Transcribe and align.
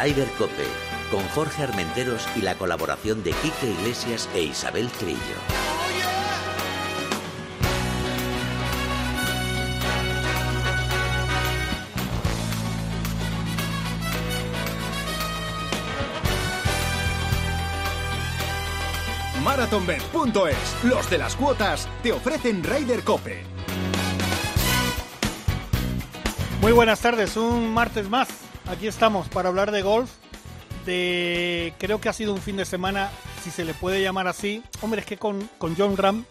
Ryder 0.00 0.28
Cope, 0.38 0.64
con 1.10 1.26
Jorge 1.30 1.64
Armenteros 1.64 2.24
y 2.36 2.42
la 2.42 2.54
colaboración 2.54 3.24
de 3.24 3.32
Quique 3.32 3.66
Iglesias 3.66 4.28
e 4.32 4.42
Isabel 4.42 4.88
Trillo. 4.90 5.18
Marathonbet.es, 19.42 20.84
los 20.84 21.10
de 21.10 21.18
las 21.18 21.34
cuotas, 21.34 21.88
te 22.04 22.12
ofrecen 22.12 22.62
Ryder 22.62 23.02
Cope. 23.02 23.42
Muy 26.60 26.70
buenas 26.70 27.00
tardes, 27.00 27.36
un 27.36 27.74
martes 27.74 28.08
más. 28.08 28.47
Aquí 28.70 28.86
estamos 28.86 29.28
para 29.28 29.48
hablar 29.48 29.70
de 29.70 29.80
golf. 29.80 30.10
De 30.84 31.72
creo 31.78 32.00
que 32.00 32.08
ha 32.08 32.12
sido 32.12 32.34
un 32.34 32.40
fin 32.40 32.56
de 32.56 32.64
semana, 32.64 33.10
si 33.42 33.50
se 33.50 33.64
le 33.64 33.72
puede 33.72 34.02
llamar 34.02 34.28
así. 34.28 34.62
Hombre, 34.82 35.00
es 35.00 35.06
que 35.06 35.16
con, 35.16 35.48
con 35.58 35.74
John 35.74 35.96
Ram. 35.96 36.24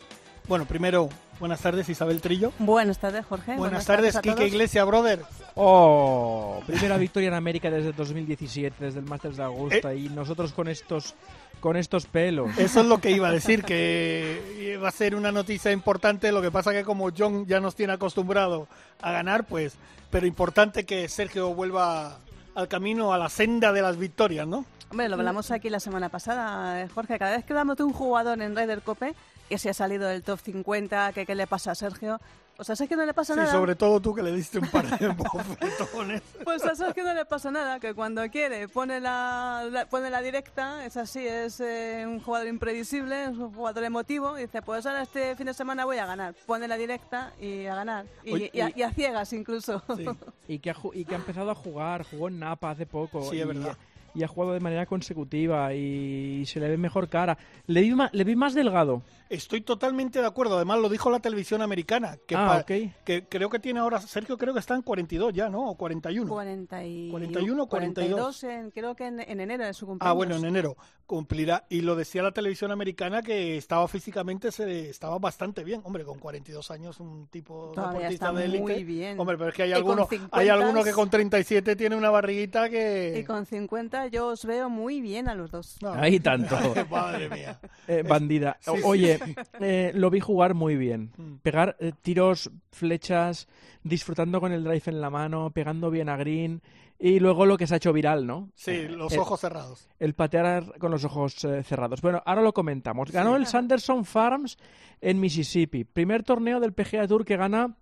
Bueno, 0.47 0.65
primero, 0.65 1.09
buenas 1.39 1.61
tardes, 1.61 1.89
Isabel 1.89 2.21
Trillo. 2.21 2.53
Buenas 2.59 2.99
tardes, 2.99 3.25
Jorge. 3.25 3.55
Buenas, 3.55 3.85
tardes, 3.85 4.19
Kike 4.19 4.47
Iglesia, 4.47 4.83
brother. 4.85 5.23
Oh, 5.55 6.61
primera 6.67 6.97
victoria 6.97 7.27
en 7.27 7.33
América 7.33 7.71
desde 7.71 7.91
2017, 7.91 8.85
desde 8.85 8.99
el 8.99 9.05
Masters 9.05 9.37
de 9.37 9.43
Augusta. 9.43 9.93
Eh. 9.93 9.97
Y 9.97 10.09
nosotros 10.09 10.53
con 10.53 10.67
estos 10.67 11.15
con 11.59 11.75
estos 11.75 12.05
pelos. 12.05 12.55
Eso 12.59 12.81
es 12.81 12.85
lo 12.85 12.99
que 12.99 13.09
iba 13.09 13.29
a 13.29 13.31
decir, 13.31 13.63
que 13.63 14.79
va 14.81 14.89
a 14.89 14.91
ser 14.91 15.15
una 15.15 15.31
noticia 15.31 15.71
importante. 15.71 16.31
Lo 16.31 16.41
que 16.41 16.51
pasa 16.51 16.71
que 16.71 16.83
como 16.83 17.09
John 17.17 17.47
ya 17.47 17.59
nos 17.59 17.75
tiene 17.75 17.93
acostumbrado 17.93 18.67
a 19.01 19.11
ganar, 19.11 19.45
pues, 19.47 19.73
pero 20.11 20.27
importante 20.27 20.85
que 20.85 21.09
Sergio 21.09 21.53
vuelva 21.55 22.19
al 22.57 22.67
camino, 22.67 23.13
a 23.13 23.19
la 23.19 23.29
senda 23.29 23.71
de 23.71 23.83
las 23.83 23.97
victorias, 23.97 24.47
¿no? 24.47 24.65
Hombre, 24.89 25.09
lo 25.09 25.15
hablamos 25.15 25.51
aquí 25.51 25.69
la 25.69 25.79
semana 25.81 26.09
pasada, 26.09 26.81
eh, 26.81 26.87
Jorge. 26.87 27.19
Cada 27.19 27.35
vez 27.35 27.45
que 27.45 27.53
hablamos 27.53 27.75
de 27.77 27.83
un 27.83 27.93
jugador 27.93 28.41
en 28.41 28.55
Ryder 28.55 28.81
Cope 28.81 29.13
que 29.49 29.57
se 29.57 29.69
ha 29.69 29.73
salido 29.73 30.07
del 30.07 30.23
top 30.23 30.39
50, 30.39 31.13
que 31.13 31.25
qué 31.25 31.35
le 31.35 31.47
pasa 31.47 31.71
a 31.71 31.75
Sergio. 31.75 32.19
O 32.59 32.63
sea, 32.63 32.73
a 32.73 32.75
Sergio 32.75 32.97
no 32.97 33.05
le 33.05 33.13
pasa 33.13 33.33
Sí, 33.33 33.39
nada. 33.39 33.51
sobre 33.51 33.75
todo 33.75 33.99
tú 34.01 34.15
que 34.15 34.23
le 34.23 34.31
diste 34.31 34.57
un 34.59 34.67
par 34.69 34.85
de 34.97 35.07
bofetones. 35.61 36.21
Pues 36.43 36.63
a 36.65 36.73
Sergio 36.75 37.03
no 37.03 37.13
le 37.13 37.23
pasa 37.25 37.51
nada, 37.51 37.79
que 37.79 37.93
cuando 37.93 38.27
quiere 38.31 38.67
pone 38.67 38.99
la, 38.99 39.67
la- 39.71 39.85
pone 39.85 40.09
la 40.09 40.21
directa, 40.21 40.83
es 40.85 40.97
así, 40.97 41.25
es 41.27 41.59
eh, 41.59 42.03
un 42.07 42.19
jugador 42.19 42.47
imprevisible, 42.47 43.25
es 43.25 43.37
un 43.37 43.53
jugador 43.53 43.83
emotivo, 43.83 44.37
y 44.39 44.43
dice, 44.43 44.61
pues 44.63 44.85
ahora 44.87 45.03
este 45.03 45.35
fin 45.35 45.45
de 45.45 45.53
semana 45.53 45.85
voy 45.85 45.97
a 45.99 46.05
ganar. 46.07 46.33
Pone 46.47 46.67
la 46.67 46.77
directa 46.77 47.31
y 47.39 47.67
a 47.67 47.75
ganar. 47.75 48.05
Y, 48.23 48.33
Oye, 48.33 48.49
y 48.53 48.61
a, 48.61 48.71
y- 48.75 48.81
a 48.81 48.91
ciegas 48.91 49.31
incluso. 49.33 49.83
Y 50.47 50.59
que, 50.59 50.71
ha, 50.71 50.75
y 50.93 51.03
que 51.05 51.13
ha 51.13 51.17
empezado 51.17 51.51
a 51.51 51.55
jugar, 51.55 52.03
jugó 52.09 52.29
en 52.29 52.39
Napa 52.39 52.71
hace 52.71 52.85
poco. 52.85 53.29
Sí, 53.29 53.39
es 53.39 53.45
verdad. 53.47 53.77
Y 54.13 54.23
ha 54.23 54.27
jugado 54.27 54.53
de 54.53 54.59
manera 54.59 54.85
consecutiva 54.85 55.73
y 55.73 56.45
se 56.45 56.59
le 56.59 56.69
ve 56.69 56.77
mejor 56.77 57.09
cara. 57.09 57.37
Le 57.67 57.81
vi, 57.81 57.93
le 58.11 58.23
vi 58.23 58.35
más 58.35 58.53
delgado. 58.53 59.01
Estoy 59.29 59.61
totalmente 59.61 60.19
de 60.19 60.25
acuerdo. 60.25 60.55
Además, 60.55 60.79
lo 60.79 60.89
dijo 60.89 61.09
la 61.09 61.19
televisión 61.19 61.61
americana. 61.61 62.17
Que, 62.27 62.35
Ah, 62.35 62.63
que 62.65 63.25
creo 63.27 63.49
que 63.49 63.59
tiene 63.59 63.79
ahora, 63.79 63.99
Sergio 63.99 64.37
creo 64.37 64.53
que 64.53 64.59
está 64.59 64.75
en 64.75 64.81
42 64.81 65.33
ya, 65.33 65.49
¿no? 65.49 65.69
O 65.69 65.75
41. 65.75 66.29
41, 66.29 67.11
41, 67.11 67.67
42. 67.67 68.43
en, 68.43 68.71
creo 68.71 68.95
que 68.95 69.07
en, 69.07 69.19
en 69.19 69.39
enero 69.41 69.65
de 69.65 69.73
su 69.73 69.85
cumpleaños. 69.85 70.11
Ah, 70.11 70.15
bueno, 70.15 70.35
en 70.35 70.45
enero 70.45 70.77
cumplirá. 71.07 71.65
Y 71.69 71.81
lo 71.81 71.95
decía 71.95 72.21
la 72.21 72.31
televisión 72.31 72.71
americana 72.71 73.23
que 73.23 73.57
estaba 73.57 73.87
físicamente, 73.87 74.51
se, 74.51 74.89
estaba 74.89 75.17
bastante 75.17 75.63
bien. 75.63 75.81
Hombre, 75.83 76.03
con 76.03 76.19
42 76.19 76.69
años, 76.69 76.99
un 76.99 77.27
tipo 77.27 77.71
Todavía 77.73 77.99
deportista 78.09 78.25
está 78.27 78.37
de 78.37 78.45
élite. 78.45 78.61
muy 78.61 78.83
bien. 78.83 79.19
Hombre, 79.19 79.37
pero 79.37 79.49
es 79.49 79.55
que 79.55 79.63
hay 79.63 79.69
Y 79.69 79.73
con 79.73 79.79
alguno, 79.81 80.07
50 80.07 80.37
hay 80.37 80.49
alguno 80.49 80.83
que 80.83 80.91
con 80.91 81.09
37 81.09 81.75
tiene 81.75 81.95
una 81.95 82.09
barriguita 82.09 82.69
que... 82.69 83.17
Y 83.19 83.23
con 83.23 83.45
50 83.45 84.07
yo 84.07 84.27
os 84.27 84.45
veo 84.45 84.69
muy 84.69 85.01
bien 85.01 85.29
a 85.29 85.33
los 85.33 85.49
dos. 85.49 85.77
No. 85.81 85.93
Ahí 85.93 86.19
tanto. 86.19 86.55
Madre 86.91 87.29
mía. 87.29 87.59
Eh, 87.87 88.03
bandida. 88.03 88.57
Sí, 88.59 88.71
sí, 88.75 88.81
Oye, 88.83 89.16
eh, 89.59 89.91
lo 89.95 90.09
vi 90.09 90.19
jugar 90.19 90.53
muy 90.53 90.75
bien. 90.75 91.11
Mm. 91.17 91.35
Pegar 91.41 91.75
eh, 91.79 91.91
tiros, 92.01 92.51
flechas, 92.71 93.47
disfrutando 93.83 94.39
con 94.39 94.51
el 94.51 94.63
drive 94.63 94.83
en 94.87 95.01
la 95.01 95.09
mano, 95.09 95.51
pegando 95.51 95.89
bien 95.91 96.09
a 96.09 96.17
green. 96.17 96.61
Y 96.99 97.19
luego 97.19 97.45
lo 97.45 97.57
que 97.57 97.67
se 97.67 97.75
ha 97.75 97.77
hecho 97.77 97.93
viral, 97.93 98.25
¿no? 98.25 98.49
Sí, 98.55 98.71
Eh, 98.71 98.89
los 98.89 99.13
el- 99.13 99.19
ojos 99.19 99.39
cerrados. 99.39 99.87
El 99.99 100.15
patear 100.15 100.79
con 100.79 100.89
los 100.89 101.03
ojos 101.05 101.43
eh, 101.45 101.61
cerrados. 101.61 102.01
Bueno, 102.01 102.23
ahora 102.25 102.41
lo 102.41 102.53
comentamos. 102.53 103.11
Ganó 103.11 103.35
el 103.35 103.45
Sanderson 103.45 104.03
Farms 104.03 104.57
en 104.99 105.19
Mississippi. 105.19 105.83
Primer 105.83 106.23
torneo 106.23 106.59
del 106.59 106.73
PGA 106.73 107.07
Tour 107.07 107.23
que 107.23 107.37
gana 107.37 107.77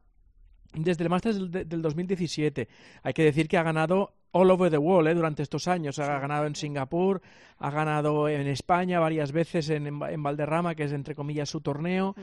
desde 0.74 1.04
el 1.06 1.10
Masters 1.10 1.50
del, 1.50 1.70
del 1.70 1.82
2017. 1.82 2.68
Hay 3.04 3.14
que 3.14 3.24
decir 3.24 3.48
que 3.48 3.58
ha 3.58 3.64
ganado 3.64 4.16
all 4.38 4.52
over 4.52 4.70
the 4.70 4.78
world 4.78 5.08
eh, 5.08 5.14
durante 5.14 5.44
estos 5.44 5.68
años. 5.70 5.98
Ha 6.00 6.20
ganado 6.20 6.46
en 6.46 6.56
Singapur, 6.56 7.22
ha 7.58 7.72
ganado 7.72 8.28
en 8.28 8.48
España 8.48 9.00
varias 9.00 9.32
veces 9.32 9.70
en, 9.70 9.88
en, 9.88 10.24
Valderrama, 10.24 10.76
que 10.76 10.84
es 10.84 10.92
entre 10.92 11.16
comillas 11.16 11.50
su 11.50 11.62
torneo. 11.62 12.16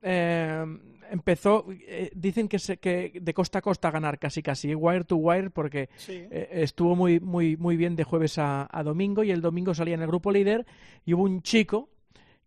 Eh, 0.00 0.64
empezó, 1.10 1.66
eh, 1.70 2.10
dicen 2.14 2.46
que, 2.48 2.58
se, 2.60 2.76
que 2.76 3.12
de 3.20 3.34
costa 3.34 3.58
a 3.58 3.62
costa 3.62 3.88
a 3.88 3.90
ganar 3.90 4.18
casi 4.20 4.40
casi, 4.42 4.72
wire 4.74 5.04
to 5.04 5.16
wire, 5.16 5.50
porque 5.50 5.88
Sí. 5.96 6.12
eh, 6.30 6.48
estuvo 6.52 6.94
muy, 6.94 7.18
muy, 7.18 7.56
muy 7.56 7.76
bien 7.76 7.96
de 7.96 8.04
jueves 8.04 8.38
a, 8.38 8.68
a 8.70 8.82
domingo 8.84 9.24
y 9.24 9.30
el 9.32 9.40
domingo 9.40 9.74
salía 9.74 9.94
en 9.94 10.02
el 10.02 10.06
grupo 10.08 10.30
líder 10.30 10.64
y 11.04 11.14
hubo 11.14 11.24
un 11.24 11.42
chico 11.42 11.88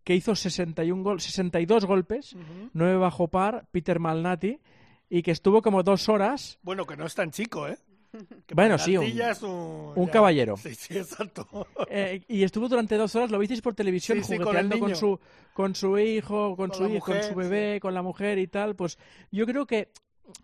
que 0.06 0.16
hizo 0.16 0.36
61 0.36 1.04
gol, 1.04 1.20
62 1.20 1.86
golpes, 1.86 2.34
Ujú. 2.34 2.70
9 2.74 2.98
bajo 2.98 3.28
par, 3.28 3.66
Peter 3.72 4.00
Malnati, 4.00 4.60
y 5.10 5.22
que 5.22 5.32
estuvo 5.32 5.62
como 5.62 5.84
dos 5.84 6.08
horas. 6.08 6.58
Bueno, 6.64 6.86
que 6.86 6.96
no 6.96 7.06
es 7.06 7.14
tan 7.14 7.32
chico, 7.32 7.68
¿eh? 7.68 7.78
Bueno, 8.54 8.78
sí, 8.78 8.98
un- 8.98 10.08
caballero. 10.08 10.58
Sí, 10.58 10.76
sí, 10.76 10.98
exacto. 10.98 11.48
eh, 11.90 12.24
y 12.28 12.44
estuvo 12.44 12.68
durante 12.68 12.96
dos 12.96 13.16
horas, 13.16 13.32
lo 13.32 13.40
visteis 13.40 13.62
por 13.62 13.74
televisión, 13.74 14.18
Sí, 14.20 14.24
sí, 14.24 14.40
con 14.40 14.56
el 14.58 14.68
jugueteando 14.68 14.80
con, 14.80 14.96
su, 14.96 15.20
con 15.54 15.76
su 15.76 15.98
hijo, 15.98 16.56
con, 16.56 16.70
Con 16.70 16.78
su 16.78 16.88
hijo, 16.88 17.06
con 17.06 17.24
su 17.24 17.36
bebé, 17.36 17.80
con 17.80 17.94
la 17.94 18.02
mujer 18.02 18.38
y 18.40 18.48
tal. 18.48 18.76
Pues 18.76 18.98
yo 19.32 19.46
creo 19.46 19.66
que, 19.66 19.90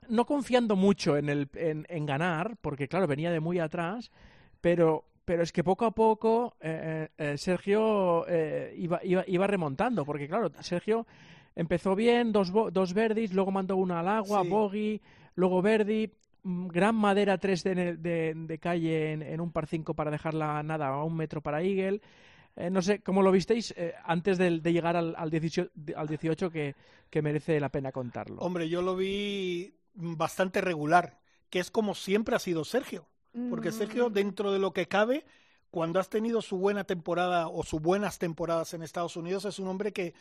no 0.09 0.25
confiando 0.25 0.75
mucho 0.75 1.17
en, 1.17 1.29
el, 1.29 1.50
en, 1.55 1.85
en 1.89 2.05
ganar, 2.05 2.57
porque 2.61 2.88
claro, 2.88 3.07
venía 3.07 3.31
de 3.31 3.39
muy 3.39 3.59
atrás, 3.59 4.11
pero, 4.61 5.05
pero 5.25 5.44
es 5.44 5.51
que 5.51 5.63
poco 5.63 5.85
a 5.85 5.91
poco 5.91 6.55
eh, 6.61 7.09
eh, 7.17 7.38
Sergio 7.38 8.25
eh, 8.28 8.73
iba, 8.78 8.99
iba, 9.03 9.23
iba 9.28 9.47
remontando, 9.47 10.05
porque 10.05 10.28
claro, 10.28 10.51
Sergio 10.61 11.05
empezó 11.55 11.95
bien, 11.95 12.31
dos, 12.31 12.51
dos 12.72 12.94
verdis, 12.94 13.34
luego 13.34 13.51
mandó 13.51 13.75
una 13.78 13.99
al 13.99 14.07
agua, 14.07 14.44
Sí. 14.44 14.49
bogey, 14.49 15.01
luego 15.35 15.61
verdi, 15.61 16.11
gran 16.68 16.96
madera 16.96 17.38
3 17.38 17.63
de, 17.63 17.97
de, 17.97 18.34
de 18.35 18.58
calle 18.59 19.12
en, 19.13 19.22
en 19.22 19.41
un 19.41 19.52
par 19.52 19.68
5 19.68 19.94
para 19.94 20.12
dejarla 20.12 20.62
nada 20.63 20.88
a 20.88 21.03
un 21.03 21.16
metro 21.16 21.41
para 21.41 21.62
Eagle. 21.62 22.02
Eh, 22.56 22.69
no 22.69 22.81
sé, 22.81 23.00
¿cómo 23.02 23.22
lo 23.22 23.31
visteis 23.31 23.74
eh, 23.78 23.94
antes 24.03 24.38
del- 24.38 24.62
de, 24.63 24.74
llegar 24.74 24.96
al, 24.96 25.13
al 25.18 25.30
18, 25.30 25.69
al 25.96 26.08
18 26.08 26.50
que, 26.50 26.75
que 27.09 27.22
merece 27.22 27.59
la 27.59 27.69
pena 27.69 27.91
contarlo? 27.91 28.41
Hombre, 28.41 28.68
yo 28.69 28.81
lo 28.81 28.96
vi 28.96 29.74
bastante 29.94 30.62
regular, 30.62 31.19
que 31.50 31.59
es 31.59 31.69
como 31.69 31.94
siempre 31.96 32.35
ha 32.35 32.40
sido 32.40 32.64
Sergio. 32.66 33.06
Porque 33.50 33.69
Mm. 33.69 33.74
Sergio, 33.74 34.09
dentro 34.09 34.52
de 34.52 34.58
lo 34.58 34.72
que 34.74 34.88
cabe, 34.88 35.24
cuando 35.69 36.00
has 36.00 36.09
tenido 36.09 36.41
su 36.41 36.58
buena 36.58 36.85
temporada 36.85 37.47
o 37.50 37.62
sus 37.64 37.79
buenas 37.81 38.18
temporadas 38.18 38.74
en 38.74 38.81
Estados 38.81 39.16
Unidos, 39.18 39.46
es 39.46 39.59
un 39.59 39.68
hombre 39.68 39.91
que 39.94 40.16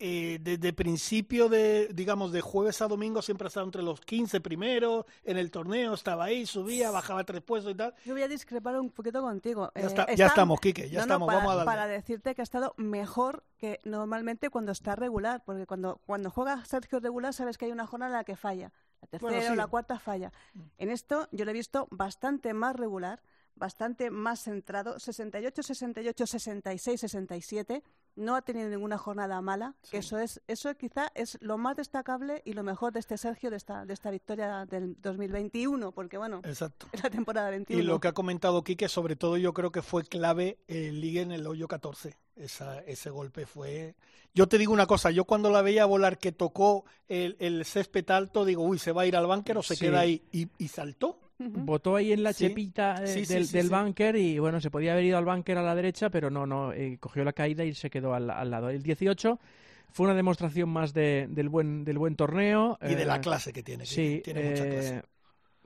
eh, 0.00 0.38
desde 0.40 0.72
principio 0.72 1.48
de, 1.48 1.88
digamos, 1.92 2.32
de 2.32 2.40
jueves 2.40 2.80
a 2.82 2.88
domingo 2.88 3.20
siempre 3.22 3.46
ha 3.46 3.48
estado 3.48 3.66
entre 3.66 3.82
los 3.82 4.00
15 4.00 4.40
primeros 4.40 5.04
en 5.24 5.36
el 5.36 5.50
torneo, 5.50 5.92
estaba 5.94 6.24
ahí, 6.24 6.46
subía, 6.46 6.90
bajaba 6.90 7.22
tres 7.24 7.42
puestos 7.42 7.72
y 7.72 7.74
tal. 7.76 7.94
Yo 8.04 8.14
voy 8.14 8.22
a 8.22 8.28
discrepar 8.28 8.80
un 8.80 8.90
poquito 8.90 9.20
contigo. 9.20 9.70
Ya, 9.74 9.82
Eh, 9.82 9.86
está- 9.86 10.06
ya 10.06 10.12
está- 10.12 10.26
estamos, 10.26 10.58
Quique, 10.60 10.88
ya 10.88 10.92
No, 10.92 10.94
no, 10.94 11.02
estamos, 11.02 11.26
para, 11.26 11.38
vamos 11.38 11.52
a 11.52 11.56
darle. 11.56 11.66
para 11.70 11.86
decirte 11.86 12.34
que 12.34 12.40
ha 12.40 12.44
estado 12.44 12.74
mejor 12.78 13.44
que 13.58 13.78
normalmente 13.84 14.50
cuando 14.50 14.72
está 14.72 14.96
regular, 14.96 15.42
porque 15.44 15.66
cuando, 15.66 16.00
cuando 16.06 16.30
juega 16.30 16.64
Sergio 16.64 16.98
regular 16.98 17.34
sabes 17.34 17.58
que 17.58 17.66
hay 17.66 17.72
una 17.72 17.86
jornada 17.86 18.10
en 18.12 18.16
la 18.18 18.24
que 18.24 18.36
falla, 18.36 18.72
la 19.02 19.08
tercera 19.08 19.32
Bueno, 19.32 19.46
o 19.48 19.50
sí. 19.52 19.56
la 19.56 19.66
cuarta 19.66 19.98
falla. 19.98 20.32
En 20.78 20.90
esto 20.90 21.28
yo 21.30 21.44
lo 21.44 21.50
he 21.50 21.54
visto 21.54 21.86
bastante 21.90 22.54
más 22.54 22.74
regular, 22.74 23.20
bastante 23.54 24.10
más 24.10 24.40
centrado, 24.44 24.98
68, 24.98 25.62
68, 25.62 26.26
66, 26.26 27.00
67, 27.00 27.82
no 28.16 28.36
ha 28.36 28.42
tenido 28.42 28.68
ninguna 28.68 28.98
jornada 28.98 29.40
mala, 29.40 29.74
que 29.90 29.98
eso 29.98 30.18
es 30.18 30.40
eso 30.46 30.74
quizá 30.76 31.10
es 31.14 31.38
lo 31.40 31.58
más 31.58 31.76
destacable 31.76 32.42
y 32.44 32.52
lo 32.52 32.62
mejor 32.62 32.92
de 32.92 33.00
este 33.00 33.16
Sergio 33.16 33.50
de 33.50 33.56
esta 33.56 33.84
de 33.86 33.94
esta 33.94 34.10
victoria 34.10 34.66
del 34.66 34.96
2021, 35.00 35.92
porque 35.92 36.18
bueno, 36.18 36.40
Exacto. 36.44 36.86
es 36.92 37.02
la 37.02 37.10
temporada 37.10 37.50
21. 37.50 37.82
Y 37.82 37.84
lo 37.86 38.00
que 38.00 38.08
ha 38.08 38.12
comentado 38.12 38.62
Quique, 38.64 38.88
sobre 38.88 39.16
todo 39.16 39.36
yo 39.36 39.52
creo 39.54 39.70
que 39.72 39.82
fue 39.82 40.04
clave 40.04 40.58
el 40.68 41.00
ligue 41.00 41.20
en 41.22 41.32
el 41.32 41.46
hoyo 41.46 41.68
14. 41.68 42.16
Esa, 42.36 42.80
ese 42.80 43.10
golpe 43.10 43.44
fue... 43.44 43.94
Yo 44.34 44.48
te 44.48 44.56
digo 44.56 44.72
una 44.72 44.86
cosa, 44.86 45.10
yo 45.10 45.24
cuando 45.24 45.50
la 45.50 45.60
veía 45.60 45.84
volar 45.84 46.16
que 46.18 46.32
tocó 46.32 46.84
el, 47.08 47.36
el 47.38 47.64
césped 47.66 48.08
alto, 48.10 48.44
digo, 48.44 48.62
uy, 48.62 48.78
se 48.78 48.92
va 48.92 49.02
a 49.02 49.06
ir 49.06 49.14
al 49.16 49.26
búnker 49.26 49.58
o 49.58 49.62
se 49.62 49.74
Sí. 49.76 49.84
queda 49.84 50.00
ahí. 50.00 50.22
Y, 50.32 50.48
y 50.56 50.68
saltó. 50.68 51.18
Botó 51.48 51.96
ahí 51.96 52.12
en 52.12 52.22
la 52.22 52.32
Sí. 52.32 52.48
chepita 52.48 53.02
eh, 53.02 53.06
Sí, 53.24 53.32
del, 53.32 53.46
sí, 53.46 53.56
del 53.56 53.70
búnker 53.70 54.16
y 54.16 54.38
bueno, 54.38 54.60
se 54.60 54.70
podía 54.70 54.92
haber 54.92 55.04
ido 55.04 55.16
al 55.18 55.24
búnker 55.24 55.56
a 55.58 55.62
la 55.62 55.74
derecha, 55.74 56.10
pero 56.10 56.30
no, 56.30 56.46
no, 56.46 56.72
eh, 56.72 56.98
cogió 57.00 57.24
la 57.24 57.32
caída 57.32 57.64
y 57.64 57.74
se 57.74 57.88
quedó 57.90 58.14
al, 58.14 58.28
al 58.30 58.50
lado. 58.50 58.68
El 58.70 58.82
18 58.82 59.38
fue 59.90 60.04
una 60.06 60.14
demostración 60.14 60.68
más 60.68 60.92
de- 60.92 61.26
del, 61.30 61.48
buen, 61.48 61.84
del 61.84 61.98
buen 61.98 62.14
torneo. 62.16 62.78
Y 62.82 62.94
de 62.94 63.02
eh, 63.02 63.06
la 63.06 63.20
clase 63.20 63.52
que 63.52 63.62
tiene. 63.62 63.86
Sí, 63.86 64.20
tiene 64.22 64.42
mucha 64.42 64.64
clase. 64.68 64.96
eh, 64.98 65.02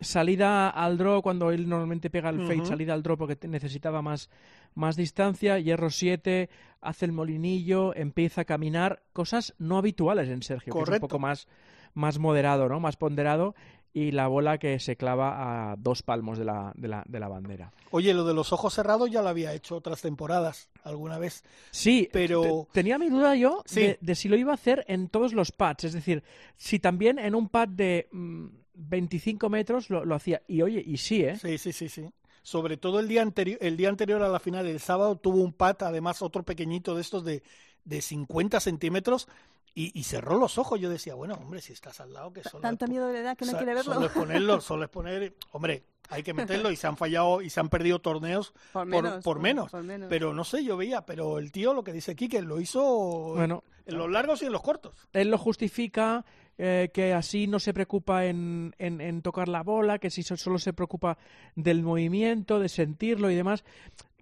salida 0.01 0.71
al 0.71 0.99
draw 0.99 1.23
cuando 1.23 1.51
él 1.51 1.69
normalmente 1.69 2.11
pega 2.11 2.29
el 2.31 2.41
fade, 2.41 2.67
salida 2.67 2.95
al 2.95 3.03
draw 3.03 3.17
porque 3.17 3.47
necesitaba 3.49 4.03
más, 4.03 4.29
más 4.75 4.97
distancia, 4.97 5.59
hierro 5.59 5.89
7, 5.91 6.51
hace 6.81 7.05
el 7.07 7.13
molinillo, 7.13 7.95
empieza 7.95 8.43
a 8.43 8.45
caminar, 8.45 9.03
cosas 9.13 9.55
no 9.59 9.79
habituales 9.79 10.29
en 10.29 10.43
Sergio, 10.43 10.73
que 10.75 10.83
es 10.83 10.89
un 10.89 11.01
poco 11.01 11.19
más, 11.19 11.47
más 11.95 12.19
moderado, 12.19 12.69
¿no? 12.69 12.81
Más 12.81 12.97
ponderado 12.97 13.55
y 13.97 14.11
la 14.11 14.27
bola 14.27 14.59
que 14.59 14.79
se 14.81 14.97
clava 14.97 15.71
a 15.73 15.77
dos 15.77 16.03
palmos 16.03 16.37
de 16.37 16.45
la, 16.45 16.73
de 16.75 16.89
la, 16.89 17.05
de 17.07 17.21
la 17.21 17.29
bandera. 17.29 17.73
Oye, 17.93 18.13
lo 18.13 18.25
de 18.25 18.35
los 18.35 18.53
ojos 18.53 18.75
cerrados 18.75 19.09
ya 19.11 19.23
lo 19.23 19.29
había 19.29 19.55
hecho 19.55 19.77
otras 19.77 20.03
temporadas, 20.03 20.69
alguna 20.83 21.17
vez. 21.17 21.45
Sí, 21.71 22.09
Pero- 22.13 22.67
te- 22.73 22.81
tenía 22.81 22.99
mi 22.99 23.09
duda 23.09 23.37
yo 23.37 23.63
Sí. 23.67 23.81
de, 23.81 23.99
de 24.01 24.15
si 24.17 24.29
lo 24.29 24.37
iba 24.37 24.51
a 24.51 24.55
hacer 24.57 24.85
en 24.89 25.09
todos 25.09 25.33
los 25.33 25.53
pads, 25.53 25.85
es 25.85 25.93
decir, 25.93 26.25
si 26.57 26.81
también 26.81 27.19
en 27.21 27.35
un 27.37 27.49
pad 27.49 27.69
de 27.69 28.09
mm, 28.11 28.47
25 28.75 29.49
metros 29.49 29.89
lo, 29.91 30.05
lo 30.05 30.17
hacía. 30.17 30.43
Y 30.49 30.63
oye, 30.63 30.83
y 30.85 30.97
sí, 30.97 31.23
¿eh? 31.23 31.37
Sí, 31.37 31.57
sí, 31.59 31.73
sí, 31.73 31.89
sí. 31.89 32.11
Sobre 32.43 32.77
todo 32.77 32.99
el 33.01 33.09
día 33.09 33.23
anterior, 33.23 33.59
el 33.63 33.77
día 33.77 33.89
anterior 33.89 34.21
a 34.23 34.29
la 34.29 34.41
final, 34.41 34.67
el 34.67 34.81
sábado, 34.81 35.17
tuvo 35.17 35.37
un 35.43 35.53
pat, 35.53 35.83
además 35.83 36.21
otro 36.21 36.43
pequeñito 36.43 36.95
de 36.95 37.01
estos 37.01 37.25
de, 37.25 37.43
de 37.85 38.01
50 38.03 38.61
centímetros 38.61 39.29
y, 39.75 39.99
y 39.99 40.05
cerró 40.05 40.39
los 40.39 40.59
ojos. 40.59 40.81
Yo 40.81 40.89
decía, 40.91 41.15
bueno, 41.15 41.35
hombre, 41.35 41.61
si 41.61 41.73
estás 41.73 42.01
al 42.01 42.13
lado, 42.13 42.33
que 42.33 42.43
solo 42.43 42.61
Tanto 42.63 42.85
es 42.85 42.91
miedo 42.91 43.11
le 43.13 43.23
da 43.23 43.35
que 43.37 43.45
no 43.45 43.53
quiere 43.57 43.75
verlo. 43.75 43.95
Solo 43.95 44.07
es 44.07 44.13
ponerlo, 44.13 44.61
solo 44.61 44.85
es 44.85 44.91
poner, 44.91 45.35
hombre, 45.53 45.85
hay 46.11 46.23
que 46.23 46.33
meterlo 46.35 46.71
y 46.71 46.77
se 46.77 46.87
han 46.87 46.97
fallado 46.99 47.43
y 47.43 47.51
se 47.51 47.61
han 47.61 47.69
perdido 47.69 47.99
torneos 48.01 48.53
Por 48.73 48.89
por, 48.91 49.03
menos, 49.03 49.25
por 49.25 49.39
menos. 49.41 49.71
por 49.71 49.83
menos. 49.83 50.09
Pero 50.09 50.33
no 50.35 50.45
sé, 50.45 50.63
yo 50.65 50.77
veía, 50.77 51.05
pero 51.05 51.39
el 51.39 51.51
tío, 51.53 51.75
lo 51.75 51.83
que 51.83 51.93
dice 51.93 52.15
Quique, 52.15 52.41
lo 52.43 52.61
hizo 52.61 53.35
Bueno, 53.35 53.65
en 53.87 53.99
los 53.99 54.11
largos 54.11 54.43
y 54.43 54.47
en 54.47 54.53
los 54.53 54.63
cortos. 54.63 54.95
él 55.13 55.31
lo 55.31 55.39
justifica, 55.39 56.25
eh, 56.57 56.91
que 56.95 57.13
así 57.13 57.49
no 57.49 57.59
se 57.59 57.75
preocupa 57.75 58.27
en, 58.27 58.77
en- 58.79 59.01
en 59.01 59.23
tocar 59.23 59.49
la 59.49 59.63
bola, 59.65 59.99
que 59.99 60.09
si 60.11 60.23
so- 60.23 60.37
solo 60.37 60.59
se 60.61 60.73
preocupa 60.73 61.19
del 61.57 61.83
movimiento, 61.83 62.61
de 62.61 62.69
sentirlo 62.69 63.29
y 63.31 63.35
demás. 63.35 63.65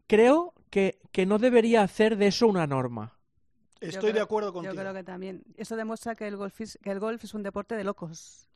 Creo 0.07 0.55
que, 0.71 0.99
que 1.13 1.27
no 1.27 1.39
debería 1.39 1.83
hacer 1.83 2.17
de 2.17 2.29
eso 2.29 2.47
una 2.47 2.67
norma. 2.67 3.19
Estoy 3.89 4.13
de 4.13 4.21
acuerdo 4.21 4.53
contigo. 4.53 4.75
Yo 4.75 4.81
creo 4.81 4.95
que 4.95 5.05
también. 5.05 5.43
Eso 5.57 5.77
demuestra 5.77 6.15
que 6.15 6.27
el 6.29 6.37
golf 6.37 6.61
es, 6.61 6.79
que 6.83 6.91
el 6.91 7.01
golf 7.01 7.23
es 7.25 7.35
un 7.35 7.43
deporte 7.43 7.75
de 7.77 7.85
locos. 7.85 8.49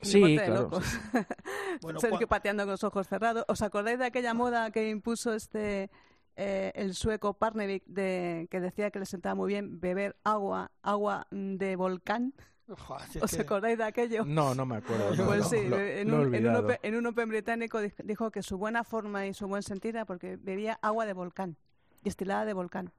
Un 0.00 0.06
Sí, 0.08 0.20
deporte 0.20 0.40
de 0.40 0.46
claro, 0.46 0.62
locos. 0.62 0.84
Bueno, 1.82 2.00
Sergio 2.00 2.26
pateando 2.28 2.64
con 2.64 2.72
los 2.72 2.84
ojos 2.84 3.06
cerrados. 3.06 3.44
¿Os 3.48 3.62
acordáis 3.62 3.98
de 3.98 4.06
aquella 4.06 4.34
moda 4.34 4.70
que 4.70 4.88
impuso 4.90 5.32
este 5.32 5.90
eh, 6.36 6.72
el 6.74 6.94
sueco 6.94 7.34
Parnevik 7.34 7.84
de, 7.86 8.46
que 8.50 8.60
decía 8.60 8.90
que 8.90 8.98
le 9.00 9.06
sentaba 9.06 9.34
muy 9.34 9.48
bien 9.48 9.80
beber 9.80 10.16
agua, 10.24 10.70
agua 10.82 11.26
de 11.30 11.76
volcán? 11.76 12.32
Joder, 12.68 13.22
¿Os 13.24 13.30
que- 13.30 13.40
acordáis 13.42 13.78
de 13.78 13.84
aquello? 13.84 14.24
No, 14.26 14.54
no 14.54 14.66
me 14.66 14.76
acuerdo. 14.76 15.14
no, 15.16 15.26
Pues 15.26 15.40
no, 15.40 15.48
sí, 15.48 15.68
lo- 15.68 15.78
en, 15.78 16.12
un, 16.12 16.14
en, 16.14 16.14
un 16.14 16.20
olvidado. 16.26 16.64
open, 16.64 16.78
en 16.82 16.96
un 16.96 17.06
Open 17.06 17.28
británico 17.30 17.80
dij- 17.80 18.02
dijo 18.04 18.30
que 18.30 18.42
su 18.42 18.58
buena 18.58 18.84
forma 18.84 19.26
y 19.26 19.34
su 19.34 19.46
buen 19.48 19.62
sentir 19.62 19.96
era 19.96 20.04
porque 20.04 20.36
bebía 20.36 20.78
agua 20.82 21.06
de 21.06 21.12
volcán, 21.14 21.56
destilada 22.02 22.44
de 22.44 22.52
volcán. 22.52 22.92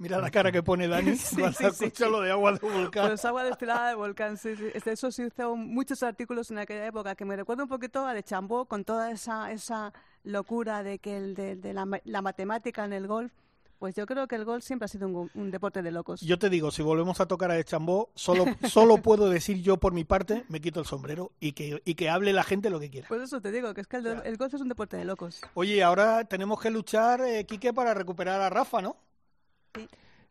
Mira 0.00 0.18
la 0.18 0.30
cara 0.30 0.50
que 0.50 0.62
pone 0.62 0.88
Dani 0.88 1.14
Sí, 1.16 1.36
cuando 1.36 1.58
sí, 1.58 1.64
escucha 1.66 2.06
sí. 2.06 2.10
lo 2.10 2.20
de 2.22 2.30
agua 2.30 2.52
de 2.52 2.58
volcán. 2.58 3.08
Pues 3.08 3.24
agua 3.24 3.44
destilada 3.44 3.90
de 3.90 3.94
volcán, 3.94 4.36
sí, 4.38 4.56
sí. 4.56 4.64
De 4.84 4.92
eso 4.92 5.10
se 5.12 5.26
hizo 5.26 5.54
muchos 5.56 6.02
artículos 6.02 6.50
en 6.50 6.58
aquella 6.58 6.86
época, 6.86 7.14
que 7.14 7.24
me 7.24 7.36
recuerda 7.36 7.62
un 7.64 7.68
poquito 7.68 8.06
a 8.06 8.14
de 8.14 8.22
Chambó, 8.22 8.64
con 8.64 8.84
toda 8.84 9.10
esa, 9.12 9.52
esa 9.52 9.92
locura 10.24 10.82
de 10.82 10.98
que 10.98 11.16
el 11.16 11.34
de, 11.34 11.54
de 11.56 11.72
la, 11.74 11.86
la 12.04 12.22
matemática 12.22 12.84
en 12.84 12.92
el 12.94 13.06
golf. 13.06 13.32
Pues 13.78 13.94
yo 13.94 14.04
creo 14.04 14.28
que 14.28 14.36
el 14.36 14.44
golf 14.44 14.62
siempre 14.62 14.84
ha 14.84 14.88
sido 14.88 15.08
un, 15.08 15.30
un 15.34 15.50
deporte 15.50 15.80
de 15.80 15.90
locos. 15.90 16.20
Yo 16.20 16.38
te 16.38 16.50
digo, 16.50 16.70
si 16.70 16.82
volvemos 16.82 17.18
a 17.20 17.26
tocar 17.26 17.50
a 17.50 17.58
Echambó, 17.58 18.10
solo, 18.14 18.44
solo 18.68 18.98
puedo 18.98 19.30
decir 19.30 19.62
yo 19.62 19.78
por 19.78 19.94
mi 19.94 20.04
parte, 20.04 20.44
me 20.48 20.60
quito 20.60 20.80
el 20.80 20.86
sombrero 20.86 21.32
y 21.40 21.52
que, 21.52 21.80
y 21.86 21.94
que 21.94 22.10
hable 22.10 22.34
la 22.34 22.42
gente 22.44 22.68
lo 22.68 22.78
que 22.78 22.90
quiera. 22.90 23.08
Pues 23.08 23.22
eso 23.22 23.40
te 23.40 23.50
digo, 23.50 23.72
que 23.72 23.80
es 23.80 23.86
que 23.86 23.96
el, 23.96 24.02
de- 24.02 24.20
el 24.24 24.36
golf 24.36 24.52
es 24.52 24.60
un 24.60 24.68
deporte 24.68 24.98
de 24.98 25.06
locos. 25.06 25.40
Oye, 25.54 25.82
ahora 25.82 26.24
tenemos 26.26 26.60
que 26.60 26.68
luchar, 26.70 27.22
eh, 27.22 27.46
Quique, 27.46 27.72
para 27.72 27.94
recuperar 27.94 28.40
a 28.42 28.50
Rafa, 28.50 28.82
¿no? 28.82 28.96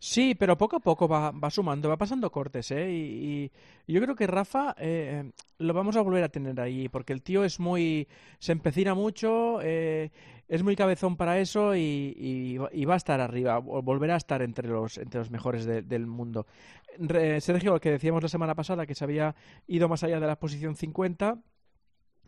Sí, 0.01 0.33
pero 0.33 0.57
poco 0.57 0.77
a 0.77 0.79
poco 0.79 1.09
va, 1.09 1.33
sumando, 1.49 1.89
va 1.89 1.97
pasando 1.97 2.31
cortes, 2.31 2.71
¿eh? 2.71 2.89
Y, 2.91 3.51
yo 3.85 3.99
creo 4.01 4.15
que 4.15 4.27
Rafa 4.27 4.73
eh, 4.77 5.31
lo 5.57 5.73
vamos 5.73 5.97
a 5.97 6.01
volver 6.01 6.23
a 6.23 6.29
tener 6.29 6.59
ahí, 6.61 6.87
porque 6.87 7.11
el 7.11 7.21
tío 7.21 7.43
es 7.43 7.59
muy... 7.59 8.07
se 8.39 8.53
empecina 8.53 8.93
mucho, 8.93 9.59
eh, 9.61 10.11
es 10.47 10.63
muy 10.63 10.75
cabezón 10.77 11.17
para 11.17 11.39
eso 11.39 11.75
y, 11.75 12.57
va- 12.85 12.93
a 12.93 12.97
estar 12.97 13.19
arriba, 13.19 13.57
volverá 13.59 14.13
a 14.13 14.17
estar 14.17 14.41
entre 14.41 14.69
los, 14.69 14.97
entre 14.97 15.19
los 15.19 15.31
mejores 15.31 15.65
de- 15.65 15.81
del 15.81 16.07
mundo. 16.07 16.45
Sergio, 17.41 17.73
lo 17.73 17.79
que 17.81 17.91
decíamos 17.91 18.23
la 18.23 18.29
semana 18.29 18.55
pasada, 18.55 18.85
que 18.85 18.95
se 18.95 19.03
había 19.03 19.35
ido 19.67 19.89
más 19.89 20.03
allá 20.03 20.19
de 20.19 20.27
la 20.27 20.39
posición 20.39 20.75
50, 20.75 21.37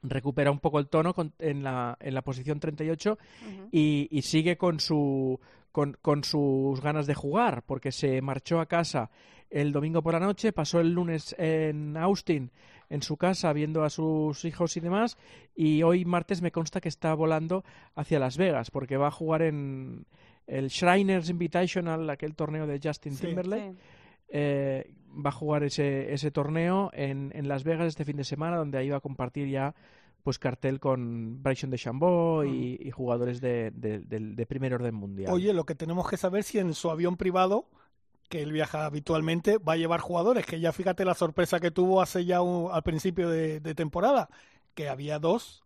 recupera 0.04 0.52
un 0.52 0.60
poco 0.60 0.80
el 0.80 0.88
tono 0.88 1.14
con- 1.14 1.34
en, 1.40 1.64
la, 1.64 1.98
en 2.00 2.14
la 2.14 2.22
posición 2.22 2.60
38 2.60 3.18
Ujú. 3.18 3.70
y, 3.72 4.08
y 4.12 4.22
sigue 4.24 4.58
con 4.58 4.80
su 4.80 5.40
con, 5.72 5.96
con 6.02 6.24
sus 6.24 6.82
ganas 6.82 7.08
de 7.08 7.14
jugar 7.16 7.64
porque 7.66 7.92
se 7.92 8.22
marchó 8.22 8.60
a 8.60 8.66
casa 8.66 9.10
el 9.50 9.72
domingo 9.72 10.02
por 10.02 10.14
la 10.14 10.20
noche 10.20 10.52
pasó 10.54 10.80
el 10.80 10.92
lunes 10.92 11.34
en 11.38 11.96
Austin 11.98 12.52
en 12.90 13.02
su 13.02 13.16
casa 13.16 13.54
viendo 13.54 13.84
a 13.84 13.90
sus 13.90 14.44
hijos 14.44 14.76
y 14.76 14.80
demás 14.82 15.18
y 15.56 15.82
hoy 15.84 16.04
martes 16.04 16.42
me 16.42 16.52
consta 16.52 16.82
que 16.82 16.90
está 16.90 17.14
volando 17.14 17.64
hacia 17.96 18.20
Las 18.20 18.38
Vegas 18.38 18.70
porque 18.72 18.98
va 18.98 19.08
a 19.08 19.12
jugar 19.12 19.44
en 19.44 20.06
el 20.48 20.68
Shriners 20.68 21.30
Invitational 21.30 22.10
aquel 22.10 22.36
torneo 22.36 22.68
de 22.68 22.80
Justin 22.84 23.16
Sí. 23.16 23.28
Timberlake 23.28 23.72
Sí. 23.72 23.78
eh, 24.30 24.94
va 25.14 25.30
a 25.30 25.34
jugar 25.34 25.64
ese, 25.64 26.14
ese 26.14 26.32
torneo 26.32 26.90
en, 26.94 27.32
en 27.36 27.48
Las 27.48 27.64
Vegas 27.64 27.88
este 27.88 28.06
fin 28.06 28.18
de 28.18 28.24
semana, 28.24 28.58
donde 28.58 28.78
ahí 28.78 28.90
va 28.90 28.98
a 28.98 29.02
compartir 29.02 29.48
ya 29.50 29.76
pues 30.24 30.38
cartel 30.38 30.80
con 30.80 31.42
Bryson 31.42 31.72
de 31.72 31.78
Chambó 31.80 32.44
y, 32.44 32.78
y 32.80 32.92
jugadores 32.92 33.42
de, 33.42 33.72
de- 33.72 34.00
de 34.00 34.46
primer 34.46 34.74
orden 34.74 34.94
mundial. 34.94 35.34
Oye, 35.34 35.52
lo 35.52 35.66
que 35.66 35.74
tenemos 35.74 36.08
que 36.08 36.16
saber 36.18 36.44
si 36.44 36.60
en 36.60 36.74
su 36.76 36.92
avión 36.92 37.18
privado, 37.18 37.66
que 38.30 38.44
él 38.44 38.52
viaja 38.52 38.86
habitualmente, 38.86 39.58
va 39.58 39.74
a 39.74 39.78
llevar 39.78 40.00
jugadores, 40.00 40.46
que 40.46 40.60
ya 40.60 40.72
fíjate 40.72 41.06
la 41.06 41.16
sorpresa 41.16 41.60
que 41.60 41.72
tuvo 41.72 42.02
hace 42.02 42.24
ya 42.26 42.42
un- 42.42 42.72
al 42.72 42.84
principio 42.84 43.30
de, 43.30 43.60
de 43.60 43.74
temporada, 43.76 44.30
que 44.76 44.90
había 44.90 45.18
dos, 45.18 45.64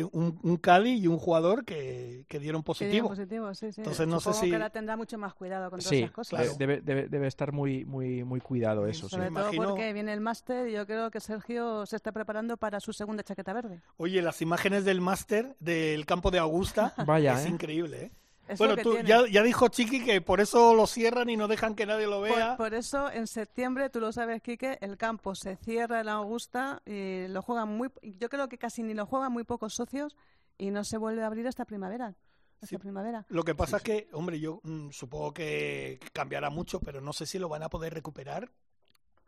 eh, 0.00 0.04
un, 0.12 0.38
un 0.42 0.56
Cali 0.56 0.98
y 0.98 1.06
un 1.06 1.18
jugador 1.18 1.64
que, 1.64 2.24
que 2.28 2.38
dieron 2.38 2.62
Que 2.62 2.84
digan 2.84 3.02
positivo. 3.02 3.08
positivo, 3.08 3.54
sí, 3.54 3.72
sí. 3.72 3.80
Entonces, 3.80 4.06
no 4.06 4.20
sé 4.20 4.32
si- 4.34 4.48
que 4.50 4.54
ahora 4.56 4.70
tendrá 4.70 4.96
mucho 4.96 5.16
más 5.18 5.34
cuidado 5.34 5.70
con 5.70 5.78
todas 5.80 5.88
sí, 5.90 5.98
esas 5.98 6.10
cosas. 6.10 6.40
claro. 6.40 6.54
debe, 6.58 6.80
debe- 6.82 7.08
debe 7.08 7.26
estar 7.26 7.52
muy, 7.52 7.84
muy, 7.84 8.24
muy 8.24 8.40
cuidado 8.40 8.86
eso. 8.86 9.08
sí. 9.08 9.16
Sobre 9.16 9.28
todo 9.30 9.40
imagino- 9.40 9.68
porque 9.68 9.92
viene 9.92 10.12
el 10.12 10.20
máster 10.20 10.68
y 10.68 10.72
yo 10.72 10.86
creo 10.86 11.10
que 11.10 11.20
Sergio 11.20 11.86
se 11.86 11.96
está 11.96 12.12
preparando 12.12 12.56
para 12.56 12.80
su 12.80 12.92
segunda 12.92 13.22
chaqueta 13.22 13.52
verde. 13.52 13.80
Oye, 13.96 14.20
las 14.22 14.42
imágenes 14.42 14.84
del 14.84 15.00
máster 15.00 15.56
del 15.60 16.06
campo 16.06 16.30
de 16.30 16.38
Augusta 16.38 16.94
Vaya, 17.06 17.38
es 17.38 17.46
¿eh? 17.46 17.48
increíble, 17.50 18.02
¿eh? 18.04 18.10
Es 18.46 18.58
Bueno, 18.58 18.76
tú, 18.76 18.98
ya, 18.98 19.26
ya 19.26 19.42
dijo 19.42 19.68
Chiqui 19.68 20.04
que 20.04 20.20
por 20.20 20.40
eso 20.40 20.74
lo 20.74 20.86
cierran 20.86 21.30
y 21.30 21.36
no 21.36 21.48
dejan 21.48 21.74
que 21.74 21.86
nadie 21.86 22.06
lo 22.06 22.20
vea. 22.20 22.56
Por, 22.56 22.66
por 22.66 22.74
eso 22.74 23.10
en 23.10 23.26
septiembre, 23.26 23.88
tú 23.88 24.00
lo 24.00 24.12
sabes, 24.12 24.42
Quique, 24.42 24.76
el 24.82 24.98
campo 24.98 25.34
se 25.34 25.56
cierra 25.56 26.00
en 26.00 26.08
Augusta 26.10 26.82
y 26.84 27.26
lo 27.28 27.40
juegan 27.40 27.68
muy, 27.70 27.90
yo 28.02 28.28
creo 28.28 28.48
que 28.48 28.58
casi 28.58 28.82
ni 28.82 28.92
lo 28.92 29.06
juegan 29.06 29.32
muy 29.32 29.44
pocos 29.44 29.74
socios 29.74 30.14
y 30.58 30.70
no 30.70 30.84
se 30.84 30.98
vuelve 30.98 31.22
a 31.22 31.26
abrir 31.26 31.46
hasta 31.48 31.64
primavera. 31.64 32.14
Hasta 32.56 32.66
Sí. 32.66 32.78
primavera. 32.78 33.26
Lo 33.28 33.42
que 33.42 33.54
pasa 33.54 33.78
es 33.78 33.82
que, 33.82 34.08
hombre, 34.12 34.38
yo 34.40 34.60
mm, 34.62 34.90
supongo 34.90 35.34
que 35.34 35.98
cambiará 36.12 36.50
mucho, 36.50 36.80
pero 36.80 37.00
no 37.00 37.12
sé 37.12 37.26
si 37.26 37.38
lo 37.38 37.48
van 37.48 37.62
a 37.62 37.68
poder 37.68 37.92
recuperar 37.92 38.50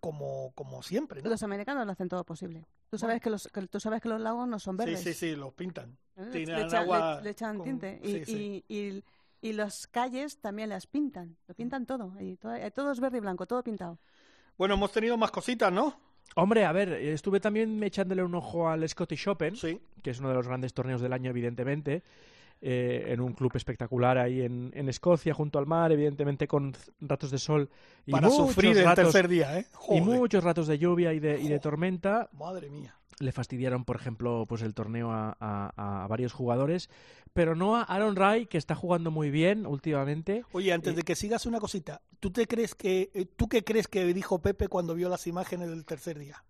como, 0.06 0.52
como 0.54 0.82
siempre, 0.82 1.20
¿no? 1.20 1.28
Los 1.30 1.42
americanos 1.42 1.84
lo 1.84 1.90
hacen 1.92 2.08
todo 2.08 2.22
posible. 2.24 2.64
Tú 2.90 2.96
sabes 2.98 3.20
que 3.20 3.28
los, 3.30 3.48
que, 3.48 3.66
tú 3.66 3.80
sabes 3.80 4.00
que 4.00 4.08
los 4.08 4.20
lagos 4.20 4.46
no 4.46 4.58
son 4.60 4.76
Sí, 4.76 4.84
verdes. 4.84 5.00
sí, 5.02 5.12
sí, 5.14 5.34
los 5.34 5.52
pintan. 5.52 5.98
¿eh? 6.16 6.28
Le, 6.32 6.42
echan, 6.42 6.74
agua 6.76 7.16
le- 7.16 7.22
le 7.24 7.30
echan 7.30 7.56
con- 7.56 7.64
tinte. 7.66 8.00
Y, 8.04 8.06
sí, 8.12 8.24
sí. 8.24 8.64
y, 8.68 8.76
y, 8.78 9.04
y 9.48 9.52
las 9.52 9.86
calles 9.88 10.40
también 10.40 10.68
las 10.68 10.86
pintan. 10.86 11.36
Lo 11.48 11.54
pintan 11.54 11.86
todo. 11.86 12.12
Y 12.20 12.36
todo, 12.36 12.54
eh, 12.54 12.70
todo 12.70 12.92
es 12.92 13.00
verde 13.00 13.18
y 13.18 13.20
blanco, 13.20 13.46
todo 13.46 13.64
pintado. 13.64 13.98
Bueno, 14.56 14.74
hemos 14.74 14.92
tenido 14.92 15.16
más 15.16 15.30
cositas, 15.32 15.72
¿no? 15.72 15.98
Hombre, 16.36 16.64
a 16.64 16.72
ver, 16.72 16.92
estuve 16.92 17.40
también 17.40 17.82
echándole 17.82 18.22
un 18.22 18.34
ojo 18.34 18.68
al 18.68 18.88
Scottish 18.88 19.28
Open, 19.28 19.56
Sí. 19.56 19.80
que 20.02 20.10
es 20.10 20.20
uno 20.20 20.28
de 20.28 20.34
los 20.36 20.46
grandes 20.46 20.72
torneos 20.74 21.00
del 21.00 21.12
año, 21.12 21.30
evidentemente, 21.30 22.02
eh, 22.62 23.04
en 23.08 23.20
un 23.20 23.32
club 23.34 23.52
espectacular 23.54 24.18
ahí 24.18 24.40
en, 24.42 24.72
en 24.74 24.88
Escocia, 24.88 25.34
junto 25.34 25.58
al 25.58 25.66
mar, 25.66 25.92
evidentemente 25.92 26.48
con 26.48 26.74
ratos 27.00 27.30
de 27.30 27.38
sol 27.38 27.68
y 28.06 28.12
Para 28.12 28.28
muchos 28.28 28.48
sufrir 28.48 28.76
el 28.78 28.84
ratos, 28.84 29.04
tercer 29.12 29.28
día, 29.28 29.58
¿eh? 29.58 29.66
y 29.70 29.74
Joder, 29.74 30.02
muchos 30.02 30.42
ratos 30.44 30.66
de 30.66 30.78
lluvia 30.78 31.12
y 31.12 31.20
de, 31.20 31.38
y 31.40 31.48
de 31.48 31.58
tormenta. 31.58 32.28
Madre 32.32 32.70
mía. 32.70 32.94
Le 33.18 33.32
fastidiaron, 33.32 33.84
por 33.86 33.96
ejemplo, 33.96 34.44
pues 34.46 34.60
el 34.60 34.74
torneo 34.74 35.10
a, 35.10 35.34
a- 35.40 36.04
a 36.04 36.06
varios 36.06 36.34
jugadores, 36.34 36.90
pero 37.32 37.54
no 37.54 37.74
a 37.76 37.82
Aaron 37.82 38.14
Ray, 38.14 38.44
que 38.46 38.58
está 38.58 38.74
jugando 38.74 39.10
muy 39.10 39.30
bien 39.30 39.66
últimamente. 39.66 40.44
Oye, 40.52 40.70
antes 40.72 40.92
Eh, 40.92 40.96
de 40.96 41.02
que 41.02 41.14
sigas 41.16 41.46
una 41.46 41.58
cosita, 41.58 42.02
¿tú 42.20 42.30
te 42.30 42.46
crees 42.46 42.74
que 42.74 43.10
eh, 43.14 43.24
tú 43.24 43.48
qué 43.48 43.64
crees 43.64 43.88
que 43.88 44.04
dijo 44.12 44.40
Pepe 44.42 44.68
cuando 44.68 44.94
vio 44.94 45.08
las 45.08 45.26
imágenes 45.26 45.70
del 45.70 45.86
tercer 45.86 46.18
día? 46.18 46.44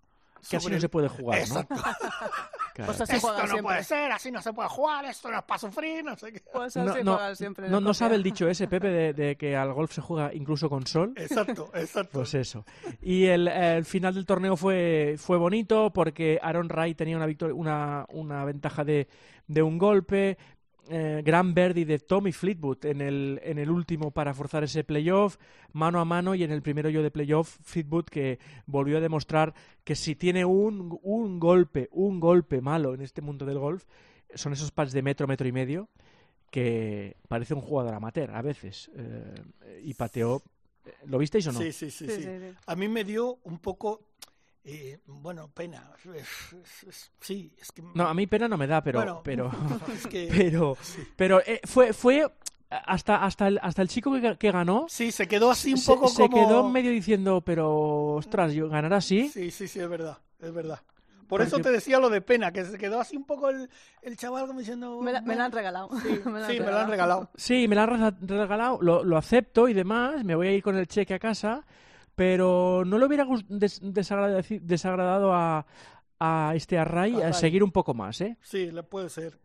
Que 0.50 0.56
así 0.56 0.68
no 0.68 0.74
el- 0.74 0.80
se 0.80 0.88
puede 0.88 1.08
jugar, 1.08 1.48
¿no? 1.50 1.66
Claro. 2.76 2.92
Pues 2.92 3.00
así 3.00 3.16
Esto 3.16 3.32
no 3.32 3.38
siempre. 3.38 3.62
puede 3.62 3.84
ser, 3.84 4.12
así 4.12 4.30
no 4.30 4.42
se 4.42 4.52
puede 4.52 4.68
jugar, 4.68 5.04
esto 5.06 5.30
no 5.30 5.38
es 5.38 5.44
para 5.44 5.58
sufrir, 5.58 6.04
no 6.04 6.14
sé 6.14 6.30
qué. 6.30 6.42
Pues 6.52 6.76
No, 6.76 6.82
así 6.92 7.02
no, 7.02 7.14
juegan 7.14 7.36
siempre. 7.36 7.64
no, 7.70 7.80
no 7.80 7.90
Escocia. 7.90 7.98
sabe 8.06 8.16
el 8.16 8.22
dicho 8.22 8.46
ese, 8.48 8.68
Pepe, 8.68 8.88
de, 8.88 9.12
de 9.14 9.36
que 9.36 9.56
al 9.56 9.72
golf 9.72 9.92
se 9.94 10.02
juega 10.02 10.34
incluso 10.34 10.68
con 10.68 10.86
sol. 10.86 11.14
Exacto, 11.16 11.70
exacto. 11.74 12.10
Pues 12.18 12.34
eso. 12.34 12.66
Y 13.00 13.24
el, 13.26 13.48
el 13.48 13.86
final 13.86 14.12
del 14.14 14.26
torneo 14.26 14.56
fue, 14.58 15.14
fue 15.16 15.38
bonito 15.38 15.90
porque 15.94 16.38
Aaron 16.42 16.68
Wright 16.68 16.98
tenía 16.98 17.16
una, 17.16 17.24
victoria, 17.26 17.54
una, 17.54 18.04
una 18.10 18.44
ventaja 18.44 18.84
de, 18.84 19.08
de 19.46 19.62
un 19.62 19.78
golpe. 19.78 20.36
Eh, 20.88 21.22
gran 21.24 21.54
birdie 21.54 21.84
de 21.84 21.98
Tommy 21.98 22.32
Fleetwood 22.32 22.84
en 22.86 23.00
el, 23.00 23.40
en 23.42 23.58
el 23.58 23.70
último 23.70 24.10
para 24.10 24.34
forzar 24.34 24.64
ese 24.64 24.84
playoff, 24.84 25.36
mano 25.72 26.00
a 26.00 26.04
mano, 26.04 26.34
y 26.34 26.42
en 26.44 26.50
el 26.52 26.62
primero 26.62 26.88
yo 26.90 27.02
de 27.02 27.10
playoff, 27.10 27.58
Fleetwood 27.62 28.04
que 28.06 28.38
volvió 28.66 28.98
a 28.98 29.00
demostrar 29.00 29.54
que 29.84 29.94
si 29.96 30.14
tiene 30.14 30.44
un, 30.44 30.98
un 31.02 31.38
golpe, 31.40 31.88
un 31.92 32.20
golpe 32.20 32.60
malo 32.60 32.94
en 32.94 33.02
este 33.02 33.20
mundo 33.22 33.44
del 33.46 33.58
golf, 33.58 33.84
son 34.34 34.52
esos 34.52 34.70
pads 34.70 34.92
de 34.92 35.02
metro, 35.02 35.26
metro 35.26 35.46
y 35.46 35.52
medio, 35.52 35.88
que 36.50 37.16
parece 37.28 37.54
un 37.54 37.60
jugador 37.60 37.94
amateur 37.94 38.30
a 38.30 38.42
veces, 38.42 38.90
eh, 38.96 39.80
y 39.82 39.94
pateó. 39.94 40.42
¿Lo 41.06 41.18
visteis 41.18 41.46
o 41.48 41.52
no? 41.52 41.58
Sí, 41.60 41.72
sí, 41.72 41.90
sí, 41.90 42.06
Sí, 42.06 42.14
sí. 42.14 42.22
sí, 42.22 42.28
sí. 42.28 42.54
A 42.66 42.76
mí 42.76 42.86
me 42.88 43.02
dio 43.02 43.38
un 43.42 43.58
poco, 43.58 44.02
eh, 44.68 44.98
bueno, 45.06 45.48
pena. 45.54 45.90
Sí, 47.20 47.52
es 47.60 47.72
que... 47.72 47.82
No, 47.94 48.06
a 48.08 48.14
mí 48.14 48.26
pena 48.26 48.48
no 48.48 48.56
me 48.58 48.66
da, 48.66 48.82
pero, 48.82 48.98
Bueno, 48.98 49.20
pero, 49.24 49.50
es 49.94 50.06
que... 50.06 50.28
pero, 50.36 50.76
pero 51.16 51.40
eh, 51.46 51.60
fue, 51.64 51.92
fue 51.92 52.26
hasta, 52.68 53.24
hasta 53.24 53.46
el, 53.48 53.58
hasta 53.62 53.82
el 53.82 53.88
chico 53.88 54.12
que, 54.20 54.36
que 54.36 54.50
ganó. 54.50 54.86
Sí, 54.88 55.12
se 55.12 55.28
quedó 55.28 55.50
así 55.50 55.72
un 55.72 55.78
se, 55.78 55.92
poco 55.92 56.08
se 56.08 56.22
como... 56.28 56.36
quedó 56.46 56.68
medio 56.68 56.90
diciendo, 56.90 57.40
pero 57.40 58.14
ostras, 58.14 58.52
yo 58.52 58.68
ganar 58.68 58.92
así. 58.92 59.28
Sí, 59.28 59.50
sí, 59.50 59.68
sí, 59.68 59.78
es 59.80 59.88
verdad, 59.88 60.18
es 60.40 60.52
verdad. 60.52 60.80
Por 61.28 61.40
Porque- 61.40 61.44
eso 61.48 61.58
te 61.58 61.70
decía 61.72 61.98
lo 61.98 62.08
de 62.08 62.20
pena, 62.20 62.52
que 62.52 62.64
se 62.64 62.78
quedó 62.78 63.00
así 63.00 63.16
un 63.16 63.24
poco 63.24 63.50
el, 63.50 63.68
el 64.02 64.16
chaval 64.16 64.46
como 64.46 64.60
diciendo... 64.60 65.00
Me 65.00 65.12
la, 65.12 65.20
me 65.22 65.34
la 65.34 65.46
han 65.46 65.52
regalado. 65.52 65.88
Sí, 66.00 66.08
sí, 66.24 66.60
me 66.60 66.70
lo 66.70 66.78
han 66.78 66.88
regalado. 66.88 67.30
Sí, 67.36 67.66
me 67.68 67.74
la 67.76 67.84
han 67.84 68.28
regalado, 68.28 68.78
lo, 68.80 69.02
lo 69.04 69.16
acepto 69.16 69.68
y 69.68 69.74
demás, 69.74 70.22
me 70.24 70.34
voy 70.36 70.48
a 70.48 70.52
ir 70.52 70.62
con 70.62 70.76
el 70.76 70.86
cheque 70.86 71.14
a 71.14 71.18
casa, 71.18 71.64
pero 72.16 72.82
no 72.84 72.98
le 72.98 73.06
hubiera 73.06 73.24
des- 73.48 73.80
desagrada- 73.82 74.42
desagradado 74.62 75.32
a, 75.32 75.66
a 76.18 76.52
este 76.56 76.78
Array 76.78 77.22
A 77.22 77.32
seguir 77.32 77.62
un 77.62 77.70
poco 77.70 77.94
más, 77.94 78.20
¿eh? 78.20 78.36
Sí, 78.42 78.72
le 78.72 78.82
puede 78.82 79.08
ser. 79.10 79.38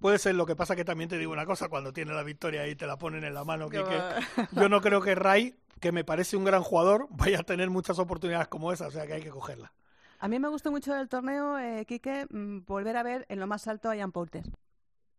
Puede 0.00 0.18
ser, 0.18 0.36
lo 0.36 0.46
que 0.46 0.54
pasa 0.54 0.76
que 0.76 0.84
también 0.84 1.10
te 1.10 1.18
digo 1.18 1.32
una 1.32 1.44
cosa, 1.46 1.68
cuando 1.68 1.92
tiene 1.92 2.12
la 2.12 2.22
victoria 2.22 2.60
ahí 2.62 2.76
te 2.76 2.86
la 2.86 2.96
ponen 2.98 3.24
en 3.24 3.34
la 3.34 3.42
mano, 3.44 3.68
Yo- 3.68 3.82
Quique. 3.84 3.98
Yo 4.52 4.68
no 4.68 4.80
creo 4.80 5.00
que 5.00 5.16
Ray, 5.16 5.56
que 5.80 5.90
me 5.90 6.04
parece 6.04 6.36
un 6.36 6.44
gran 6.44 6.62
jugador, 6.62 7.08
vaya 7.10 7.40
a 7.40 7.42
tener 7.42 7.68
muchas 7.70 7.98
oportunidades 7.98 8.46
como 8.46 8.72
esa, 8.72 8.86
o 8.86 8.90
sea 8.92 9.06
que 9.06 9.14
hay 9.14 9.22
que 9.22 9.30
cogerla. 9.30 9.72
A 10.20 10.28
mí 10.28 10.38
me 10.38 10.48
gustó 10.48 10.70
mucho 10.70 10.92
del 10.94 11.08
torneo, 11.08 11.58
eh, 11.58 11.84
Quique, 11.86 12.26
mm, 12.30 12.64
volver 12.66 12.96
a 12.96 13.02
ver 13.02 13.24
en 13.28 13.40
lo 13.40 13.46
más 13.46 13.66
alto 13.66 13.88
a 13.90 13.96
Ian 13.96 14.12
Poulter. 14.12 14.44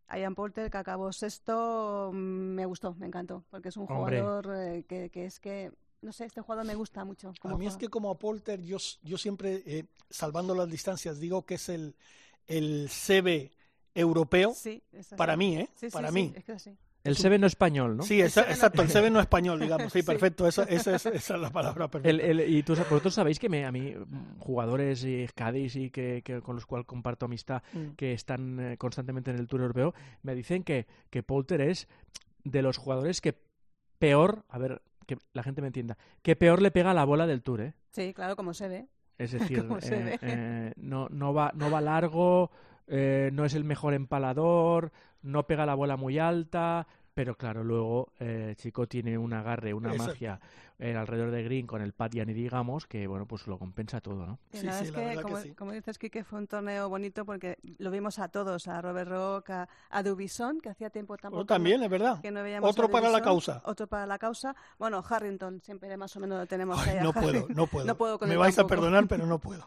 A 0.08 0.18
Ian 0.20 0.36
Poulter, 0.36 0.70
que 0.70 0.78
acabó 0.78 1.12
sexto, 1.12 2.12
mm, 2.14 2.18
me 2.18 2.66
gustó, 2.66 2.94
me 2.96 3.08
encantó, 3.08 3.44
porque 3.50 3.70
es 3.70 3.78
un 3.78 3.86
Hombre. 3.90 4.22
jugador 4.22 4.54
eh, 4.58 4.86
que, 4.88 5.10
que 5.10 5.26
es 5.26 5.40
que, 5.40 5.72
no 6.02 6.12
sé, 6.14 6.26
este 6.26 6.42
jugador 6.42 6.66
me 6.66 6.76
gusta 6.76 7.04
mucho. 7.06 7.30
A 7.30 7.34
cómo 7.40 7.58
mí 7.58 7.68
es 7.68 7.78
que 7.78 7.90
como 7.90 8.10
a 8.12 8.18
Polter, 8.18 8.62
yo, 8.62 8.78
yo 9.04 9.18
siempre, 9.18 9.62
eh, 9.66 9.86
salvando 10.10 10.56
las 10.56 10.70
distancias, 10.70 11.20
digo 11.20 11.46
que 11.46 11.56
es 11.56 11.70
el, 11.70 11.96
el 12.48 12.90
CB 12.90 13.52
europeo, 13.96 14.54
Sí, 14.54 14.82
es 14.94 15.08
así. 15.08 15.16
para 15.16 15.36
mí, 15.36 15.58
¿eh? 15.58 15.70
Sí, 15.76 15.90
sí, 15.90 15.94
para 15.94 16.10
sí, 16.10 16.14
mí. 16.14 16.34
es 16.36 16.44
que 16.44 16.60
sí. 16.60 16.78
El 17.02 17.16
Seven 17.16 17.40
no 17.40 17.48
español, 17.48 17.96
¿no? 17.96 18.04
Sí, 18.04 18.20
esa- 18.20 18.44
CB 18.44 18.52
exacto, 18.52 18.82
el 18.82 18.90
CB 18.90 19.10
no 19.10 19.20
español, 19.22 19.58
digamos, 19.88 19.92
sí, 19.94 20.04
perfecto, 20.04 20.46
esa, 20.46 20.64
esa 20.64 20.96
es, 20.96 21.06
esa 21.06 21.36
es 21.36 21.42
la 21.42 21.50
palabra 21.50 21.88
perfecta. 21.90 22.10
El, 22.10 22.40
el- 22.42 22.54
y 22.54 22.62
tú, 22.62 22.76
vosotros 22.76 23.14
sabéis 23.14 23.40
que 23.40 23.48
me, 23.48 23.66
a 23.66 23.72
mí, 23.72 23.94
jugadores 24.38 25.06
y 25.06 25.26
Cádiz 25.34 25.76
y 25.78 25.92
que, 25.92 26.22
que 26.24 26.42
con 26.42 26.56
los 26.56 26.66
cuales 26.66 26.86
comparto 26.86 27.26
amistad, 27.26 27.64
Mm. 27.74 27.92
que 27.96 28.12
están 28.14 28.60
eh, 28.60 28.78
constantemente 28.78 29.32
en 29.32 29.38
el 29.38 29.48
Tour 29.48 29.62
Europeo, 29.62 29.94
me 30.24 30.36
dicen 30.36 30.64
que, 30.64 30.88
que 31.10 31.24
Poulter 31.24 31.62
es 31.62 31.88
de 32.44 32.62
los 32.62 32.78
jugadores 32.78 33.22
que 33.22 33.34
peor, 33.98 34.44
a 34.50 34.58
ver, 34.58 34.82
que 35.10 35.18
la 35.34 35.42
gente 35.42 35.62
me 35.62 35.68
entienda, 35.68 35.98
que 36.22 36.36
peor 36.36 36.62
le 36.62 36.70
pega 36.70 36.92
a 36.92 36.94
la 36.94 37.04
bola 37.04 37.26
del 37.26 37.42
Tour, 37.42 37.62
¿eh? 37.62 37.74
Sí, 37.92 38.14
claro, 38.14 38.36
como 38.36 38.54
se 38.54 38.68
ve. 38.68 38.88
Es 39.18 39.32
decir, 39.40 39.60
eh, 39.60 40.04
ve. 40.04 40.20
eh, 40.22 40.74
no, 40.78 41.10
no, 41.10 41.34
va, 41.34 41.52
no 41.56 41.72
va 41.72 41.82
largo, 41.82 42.52
eh, 42.88 43.32
no 43.34 43.44
es 43.44 43.56
el 43.56 43.64
mejor 43.64 43.96
empalador, 43.96 44.92
no 45.24 45.48
pega 45.48 45.66
la 45.66 45.74
bola 45.74 45.98
muy 45.98 46.20
alta, 46.20 46.88
pero 47.20 47.36
claro, 47.36 47.66
luego 47.66 48.14
eh, 48.22 48.54
Chico 48.56 48.88
tiene 48.88 49.18
un 49.18 49.34
agarre, 49.34 49.74
una 49.74 49.90
Exacto. 49.92 50.14
magia 50.14 50.40
eh, 50.78 50.96
alrededor 50.96 51.32
de 51.32 51.44
Green 51.44 51.68
con 51.68 51.82
el 51.82 51.92
pad 51.92 52.12
ya 52.14 52.24
ni 52.24 52.32
digamos, 52.32 52.88
que 52.88 53.08
bueno, 53.08 53.26
pues 53.26 53.46
lo 53.46 53.60
compensa 53.60 54.00
todo, 54.00 54.26
¿no? 54.26 54.40
Y 54.54 54.60
Sí, 54.60 54.66
la 54.68 54.72
verdad 54.72 54.80
sí, 54.80 54.86
es 54.88 54.92
la 54.94 55.00
que, 55.00 55.06
verdad 55.06 55.22
que 55.24 55.28
como, 55.28 55.42
sí. 55.42 55.52
como 55.56 55.72
dices, 55.74 55.98
Quique, 56.00 56.24
fue 56.24 56.40
un 56.40 56.48
torneo 56.48 56.88
bonito 56.88 57.26
porque 57.26 57.58
lo 57.78 57.92
vimos 57.92 58.20
a 58.20 58.30
todos, 58.30 58.70
a 58.70 58.82
Robert 58.82 59.10
Rock, 59.10 59.50
a, 59.50 59.68
a 59.90 60.02
Dubison, 60.02 60.62
que 60.62 60.70
hacía 60.70 60.90
tiempo 60.90 61.18
tampoco 61.18 61.42
Oh, 61.44 61.46
también, 61.46 61.84
es 61.84 61.90
verdad. 61.90 62.22
que 62.22 62.32
no 62.32 62.42
veíamos 62.42 62.70
Otro 62.72 62.86
a 62.86 62.90
para 62.90 63.10
la 63.10 63.22
causa. 63.22 63.62
Otro 63.66 63.86
para 63.88 64.06
la 64.06 64.18
causa. 64.18 64.56
Bueno, 64.78 65.04
Harrington, 65.06 65.60
siempre 65.62 65.98
más 65.98 66.16
o 66.16 66.22
menos 66.22 66.40
lo 66.40 66.46
tenemos 66.46 66.80
Ay, 66.88 67.00
ahí. 67.00 67.04
no 67.04 67.12
puedo, 67.12 67.48
no 67.50 67.68
puedo. 67.68 67.86
No 67.86 67.98
puedo 67.98 68.18
con 68.18 68.30
Me 68.30 68.38
vais 68.38 68.58
a 68.58 68.66
perdonar, 68.66 69.06
pero 69.10 69.26
no 69.26 69.40
puedo. 69.42 69.66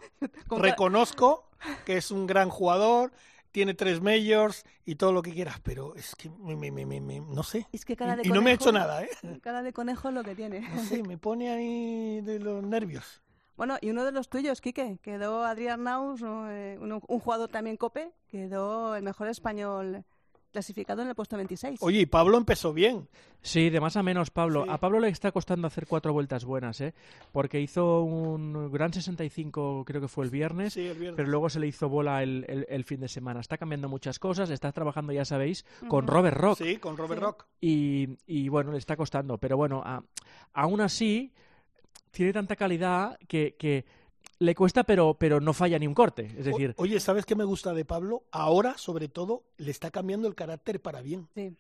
Reconozco 0.57 1.51
que 1.85 1.99
es 1.99 2.11
un 2.11 2.27
gran 2.27 2.49
jugador, 2.49 3.13
tiene 3.53 3.75
tres 3.75 4.01
majors 4.01 4.65
y 4.85 4.97
todo 4.97 5.13
lo 5.13 5.23
que 5.23 5.33
quieras, 5.33 5.61
pero 5.63 5.95
es 5.95 6.15
que 6.17 6.31
me, 6.31 6.57
me- 6.57 6.71
me- 6.73 6.87
me- 6.87 7.01
me- 7.01 7.21
no 7.21 7.43
sé. 7.43 7.69
Es 7.73 7.85
que 7.85 7.95
cara 7.97 8.17
de 8.17 8.23
Y, 8.25 8.29
y 8.29 8.33
no 8.33 8.43
me 8.43 8.51
ha 8.53 8.57
conejo- 8.59 8.63
hecho 8.71 8.73
nada, 8.73 9.03
¿eh? 9.05 9.11
Cara 9.43 9.63
de 9.63 9.73
conejo 9.73 10.09
es 10.09 10.15
lo 10.15 10.25
que 10.25 10.35
tiene. 10.35 10.61
No 10.69 10.83
sé, 10.83 11.03
me 11.03 11.19
pone 11.19 11.51
ahí 11.51 12.21
de 12.23 12.39
los 12.41 12.63
nervios. 12.65 13.23
Bueno, 13.57 13.77
y 13.81 13.91
uno 13.91 14.05
de 14.05 14.13
los 14.13 14.29
tuyos, 14.29 14.61
Quique, 14.63 14.99
quedó 15.03 15.45
Adrián 15.45 15.85
Naus. 15.85 16.23
Eh, 16.25 16.79
un, 16.81 16.93
un 17.07 17.21
jugador 17.21 17.49
también 17.51 17.77
cope, 17.77 18.11
quedó 18.29 18.97
el 18.97 19.03
mejor 19.03 19.29
español 19.29 20.05
clasificado 20.53 21.03
en 21.03 21.09
el 21.09 21.15
puesto 21.15 21.37
26. 21.37 21.81
Oye, 21.83 22.01
y 22.01 22.07
Pablo 22.07 22.37
empezó 22.39 22.73
bien. 22.73 23.09
Sí, 23.41 23.71
de 23.71 23.81
más 23.81 23.97
a 23.97 24.03
menos, 24.05 24.31
Pablo. 24.31 24.63
Sí. 24.65 24.71
A 24.71 24.79
Pablo 24.79 25.01
le 25.01 25.09
está 25.09 25.33
costando 25.33 25.67
hacer 25.67 25.87
cuatro 25.89 26.13
vueltas 26.13 26.45
buenas, 26.45 26.81
¿eh? 26.81 26.95
Porque 27.33 27.61
hizo 27.61 28.03
un 28.03 28.71
gran 28.71 28.93
65, 28.93 29.85
creo 29.85 30.01
que 30.01 30.07
fue 30.09 30.25
el 30.25 30.31
viernes, 30.31 30.75
Sí, 30.75 30.87
el 30.87 30.97
viernes. 30.99 31.17
pero 31.17 31.29
luego 31.29 31.49
se 31.51 31.59
le 31.59 31.67
hizo 31.67 31.89
bola 31.89 32.23
el, 32.23 32.45
el- 32.49 32.67
el 32.69 32.85
fin 32.85 33.01
de 33.01 33.09
semana. 33.09 33.41
Está 33.41 33.59
cambiando 33.59 33.89
muchas 33.89 34.19
cosas, 34.21 34.51
está 34.51 34.71
trabajando, 34.71 35.13
ya 35.13 35.25
sabéis, 35.25 35.65
con. 35.89 36.07
Robert 36.07 36.37
Rock. 36.37 36.59
Sí, 36.59 36.77
con 36.77 36.97
Robert 36.97 37.21
Sí. 37.21 37.25
Rock. 37.25 37.47
Y, 37.61 38.09
y, 38.27 38.49
bueno, 38.49 38.71
le 38.71 38.79
está 38.79 38.97
costando. 38.97 39.39
Pero 39.39 39.57
bueno, 39.57 39.83
a- 39.85 40.05
aún 40.53 40.81
así, 40.81 41.33
tiene 42.11 42.33
tanta 42.33 42.55
calidad 42.57 43.19
que, 43.27 43.57
que 43.59 43.85
le 44.39 44.55
cuesta, 44.55 44.85
pero, 44.85 45.15
pero 45.15 45.41
no 45.41 45.53
falla 45.53 45.79
ni 45.79 45.87
un 45.87 45.95
corte. 45.95 46.33
Es 46.39 46.45
decir, 46.47 46.75
O- 46.77 46.83
Oye, 46.83 46.99
¿sabes 47.01 47.25
qué 47.27 47.35
me 47.35 47.45
gusta 47.45 47.73
de 47.75 47.85
Pablo? 47.85 48.25
Ahora, 48.31 48.77
sobre 48.79 49.09
todo, 49.09 49.45
le 49.59 49.71
está 49.71 49.91
cambiando 49.91 50.29
el 50.29 50.35
carácter 50.35 50.81
para 50.81 51.01
bien. 51.03 51.29
Sí. 51.35 51.57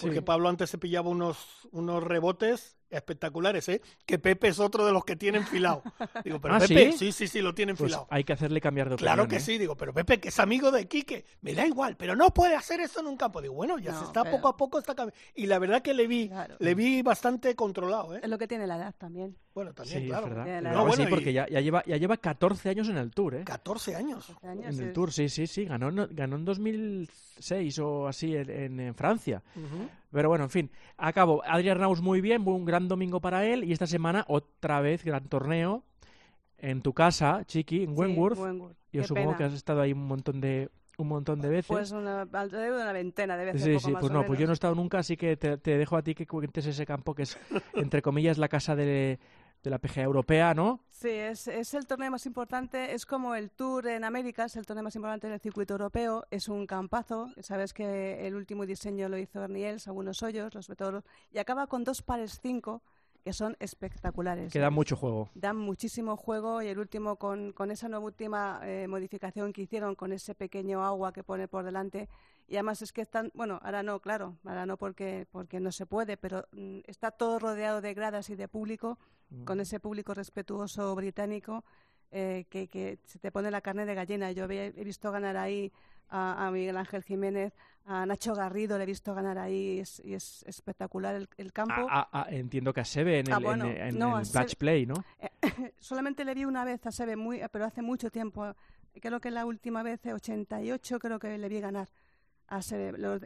Porque 0.00 0.16
sí. 0.16 0.22
Pablo 0.22 0.48
antes 0.48 0.70
se 0.70 0.78
pillaba 0.78 1.08
unos, 1.10 1.66
unos 1.72 2.02
rebotes 2.04 2.76
espectaculares, 2.90 3.68
¿eh? 3.68 3.82
Que 4.06 4.18
Pepe 4.18 4.48
es 4.48 4.60
otro 4.60 4.86
de 4.86 4.92
los 4.92 5.04
que 5.04 5.16
tiene 5.16 5.38
enfilado. 5.38 5.82
Digo, 6.24 6.40
pero 6.40 6.54
¿Ah, 6.54 6.58
Pepe, 6.60 6.92
sí? 6.92 6.98
sí, 6.98 7.12
sí, 7.12 7.26
sí, 7.28 7.40
lo 7.42 7.52
tiene 7.54 7.72
pues 7.74 7.80
enfilado. 7.92 8.06
hay 8.10 8.22
que 8.24 8.32
hacerle 8.32 8.60
cambiar 8.60 8.88
de 8.88 8.94
opinión. 8.94 9.14
Claro 9.14 9.28
que 9.28 9.36
¿eh? 9.36 9.40
sí, 9.40 9.58
digo, 9.58 9.76
pero 9.76 9.92
Pepe, 9.92 10.20
que 10.20 10.28
es 10.28 10.38
amigo 10.38 10.70
de 10.70 10.86
Quique, 10.86 11.24
me 11.40 11.52
da 11.52 11.66
igual, 11.66 11.96
pero 11.96 12.14
no 12.16 12.32
puede 12.32 12.54
hacer 12.54 12.80
eso 12.80 13.00
en 13.00 13.08
un 13.08 13.16
campo. 13.16 13.42
Digo, 13.42 13.54
bueno, 13.54 13.78
ya 13.78 13.92
No, 13.92 13.98
se 13.98 14.04
está 14.04 14.22
pero- 14.22 14.36
poco 14.36 14.48
a 14.48 14.56
poco 14.56 14.78
está 14.78 14.94
cam- 14.94 15.12
Y 15.34 15.46
la 15.46 15.58
verdad 15.58 15.82
que 15.82 15.92
le 15.94 16.06
vi, 16.06 16.28
Claro. 16.28 16.56
le 16.60 16.74
vi 16.74 17.02
bastante 17.02 17.54
controlado, 17.56 18.14
¿eh? 18.14 18.20
Es 18.22 18.28
lo 18.30 18.38
que 18.38 18.46
tiene 18.46 18.66
la 18.66 18.76
edad 18.76 18.94
también. 18.96 19.36
Bueno, 19.58 19.72
también, 19.74 20.02
Sí, 20.02 20.06
claro. 20.06 20.26
es 20.28 20.34
verdad. 20.36 20.62
No, 20.72 20.80
bueno, 20.82 20.92
sí, 20.92 21.02
y- 21.02 21.06
porque 21.10 21.32
ya, 21.32 21.48
ya 21.48 21.60
lleva, 21.60 21.82
ya 21.84 21.96
lleva 21.96 22.16
14 22.16 22.68
años 22.70 22.88
en 22.88 22.96
el 22.96 23.10
Tour, 23.10 23.34
¿eh? 23.34 23.42
14 23.44 23.96
años. 23.96 24.28
12 24.28 24.46
años, 24.46 24.66
En 24.66 24.80
el 24.84 24.86
sí. 24.88 24.92
Tour, 24.92 25.12
sí, 25.12 25.28
sí, 25.28 25.48
sí. 25.48 25.64
Ganó, 25.64 25.88
en- 25.88 26.14
ganó 26.14 26.36
en 26.36 26.44
2006 26.44 27.78
o 27.80 28.06
así 28.06 28.36
en, 28.36 28.48
en- 28.50 28.78
en 28.80 28.94
Francia. 28.94 29.42
Pero 30.12 30.28
bueno, 30.28 30.44
en 30.44 30.50
fin. 30.50 30.70
Acabo. 30.96 31.42
Adrián 31.44 31.78
Raus 31.78 32.00
muy 32.00 32.20
bien, 32.20 32.46
un 32.46 32.64
gran 32.64 32.86
domingo 32.86 33.20
para 33.20 33.44
él. 33.44 33.64
Y 33.64 33.72
esta 33.72 33.86
semana 33.88 34.24
otra 34.28 34.80
vez 34.80 35.04
gran 35.04 35.28
torneo 35.28 35.82
en 36.58 36.80
tu 36.82 36.92
casa, 36.92 37.42
Chiqui, 37.44 37.82
en 37.82 37.90
Sí, 37.90 37.94
Wentworth. 38.00 38.38
Yo 38.38 39.02
Qué 39.02 39.04
supongo 39.08 39.26
pena. 39.30 39.38
que 39.38 39.44
has 39.44 39.52
estado 39.54 39.80
ahí 39.80 39.92
un 39.92 40.06
montón 40.06 40.40
de 40.40 40.70
un 40.96 41.06
montón 41.06 41.40
de 41.40 41.48
veces. 41.48 41.66
Pues 41.68 41.92
una, 41.92 42.22
alrededor 42.32 42.78
de 42.78 42.82
una 42.82 42.92
veintena 42.92 43.36
de 43.36 43.44
veces. 43.44 43.62
sí, 43.62 43.68
poco 43.74 43.80
sí, 43.86 43.92
más 43.92 44.00
pues 44.00 44.10
o 44.10 44.14
no, 44.14 44.24
pues 44.26 44.40
yo 44.40 44.46
no 44.46 44.52
he 44.52 44.54
estado 44.54 44.74
nunca, 44.74 44.98
así 44.98 45.16
que 45.16 45.36
te, 45.36 45.56
te 45.56 45.78
dejo 45.78 45.96
a 45.96 46.02
ti 46.02 46.12
que 46.12 46.26
cuentes 46.26 46.66
ese 46.66 46.84
campo 46.84 47.14
que 47.14 47.22
es, 47.22 47.38
entre 47.74 48.02
comillas, 48.02 48.36
la 48.36 48.48
casa 48.48 48.74
de, 48.74 49.20
de 49.62 49.70
la 49.70 49.78
PGA 49.78 50.02
europea, 50.02 50.54
¿no? 50.54 50.80
Sí, 50.88 51.10
es, 51.10 51.48
es 51.48 51.74
el 51.74 51.86
torneo 51.86 52.10
más 52.10 52.26
importante, 52.26 52.92
es 52.92 53.06
como 53.06 53.34
el 53.34 53.50
Tour 53.50 53.86
en 53.86 54.04
América, 54.04 54.44
es 54.44 54.56
el 54.56 54.66
torneo 54.66 54.84
más 54.84 54.96
importante 54.96 55.28
del 55.28 55.40
circuito 55.40 55.74
europeo, 55.74 56.26
es 56.30 56.48
un 56.48 56.66
campazo, 56.66 57.30
sabes 57.40 57.72
que 57.72 58.26
el 58.26 58.34
último 58.34 58.66
diseño 58.66 59.08
lo 59.08 59.18
hizo 59.18 59.42
Erniels, 59.42 59.86
algunos 59.86 60.22
hoyos, 60.22 60.54
los 60.54 60.66
todos, 60.66 61.04
y 61.32 61.38
acaba 61.38 61.66
con 61.66 61.84
dos 61.84 62.02
pares 62.02 62.38
cinco 62.42 62.82
que 63.24 63.32
son 63.32 63.56
espectaculares. 63.60 64.52
Que 64.52 64.58
da 64.58 64.68
¿eh? 64.68 64.70
mucho 64.70 64.96
juego. 64.96 65.28
Dan 65.34 65.56
muchísimo 65.56 66.16
juego 66.16 66.62
y 66.62 66.68
el 66.68 66.78
último 66.78 67.16
con, 67.16 67.52
con 67.52 67.70
esa 67.70 67.88
nueva 67.88 68.06
última 68.06 68.60
eh, 68.62 68.86
modificación 68.88 69.52
que 69.52 69.62
hicieron 69.62 69.94
con 69.94 70.12
ese 70.12 70.34
pequeño 70.34 70.84
agua 70.84 71.12
que 71.12 71.22
pone 71.22 71.46
por 71.46 71.64
delante 71.64 72.08
y 72.48 72.56
además 72.56 72.82
es 72.82 72.92
que 72.92 73.02
están, 73.02 73.30
bueno, 73.34 73.60
ahora 73.62 73.82
no, 73.82 74.00
claro, 74.00 74.36
ahora 74.44 74.66
no 74.66 74.76
porque, 74.76 75.26
porque 75.30 75.60
no 75.60 75.70
se 75.70 75.86
puede, 75.86 76.16
pero 76.16 76.46
mm, 76.52 76.80
está 76.86 77.10
todo 77.10 77.38
rodeado 77.38 77.80
de 77.80 77.94
gradas 77.94 78.30
y 78.30 78.36
de 78.36 78.48
público, 78.48 78.98
Mm. 79.30 79.44
con 79.44 79.60
ese 79.60 79.78
público 79.78 80.14
respetuoso 80.14 80.94
británico 80.94 81.64
eh, 82.10 82.46
que, 82.48 82.68
que 82.68 82.98
se 83.04 83.18
te 83.18 83.30
pone 83.30 83.50
la 83.50 83.60
carne 83.60 83.84
de 83.84 83.94
gallina. 83.94 84.32
Yo 84.32 84.46
he 84.48 84.84
visto 84.84 85.12
ganar 85.12 85.36
ahí 85.36 85.70
a, 86.08 86.50
Miguel 86.50 86.78
Ángel 86.78 87.02
Jiménez, 87.02 87.52
a 87.84 88.06
Nacho 88.06 88.34
Garrido 88.34 88.78
le 88.78 88.84
he 88.84 88.86
visto 88.86 89.14
ganar 89.14 89.36
ahí 89.36 89.82
y 90.04 90.14
es, 90.14 90.42
espectacular 90.46 91.28
el, 91.36 91.52
campo. 91.52 91.86
entiendo 92.30 92.72
que 92.72 92.80
a 92.80 92.84
Sebe 92.86 93.18
en 93.18 93.30
ah, 93.30 93.38
el, 93.38 94.00
en, 94.00 94.56
Play, 94.58 94.86
¿no? 94.86 94.94
solamente 95.78 96.24
le 96.24 96.32
vi 96.32 96.46
una 96.46 96.64
vez 96.64 96.86
a 96.86 96.92
Sebe, 96.92 97.16
muy, 97.16 97.42
pero 97.52 97.66
hace 97.66 97.82
mucho 97.82 98.10
tiempo. 98.10 98.54
Creo 99.02 99.20
que 99.20 99.30
la 99.30 99.44
última 99.44 99.82
vez, 99.82 100.00
88, 100.06 100.98
creo 100.98 101.18
que 101.18 101.36
le 101.36 101.48
vi 101.50 101.60
ganar. 101.60 101.88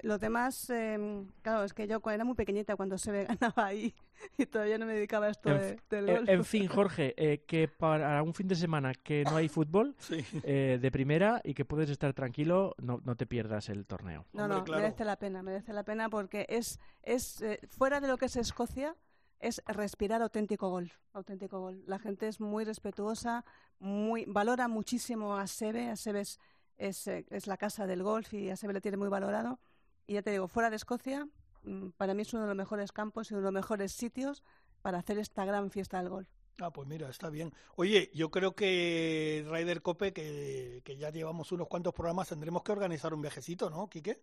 Los, 0.02 0.20
demás, 0.20 0.68
em, 0.70 1.28
claro, 1.42 1.62
es 1.62 1.72
que 1.72 1.86
yo 1.86 2.00
era 2.10 2.24
muy 2.24 2.34
pequeñita 2.34 2.74
cuando 2.74 2.98
se 2.98 3.24
ganaba 3.24 3.66
ahí 3.66 3.94
y 4.36 4.46
todavía 4.46 4.78
no 4.78 4.86
me 4.86 4.94
dedicaba 4.94 5.26
a 5.26 5.30
esto 5.30 5.48
en, 5.48 5.80
del 5.88 6.06
golf. 6.06 6.28
En 6.28 6.44
fin, 6.44 6.66
Jorge, 6.66 7.14
eh, 7.16 7.44
que 7.46 7.68
para 7.68 8.20
un 8.22 8.34
fin 8.34 8.48
de 8.48 8.56
semana 8.56 8.94
que 8.94 9.22
no 9.24 9.36
hay 9.36 9.48
fútbol 9.48 9.94
eh, 10.42 10.78
de 10.80 10.90
primera 10.90 11.40
y 11.44 11.54
que 11.54 11.64
puedes 11.64 11.88
estar 11.88 12.12
tranquilo, 12.14 12.74
no, 12.78 13.00
no 13.04 13.14
te 13.16 13.26
pierdas 13.26 13.68
el 13.68 13.86
torneo. 13.86 14.26
No, 14.32 14.48
no, 14.48 14.64
merece 14.64 15.04
la 15.04 15.16
pena, 15.16 15.42
merece 15.42 15.72
la 15.72 15.84
pena 15.84 16.10
porque 16.10 16.44
es, 16.48 16.80
es 17.02 17.42
eh, 17.42 17.60
fuera 17.68 18.00
de 18.00 18.08
lo 18.08 18.18
que 18.18 18.26
es 18.26 18.36
Escocia, 18.36 18.96
es 19.38 19.62
respirar 19.66 20.20
auténtico 20.22 20.68
golf, 20.68 20.96
auténtico 21.12 21.60
golf. 21.60 21.78
La 21.86 22.00
gente 22.00 22.26
es 22.26 22.40
muy 22.40 22.64
respetuosa, 22.64 23.44
muy 23.78 24.24
valora 24.26 24.66
muchísimo 24.66 25.36
a 25.36 25.46
Sebe, 25.46 25.90
a 25.90 25.96
Sebe 25.96 26.20
es 26.20 26.40
es, 26.82 27.06
eh, 27.06 27.24
es 27.30 27.46
la 27.46 27.56
casa 27.56 27.86
del 27.86 28.02
golf 28.02 28.34
y 28.34 28.50
a 28.50 28.56
se 28.56 28.70
le 28.70 28.80
tiene 28.80 28.96
muy 28.96 29.08
valorado. 29.08 29.58
Y 30.06 30.14
ya 30.14 30.22
te 30.22 30.30
digo, 30.30 30.48
fuera 30.48 30.68
de 30.68 30.76
Escocia, 30.76 31.28
mm, 31.62 31.90
para 31.96 32.14
mí 32.14 32.22
es 32.22 32.32
uno 32.34 32.42
de 32.42 32.48
los 32.48 32.56
mejores 32.56 32.92
campos 32.92 33.30
y 33.30 33.34
uno 33.34 33.40
de 33.40 33.44
los 33.44 33.52
mejores 33.52 33.92
sitios 33.92 34.42
para 34.82 34.98
hacer 34.98 35.18
esta 35.18 35.44
gran 35.44 35.70
fiesta 35.70 35.98
del 35.98 36.08
golf. 36.08 36.28
Ah, 36.60 36.70
pues 36.70 36.86
mira, 36.86 37.08
está 37.08 37.30
bien. 37.30 37.52
Oye, 37.76 38.10
yo 38.14 38.30
creo 38.30 38.54
que 38.54 39.44
Ryder 39.48 39.80
Cope, 39.80 40.12
que, 40.12 40.82
que 40.84 40.96
ya 40.96 41.10
llevamos 41.10 41.50
unos 41.52 41.68
cuantos 41.68 41.94
programas, 41.94 42.28
tendremos 42.28 42.62
que 42.62 42.72
organizar 42.72 43.14
un 43.14 43.22
viajecito, 43.22 43.70
¿no, 43.70 43.88
Quique? 43.88 44.20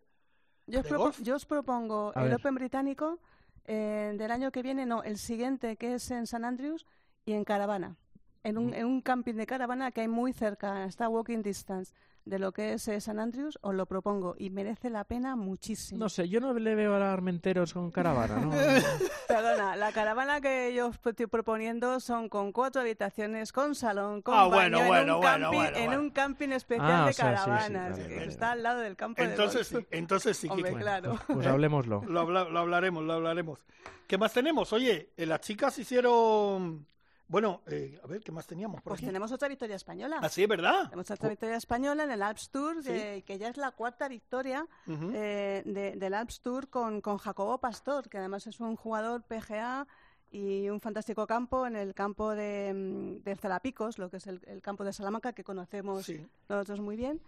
Yo, 0.68 0.82
os, 1.00 1.18
yo 1.20 1.36
os, 1.36 1.46
propongo 1.46 2.14
el 2.14 2.32
Open 2.32 2.54
británico 2.54 3.20
eh, 3.66 4.14
del 4.16 4.30
año 4.30 4.52
que 4.52 4.62
viene, 4.62 4.86
no, 4.86 5.02
el 5.02 5.18
siguiente, 5.18 5.78
que 5.78 5.96
es 5.96 6.12
en 6.12 6.28
San 6.28 6.46
Andrews 6.46 6.86
y 7.26 7.34
en 7.34 7.44
Caravana. 7.44 7.98
En 8.44 8.58
un, 8.58 8.68
mm. 8.68 8.74
en 8.76 8.86
un 8.86 9.02
camping 9.02 9.34
de 9.34 9.48
caravana 9.48 9.92
que 9.92 10.02
hay 10.02 10.08
muy 10.08 10.32
cerca, 10.32 10.86
está 10.86 11.10
walking 11.10 11.42
distance 11.42 11.94
de 12.30 12.40
lo 12.40 12.52
que 12.52 12.74
es 12.74 12.88
eh, 12.88 13.02
San 13.02 13.20
Andrews, 13.20 13.58
os 13.62 13.74
lo 13.74 13.86
propongo 13.86 14.36
y 14.38 14.50
merece 14.52 14.90
la 14.90 15.04
pena 15.04 15.36
muchísimo. 15.36 16.00
No 16.00 16.10
sé, 16.10 16.30
yo 16.30 16.40
no 16.40 16.54
le 16.54 16.76
veo 16.76 16.96
a 16.96 17.12
Armenteros 17.12 17.74
con 17.74 17.92
caravana, 17.92 18.38
¿no? 18.38 18.52
Perdona, 19.28 19.76
la 19.76 19.92
caravana 19.92 20.40
que 20.40 20.74
yo 20.74 20.92
estoy 21.06 21.26
proponiendo 21.26 22.00
son 22.00 22.30
con 22.30 22.52
cuatro 22.52 22.82
habitaciones, 22.82 23.52
con 23.52 23.74
salón, 23.74 24.22
con 24.22 24.36
ah, 24.36 24.48
baño, 24.48 24.86
bueno, 24.86 24.96
en, 24.96 25.12
un 25.12 25.22
camping, 25.22 25.76
en 25.76 26.00
un 26.00 26.10
camping 26.12 26.50
especial 26.50 27.04
ah, 27.04 27.08
de 27.08 27.14
caravanas, 27.16 28.00
que 28.00 28.24
está 28.26 28.52
al 28.52 28.64
lado 28.64 28.82
del 28.82 28.96
campo 28.96 29.22
entonces, 29.22 29.72
de 29.72 29.80
sí, 29.80 29.88
Entonces 29.92 30.38
sí, 30.38 30.48
Hombre, 30.50 30.74
claro. 30.74 31.20
Pues 31.28 31.48
hablemoslo. 31.48 32.04
Lo, 32.08 32.30
lo 32.30 32.60
hablaremos, 32.60 33.04
lo 33.04 33.14
hablaremos. 33.14 33.60
¿Qué 34.08 34.18
más 34.18 34.34
tenemos? 34.34 34.72
Oye, 34.74 35.14
eh, 35.18 35.26
las 35.26 35.42
chicas 35.42 35.78
hicieron 35.80 36.86
bueno, 37.30 37.62
eh, 37.68 38.00
a 38.04 38.08
ver, 38.08 38.24
¿qué 38.24 38.32
más 38.32 38.48
teníamos 38.48 38.82
por 38.82 38.92
Pues 38.92 39.02
tenemos 39.02 39.32
otra 39.32 39.48
victoria 39.48 39.76
española. 39.76 40.18
¿Ah, 40.20 40.30
sí, 40.30 40.48
verdad? 40.48 40.86
Tenemos 40.86 41.12
otra 41.12 41.30
victoria 41.30 41.58
española 41.58 42.04
en 42.04 42.12
el 42.12 42.24
Alps 42.24 42.50
Tour, 42.50 42.84
que, 42.84 43.38
ya 43.40 43.50
es 43.50 43.58
la 43.58 43.70
cuarta 43.70 44.08
victoria 44.08 44.66
eh, 44.88 45.94
del 45.96 46.14
Alps 46.16 46.42
Tour 46.42 46.70
con, 46.70 47.02
con 47.02 47.18
Jacobo 47.18 47.60
Pastor, 47.60 48.10
que 48.10 48.18
además 48.18 48.48
es 48.48 48.60
un 48.60 48.76
jugador 48.76 49.22
PGA 49.22 49.88
y 50.32 50.70
un 50.70 50.82
fantástico 50.82 51.28
campo 51.28 51.68
en 51.68 51.76
el 51.76 51.94
campo 51.94 52.34
de, 52.34 52.74
mm, 52.74 53.24
de 53.24 53.36
Zarapicos, 53.36 54.00
lo 54.00 54.10
que 54.10 54.18
es 54.18 54.26
el, 54.26 54.42
campo 54.64 54.84
de 54.84 54.92
Salamanca, 54.92 55.34
que 55.34 55.44
conocemos 55.44 56.12
nosotros 56.50 56.82
muy 56.82 56.96
bien. 56.96 57.22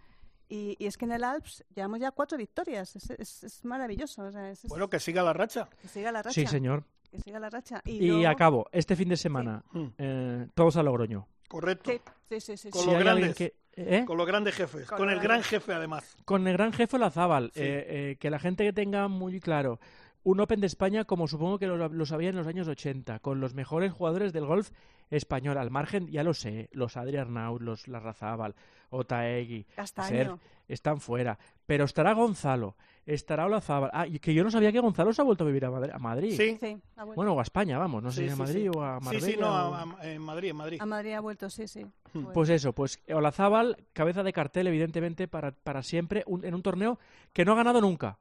Y, 0.48 0.76
es 0.84 0.98
que 0.98 1.04
en 1.04 1.12
el 1.12 1.22
Alps 1.22 1.64
llevamos 1.76 2.00
ya 2.00 2.10
cuatro 2.10 2.36
victorias. 2.36 2.96
Es, 2.96 3.64
maravilloso. 3.64 4.28
bueno, 4.68 4.90
que 4.90 4.98
siga 4.98 5.22
la 5.22 5.32
racha. 5.32 5.68
Que 5.80 5.86
siga 5.86 6.10
la 6.10 6.22
racha. 6.22 6.34
Sí, 6.34 6.46
señor 6.48 6.84
que 7.12 7.20
siga 7.20 7.38
la 7.38 7.50
racha. 7.50 7.82
Y, 7.84 8.24
acabo, 8.24 8.66
este 8.72 8.96
fin 8.96 9.10
de 9.10 9.16
semana, 9.18 9.62
mm. 9.72 9.86
eh, 9.98 10.46
todos 10.54 10.76
a 10.76 10.82
Logroño. 10.82 11.28
Correcto. 11.46 11.92
Sí, 12.30 12.40
sí, 12.40 12.56
sí. 12.56 12.70
Con, 12.70 12.86
los 12.86 12.98
grandes, 12.98 13.52
¿eh? 13.76 14.04
con 14.06 14.16
los 14.16 14.26
grandes 14.26 14.54
jefes, 14.54 14.88
con, 14.88 15.10
el 15.10 15.20
gran 15.20 15.42
jefe 15.42 15.74
además. 15.74 16.16
Con 16.24 16.48
el 16.48 16.54
gran 16.54 16.72
jefe 16.72 16.98
Lazábal, 16.98 17.52
eh, 17.54 18.16
que 18.18 18.30
la 18.30 18.38
gente 18.38 18.64
que 18.64 18.72
tenga 18.72 19.08
muy 19.08 19.38
claro 19.40 19.78
un 20.24 20.40
Open 20.40 20.60
de 20.60 20.66
España 20.66 21.04
como 21.04 21.26
supongo 21.26 21.58
que 21.58 21.66
lo, 21.66 22.06
sabía 22.06 22.30
en 22.30 22.36
los 22.36 22.46
años 22.46 22.68
80, 22.68 23.18
con 23.20 23.40
los 23.40 23.54
mejores 23.54 23.92
jugadores 23.92 24.32
del 24.32 24.46
golf 24.46 24.70
español. 25.10 25.58
Al 25.58 25.70
margen, 25.70 26.08
ya 26.08 26.22
lo 26.22 26.34
sé, 26.34 26.68
los 26.72 26.96
Adrián 26.96 27.36
Arnaud, 27.36 27.60
los 27.60 27.88
Larrazábal, 27.88 28.54
Otaegui, 28.90 29.66
Ser, 30.06 30.32
están 30.68 31.00
fuera. 31.00 31.38
Pero 31.66 31.84
estará 31.84 32.12
Gonzalo, 32.12 32.76
estará 33.06 33.46
Olazábal. 33.46 33.90
Ah, 33.92 34.06
y 34.06 34.18
que 34.18 34.34
yo 34.34 34.44
no 34.44 34.50
sabía 34.50 34.72
que 34.72 34.80
Gonzalo 34.80 35.12
se 35.12 35.22
ha 35.22 35.24
vuelto 35.24 35.44
a 35.44 35.46
vivir 35.46 35.64
a 35.64 35.98
Madrid. 35.98 36.36
Sí. 36.36 36.80
bueno, 37.14 37.32
o 37.32 37.40
a 37.40 37.42
España, 37.42 37.78
vamos, 37.78 38.02
no 38.02 38.10
sé 38.10 38.26
si 38.26 38.32
a 38.32 38.36
Madrid 38.36 38.70
o 38.70 38.82
a 38.82 39.00
Marbella. 39.00 39.26
Sí, 39.26 39.32
sí, 39.32 39.38
no, 39.38 39.74
a, 39.74 39.86
en 40.02 40.22
Madrid, 40.22 40.50
en 40.50 40.56
Madrid. 40.56 40.78
A 40.80 40.86
Madrid 40.86 41.12
ha 41.12 41.20
vuelto, 41.20 41.50
sí, 41.50 41.66
sí. 41.66 41.84
Hmm. 42.12 42.26
Pues 42.32 42.48
eso, 42.50 42.72
pues 42.72 43.00
Olazábal, 43.12 43.76
cabeza 43.92 44.22
de 44.22 44.32
cartel, 44.32 44.66
evidentemente, 44.66 45.28
para, 45.28 45.52
para 45.52 45.82
siempre, 45.82 46.24
en 46.26 46.54
un 46.54 46.62
torneo 46.62 46.98
que 47.32 47.44
no 47.44 47.52
ha 47.52 47.56
ganado 47.56 47.80
nunca. 47.80 48.18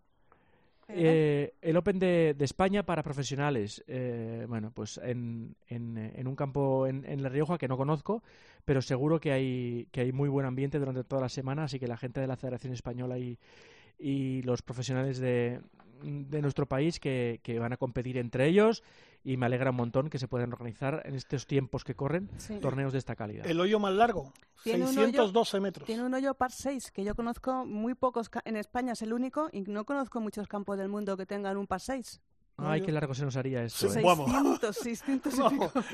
Eh, 0.93 1.54
el 1.62 1.77
Open 1.77 1.99
de, 1.99 2.36
España 2.39 2.84
para 2.84 3.04
profesionales, 3.04 3.84
eh, 3.88 4.45
bueno, 4.47 4.71
pues 4.73 4.99
en, 5.04 5.56
en, 5.67 6.27
un 6.27 6.36
campo 6.36 6.88
en, 6.88 7.23
La 7.23 7.30
Rioja 7.30 7.58
que 7.58 7.67
no 7.67 7.77
conozco, 7.77 8.23
pero 8.65 8.82
seguro 8.82 9.19
que 9.19 9.32
hay, 9.32 9.88
que 9.91 10.01
hay 10.01 10.12
muy 10.12 10.30
buen 10.30 10.45
ambiente 10.45 10.80
durante 10.80 11.04
toda 11.04 11.21
la 11.21 11.30
semana, 11.30 11.63
así 11.63 11.80
que 11.80 11.88
la 11.88 11.97
gente 11.97 12.19
de 12.19 12.27
la 12.27 12.38
Federación 12.38 12.73
Española 12.73 13.17
y 13.17 14.41
los 14.43 14.62
profesionales 14.62 15.19
de, 15.19 15.62
de 16.04 16.42
nuestro 16.42 16.66
país 16.68 17.00
que, 17.00 17.40
que, 17.44 17.60
van 17.60 17.74
a 17.74 17.78
competir 17.78 18.18
entre 18.18 18.48
ellos 18.48 18.84
y 19.24 19.38
me 19.38 19.46
alegra 19.46 19.70
un 19.70 19.76
montón 19.76 20.10
que 20.10 20.20
se 20.20 20.28
puedan 20.28 20.52
organizar 20.52 21.02
en 21.06 21.16
estos 21.16 21.46
tiempos 21.48 21.84
que 21.84 21.96
corren 21.96 22.30
torneos 22.62 22.94
de 22.94 23.00
esta 23.00 23.16
calidad. 23.16 23.46
El 23.46 23.60
hoyo 23.60 23.80
más 23.80 23.94
largo, 23.94 24.34
612 24.64 25.60
metros. 25.60 25.86
Tiene 25.86 26.04
un 26.04 26.14
hoyo 26.14 26.34
par 26.34 26.52
6 26.52 26.92
que 26.92 27.04
yo 27.04 27.16
conozco 27.16 27.66
muy 27.66 27.94
pocos, 27.94 28.30
en 28.46 28.56
España 28.56 28.94
es 28.94 29.02
el 29.02 29.14
único 29.14 29.50
y 29.52 29.62
no 29.62 29.86
conozco 29.86 30.20
muchos 30.20 30.48
campos 30.48 30.78
del 30.78 30.90
mundo 30.90 31.18
que 31.18 31.26
tengan 31.26 31.58
un 31.58 31.68
par 31.68 31.82
6. 31.82 32.20
Ay, 32.58 32.82
qué 32.82 32.92
largo 32.92 33.14
se 33.16 33.26
nos 33.26 33.36
haría 33.38 33.64
esto. 33.64 33.88
¿eh? 33.88 33.90
600, 33.90 34.78
600 34.78 35.34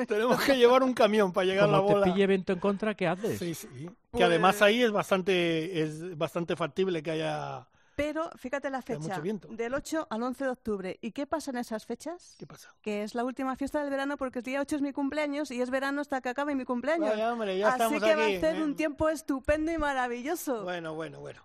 Tenemos 0.07 0.41
que 0.41 0.57
llevar 0.57 0.83
un 0.83 0.93
camión 0.93 1.31
para 1.31 1.45
llegar 1.45 1.69
a 1.69 1.71
la 1.71 1.79
bola. 1.79 2.05
te 2.05 2.11
pille 2.11 2.23
evento 2.23 2.53
en 2.53 2.59
contra, 2.59 2.93
¿qué 2.95 3.07
haces? 3.07 3.39
Sí, 3.39 3.53
sí. 3.53 3.67
Que 3.67 3.89
pues 4.11 4.23
además 4.23 4.61
ahí 4.61 4.81
es 4.81 4.91
bastante, 4.91 5.81
es 5.81 6.17
bastante 6.17 6.55
factible 6.55 7.01
que 7.01 7.11
haya 7.11 7.67
pero 7.97 8.29
fíjate 8.37 8.69
la 8.69 8.83
fecha, 8.83 9.19
del 9.49 9.73
8 9.73 10.07
al 10.11 10.21
11 10.21 10.43
de 10.43 10.49
octubre. 10.51 10.99
¿Y 11.01 11.13
qué 11.13 11.25
pasa 11.25 11.49
en 11.49 11.57
esas 11.57 11.83
fechas? 11.83 12.35
¿Qué 12.37 12.45
pasa? 12.45 12.71
Que 12.79 13.01
es 13.01 13.15
la 13.15 13.25
última 13.25 13.55
fiesta 13.55 13.81
del 13.81 13.89
verano 13.89 14.17
porque 14.17 14.39
el 14.39 14.45
día 14.45 14.61
8 14.61 14.75
es 14.75 14.81
mi 14.83 14.93
cumpleaños 14.93 15.49
y 15.49 15.59
es 15.59 15.71
verano 15.71 16.01
hasta 16.01 16.21
que 16.21 16.29
acabe 16.29 16.53
mi 16.53 16.63
cumpleaños. 16.63 17.09
Así 17.09 17.99
que 17.99 18.15
va 18.15 18.25
a 18.27 18.39
ser 18.39 18.61
un 18.61 18.75
tiempo 18.75 19.09
estupendo 19.09 19.71
y 19.71 19.79
maravilloso. 19.79 20.63
Bueno, 20.63 20.93
bueno, 20.93 21.19
bueno. 21.21 21.41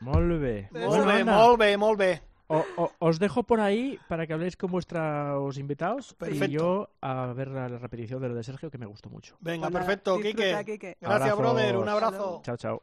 Molve. 0.00 0.68
Molve, 0.70 1.24
molve, 1.24 1.76
molve. 1.78 2.22
os 2.98 3.18
dejo 3.18 3.44
por 3.44 3.60
ahí 3.60 3.98
para 4.06 4.26
que 4.26 4.34
habléis 4.34 4.58
con 4.58 4.70
vuestros 4.70 5.56
invitados 5.56 6.14
y 6.30 6.46
yo 6.48 6.90
a 7.00 7.32
ver 7.32 7.48
la, 7.48 7.68
repetición 7.68 8.20
de 8.20 8.28
lo 8.28 8.34
de 8.34 8.44
Sergio 8.44 8.70
que 8.70 8.76
me 8.76 8.84
gustó 8.84 9.08
mucho. 9.08 9.38
Venga, 9.40 9.70
perfecto, 9.70 10.20
Quique. 10.20 10.96
Gracias, 11.00 11.36
brother. 11.38 11.78
Un 11.78 11.88
abrazo. 11.88 12.42
Chao, 12.44 12.58
chao. 12.58 12.82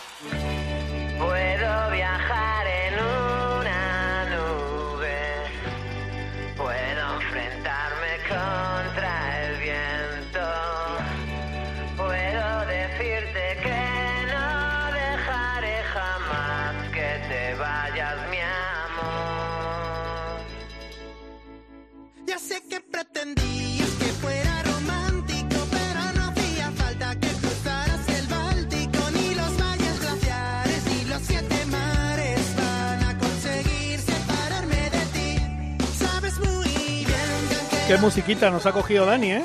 Qué 37.91 37.97
musiquita 37.97 38.49
nos 38.49 38.65
ha 38.65 38.71
cogido 38.71 39.05
Dani, 39.05 39.33
¿eh? 39.33 39.43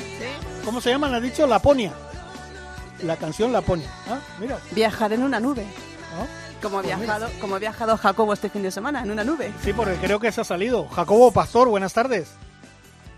¿Cómo 0.65 0.81
se 0.81 0.91
llama? 0.91 1.09
¿Me 1.09 1.17
has 1.17 1.23
dicho? 1.25 1.49
Laponia. 1.49 1.93
La 3.03 3.17
canción 3.17 3.53
Laponia. 3.53 3.89
Ah, 4.09 4.21
mira. 4.39 4.57
Viajar 4.71 5.13
en 5.13 5.25
una 5.25 5.41
nube. 5.41 5.67
Como 6.63 6.79
ha 6.79 6.83
Pues 6.83 6.97
mira. 6.97 7.07
viajado, 7.19 7.29
como 7.41 7.57
ha 7.57 7.59
viajado 7.59 7.97
Jacobo 7.97 8.33
este 8.33 8.49
fin 8.49 8.63
de 8.63 8.71
semana 8.71 9.03
en 9.03 9.11
una 9.11 9.25
nube. 9.25 9.53
Sí, 9.65 9.73
porque 9.73 9.97
creo 9.97 10.21
que 10.21 10.31
se 10.31 10.43
ha 10.43 10.45
salido. 10.45 10.87
Jacobo 10.87 11.33
Pastor, 11.33 11.67
buenas 11.69 11.93
tardes. 11.93 12.35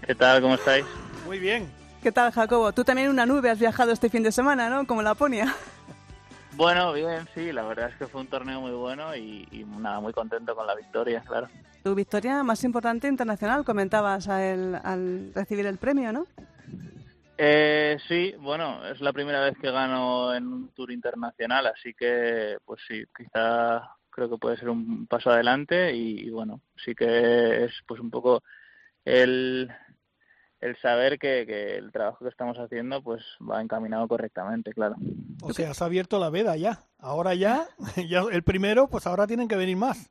¿Qué 0.07 0.15
tal? 0.15 0.41
¿Cómo 0.41 0.55
estáis? 0.55 0.87
Muy 1.27 1.39
bien. 1.39 1.71
¿Qué 2.03 2.11
tal, 2.11 2.33
Jacobo? 2.33 2.73
Tú 2.73 2.83
también 2.85 3.09
en 3.09 3.13
una 3.13 3.27
nube 3.27 3.51
has 3.51 3.59
viajado 3.59 3.93
este 3.93 4.09
fin 4.09 4.23
de 4.23 4.33
semana, 4.33 4.71
¿no? 4.71 4.87
Como 4.87 5.03
Laponia. 5.03 5.55
Bueno, 6.59 6.93
bien, 6.93 7.25
sí, 7.37 7.53
la 7.53 7.63
verdad 7.63 7.89
es 7.91 7.95
que 7.99 8.09
fue 8.09 8.21
un 8.21 8.27
torneo 8.27 8.61
muy 8.61 8.73
bueno 8.73 9.15
y, 9.15 9.47
y 9.53 9.63
nada, 9.63 10.01
muy 10.01 10.13
contento 10.13 10.57
con 10.57 10.67
la 10.67 10.75
victoria, 10.75 11.23
claro. 11.25 11.47
Tu 11.85 11.95
victoria 11.95 12.43
más 12.43 12.65
importante 12.65 13.07
internacional, 13.07 13.65
comentabas 13.65 14.27
al, 14.27 14.75
al 14.83 15.33
recibir 15.37 15.67
el 15.67 15.79
premio, 15.79 16.13
¿no? 16.13 16.27
Eh, 17.37 17.97
sí, 18.09 18.35
bueno, 18.41 18.85
es 18.85 19.01
la 19.01 19.13
primera 19.13 19.41
vez 19.43 19.57
que 19.57 19.71
gano 19.71 20.35
en 20.35 20.49
un 20.49 20.69
tour 20.71 20.91
internacional, 20.91 21.69
así 21.69 21.95
que, 21.95 22.57
pues 22.65 22.81
sí, 22.89 23.05
quizá 23.17 23.93
creo 24.11 24.29
que 24.29 24.39
puede 24.39 24.57
ser 24.57 24.69
un 24.69 25.07
paso 25.07 25.31
adelante 25.31 25.95
y, 25.95 26.27
y 26.27 26.31
bueno, 26.31 26.61
sí 26.85 26.93
que 26.93 27.67
es 27.67 27.73
pues 27.87 28.01
un 28.01 28.11
poco 28.11 28.43
el, 29.05 29.71
el 30.61 30.77
saber 30.79 31.19
que, 31.19 31.45
que 31.47 31.77
el 31.77 31.93
trabajo 31.93 32.25
que 32.25 32.31
estamos 32.31 32.59
haciendo 32.59 33.03
pues 33.03 33.23
va 33.41 33.61
encaminado 33.63 34.07
correctamente, 34.09 34.73
claro. 34.73 34.97
O 35.43 35.53
sea, 35.53 35.73
se 35.75 35.85
ha 35.85 35.87
abierto 35.87 36.19
la 36.19 36.31
veda 36.31 36.57
ya. 36.57 36.81
Ahora 36.99 37.35
ya, 37.35 37.67
ya 38.09 38.23
el 38.31 38.43
primero, 38.43 38.89
pues 38.89 39.07
ahora 39.07 39.27
tienen 39.27 39.49
que 39.49 39.57
venir 39.57 39.77
más. 39.77 40.11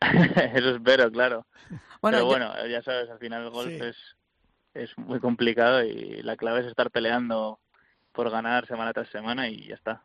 Eso 0.00 0.70
espero, 0.70 1.10
claro. 1.10 1.46
Bueno, 2.00 2.18
Pero 2.18 2.26
bueno, 2.26 2.66
ya 2.66 2.82
sabes, 2.82 3.08
al 3.08 3.18
final 3.18 3.44
el 3.44 3.50
golf 3.50 3.68
Sí. 3.68 3.78
es, 3.80 3.96
es 4.74 4.98
muy 4.98 5.20
complicado 5.20 5.84
y 5.84 6.22
la 6.22 6.36
clave 6.36 6.60
es 6.60 6.66
estar 6.66 6.90
peleando 6.90 7.60
por 8.12 8.30
ganar 8.30 8.66
semana 8.66 8.92
tras 8.92 9.08
semana 9.10 9.48
y 9.48 9.68
ya 9.68 9.74
está. 9.74 10.02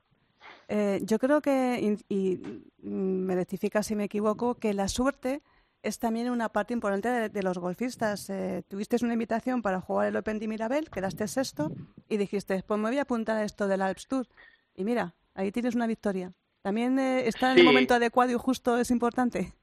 Eh, 0.69 0.99
yo 1.03 1.17
creo 1.17 1.41
que, 1.41 1.97
y, 2.09 2.13
y, 2.13 2.61
me 2.81 3.35
rectifica 3.35 3.81
si 3.83 3.95
me 3.95 4.03
equivoco, 4.05 4.55
que 4.55 4.73
la 4.73 4.87
suerte 4.87 5.41
es 5.83 5.99
también 5.99 6.29
una 6.29 6.49
parte 6.49 6.73
importante 6.73 7.09
de, 7.09 7.29
de 7.29 7.43
los 7.43 7.57
golfistas. 7.57 8.29
Eh, 8.29 8.63
tuviste 8.67 8.97
una 9.03 9.13
invitación 9.13 9.61
para 9.61 9.81
jugar 9.81 10.07
el 10.07 10.15
Open 10.15 10.39
de 10.39 10.47
Mirabel, 10.47 10.89
quedaste 10.89 11.27
sexto 11.27 11.71
y 12.09 12.17
dijiste, 12.17 12.63
pues 12.65 12.79
me 12.79 12.89
voy 12.89 12.97
a 12.97 13.03
apuntar 13.03 13.37
a 13.37 13.43
esto 13.43 13.67
del 13.67 13.81
Alps 13.81 14.07
Tour. 14.07 14.27
Y 14.75 14.83
mira, 14.83 15.13
ahí 15.33 15.51
tienes 15.51 15.75
una 15.75 15.87
victoria. 15.87 16.33
También 16.61 16.99
eh, 16.99 17.27
estar 17.27 17.51
en 17.51 17.59
el 17.59 17.65
momento 17.65 17.93
adecuado 17.93 18.31
y 18.31 18.35
justo 18.35 18.77
es 18.77 18.91
importante. 18.91 19.53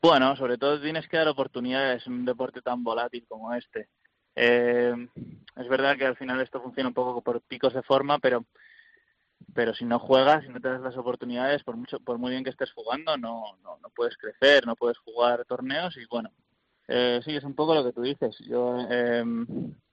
Bueno, 0.00 0.36
sobre 0.36 0.56
todo 0.56 0.80
tienes 0.80 1.08
que 1.08 1.16
dar 1.16 1.28
oportunidades 1.28 2.06
en 2.06 2.14
un 2.14 2.24
deporte 2.24 2.62
tan 2.62 2.84
volátil 2.84 3.26
como 3.28 3.52
este. 3.52 3.88
Eh, 4.36 4.94
es 5.56 5.68
verdad 5.68 5.96
que 5.98 6.06
al 6.06 6.16
final 6.16 6.40
esto 6.40 6.62
funciona 6.62 6.88
un 6.88 6.94
poco 6.94 7.20
por 7.20 7.40
picos 7.40 7.74
de 7.74 7.82
forma, 7.82 8.18
pero 8.20 8.44
pero 9.58 9.74
si 9.74 9.84
no 9.84 9.98
juegas, 9.98 10.44
si 10.44 10.50
no 10.50 10.60
te 10.60 10.68
das 10.68 10.80
las 10.80 10.96
oportunidades, 10.96 11.64
por 11.64 11.76
mucho, 11.76 11.98
por 11.98 12.16
muy 12.16 12.30
bien 12.30 12.44
que 12.44 12.50
estés 12.50 12.70
jugando, 12.70 13.16
no, 13.16 13.56
no, 13.64 13.76
no 13.82 13.88
puedes 13.90 14.16
crecer, 14.16 14.64
no 14.64 14.76
puedes 14.76 14.98
jugar 14.98 15.44
torneos 15.46 15.96
y 15.96 16.06
bueno, 16.06 16.30
eh, 16.86 17.20
sí, 17.24 17.34
es 17.34 17.42
un 17.42 17.56
poco 17.56 17.74
lo 17.74 17.82
que 17.82 17.92
tú 17.92 18.02
dices. 18.02 18.38
Yo 18.38 18.76
eh, 18.88 19.24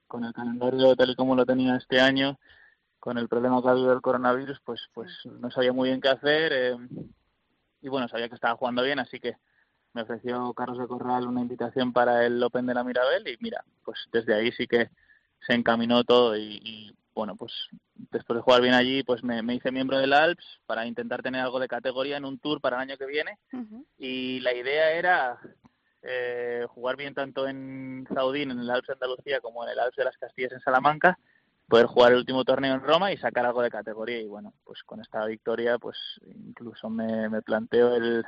con 0.06 0.24
el 0.24 0.32
calendario 0.32 0.94
tal 0.94 1.10
y 1.10 1.16
como 1.16 1.34
lo 1.34 1.44
tenía 1.44 1.74
este 1.74 2.00
año, 2.00 2.38
con 3.00 3.18
el 3.18 3.26
problema 3.28 3.60
que 3.60 3.66
ha 3.66 3.72
habido 3.72 3.90
del 3.90 4.02
coronavirus, 4.02 4.60
pues 4.64 4.88
pues 4.94 5.10
no 5.24 5.50
sabía 5.50 5.72
muy 5.72 5.88
bien 5.88 6.00
qué 6.00 6.10
hacer 6.10 6.52
eh, 6.52 6.76
y 7.82 7.88
bueno, 7.88 8.06
sabía 8.06 8.28
que 8.28 8.36
estaba 8.36 8.54
jugando 8.54 8.84
bien, 8.84 9.00
así 9.00 9.18
que 9.18 9.34
me 9.94 10.02
ofreció 10.02 10.54
Carlos 10.54 10.78
de 10.78 10.86
Corral 10.86 11.26
una 11.26 11.40
invitación 11.40 11.92
para 11.92 12.24
el 12.24 12.40
Open 12.40 12.66
de 12.66 12.74
la 12.74 12.84
Mirabel 12.84 13.26
y 13.26 13.36
mira, 13.40 13.64
pues 13.84 13.98
desde 14.12 14.32
ahí 14.32 14.52
sí 14.52 14.68
que 14.68 14.90
se 15.44 15.54
encaminó 15.54 16.04
todo 16.04 16.36
y, 16.36 16.60
y, 16.62 16.96
bueno, 17.16 17.34
pues 17.34 17.52
después 17.94 18.36
de 18.36 18.42
jugar 18.42 18.60
bien 18.60 18.74
allí, 18.74 19.02
pues 19.02 19.24
me, 19.24 19.42
me 19.42 19.54
hice 19.54 19.72
miembro 19.72 19.98
del 19.98 20.12
Alps 20.12 20.60
para 20.66 20.86
intentar 20.86 21.22
tener 21.22 21.40
algo 21.40 21.58
de 21.58 21.66
categoría 21.66 22.18
en 22.18 22.26
un 22.26 22.38
tour 22.38 22.60
para 22.60 22.76
el 22.76 22.82
año 22.82 22.98
que 22.98 23.06
viene. 23.06 23.38
Y 23.96 24.38
la 24.40 24.54
idea 24.54 24.92
era 24.92 25.40
eh, 26.02 26.66
jugar 26.68 26.96
bien 26.96 27.14
tanto 27.14 27.48
en 27.48 28.06
Zaudín, 28.12 28.50
en 28.50 28.58
el 28.60 28.70
Alps 28.70 28.88
de 28.88 28.92
Andalucía, 28.92 29.40
como 29.40 29.64
en 29.64 29.70
el 29.70 29.78
Alps 29.80 29.96
de 29.96 30.04
las 30.04 30.16
Castillas 30.18 30.52
en 30.52 30.60
Salamanca, 30.60 31.18
poder 31.66 31.86
jugar 31.86 32.12
el 32.12 32.18
último 32.18 32.44
torneo 32.44 32.74
en 32.74 32.82
Roma 32.82 33.10
y 33.10 33.16
sacar 33.16 33.46
algo 33.46 33.62
de 33.62 33.70
categoría. 33.70 34.20
Y 34.20 34.26
bueno, 34.26 34.52
pues 34.62 34.82
con 34.84 35.00
esta 35.00 35.24
victoria 35.24 35.78
pues 35.78 35.96
incluso 36.26 36.90
me, 36.90 37.30
me 37.30 37.40
planteo 37.40 37.96
el, 37.96 38.26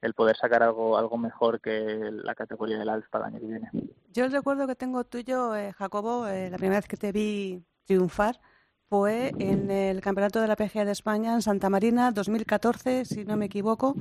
el 0.00 0.14
poder 0.14 0.36
sacar 0.36 0.62
algo 0.62 0.96
algo 0.96 1.18
mejor 1.18 1.60
que 1.60 2.08
la 2.12 2.36
categoría 2.36 2.78
del 2.78 2.88
Alps 2.88 3.08
para 3.10 3.26
el 3.26 3.34
año 3.34 3.40
que 3.40 3.46
viene. 3.46 3.70
Yo 4.12 4.24
el 4.24 4.32
recuerdo 4.32 4.68
que 4.68 4.76
tengo 4.76 5.02
tuyo, 5.02 5.56
eh, 5.56 5.72
Jacobo, 5.72 6.28
eh, 6.28 6.50
la 6.50 6.56
primera 6.58 6.78
vez 6.78 6.86
que 6.86 6.96
te 6.96 7.10
vi 7.10 7.64
triunfar 7.84 8.40
fue 8.88 9.32
en 9.38 9.70
el 9.70 10.00
Campeonato 10.00 10.40
de 10.40 10.48
la 10.48 10.56
PGA 10.56 10.84
de 10.84 10.92
España 10.92 11.34
en 11.34 11.42
Santa 11.42 11.70
Marina 11.70 12.12
2014, 12.12 13.04
si 13.04 13.24
no 13.24 13.36
me 13.36 13.46
equivoco, 13.46 13.96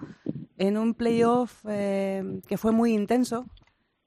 en 0.58 0.78
un 0.78 0.94
playoff 0.94 1.64
eh, 1.68 2.42
que 2.48 2.58
fue 2.58 2.72
muy 2.72 2.94
intenso 2.94 3.46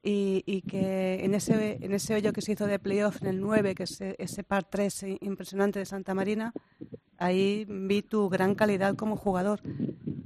y, 0.03 0.43
y 0.45 0.61
que 0.61 1.25
en 1.25 1.33
ese, 1.33 1.79
en 1.81 1.93
ese 1.93 2.13
hoyo 2.13 2.31
que 2.31 2.41
se 2.41 2.51
hizo 2.51 2.67
de 2.67 2.77
playoff 2.77 3.21
en 3.21 3.27
el 3.29 3.41
9, 3.41 3.73
que 3.73 3.83
es 3.83 3.91
ese, 3.93 4.15
ese 4.19 4.43
par 4.43 4.63
3 4.63 5.05
impresionante 5.21 5.79
de 5.79 5.85
Santa 5.85 6.13
Marina, 6.13 6.53
ahí 7.17 7.65
vi 7.67 8.01
tu 8.01 8.29
gran 8.29 8.55
calidad 8.55 8.95
como 8.95 9.17
jugador. 9.17 9.61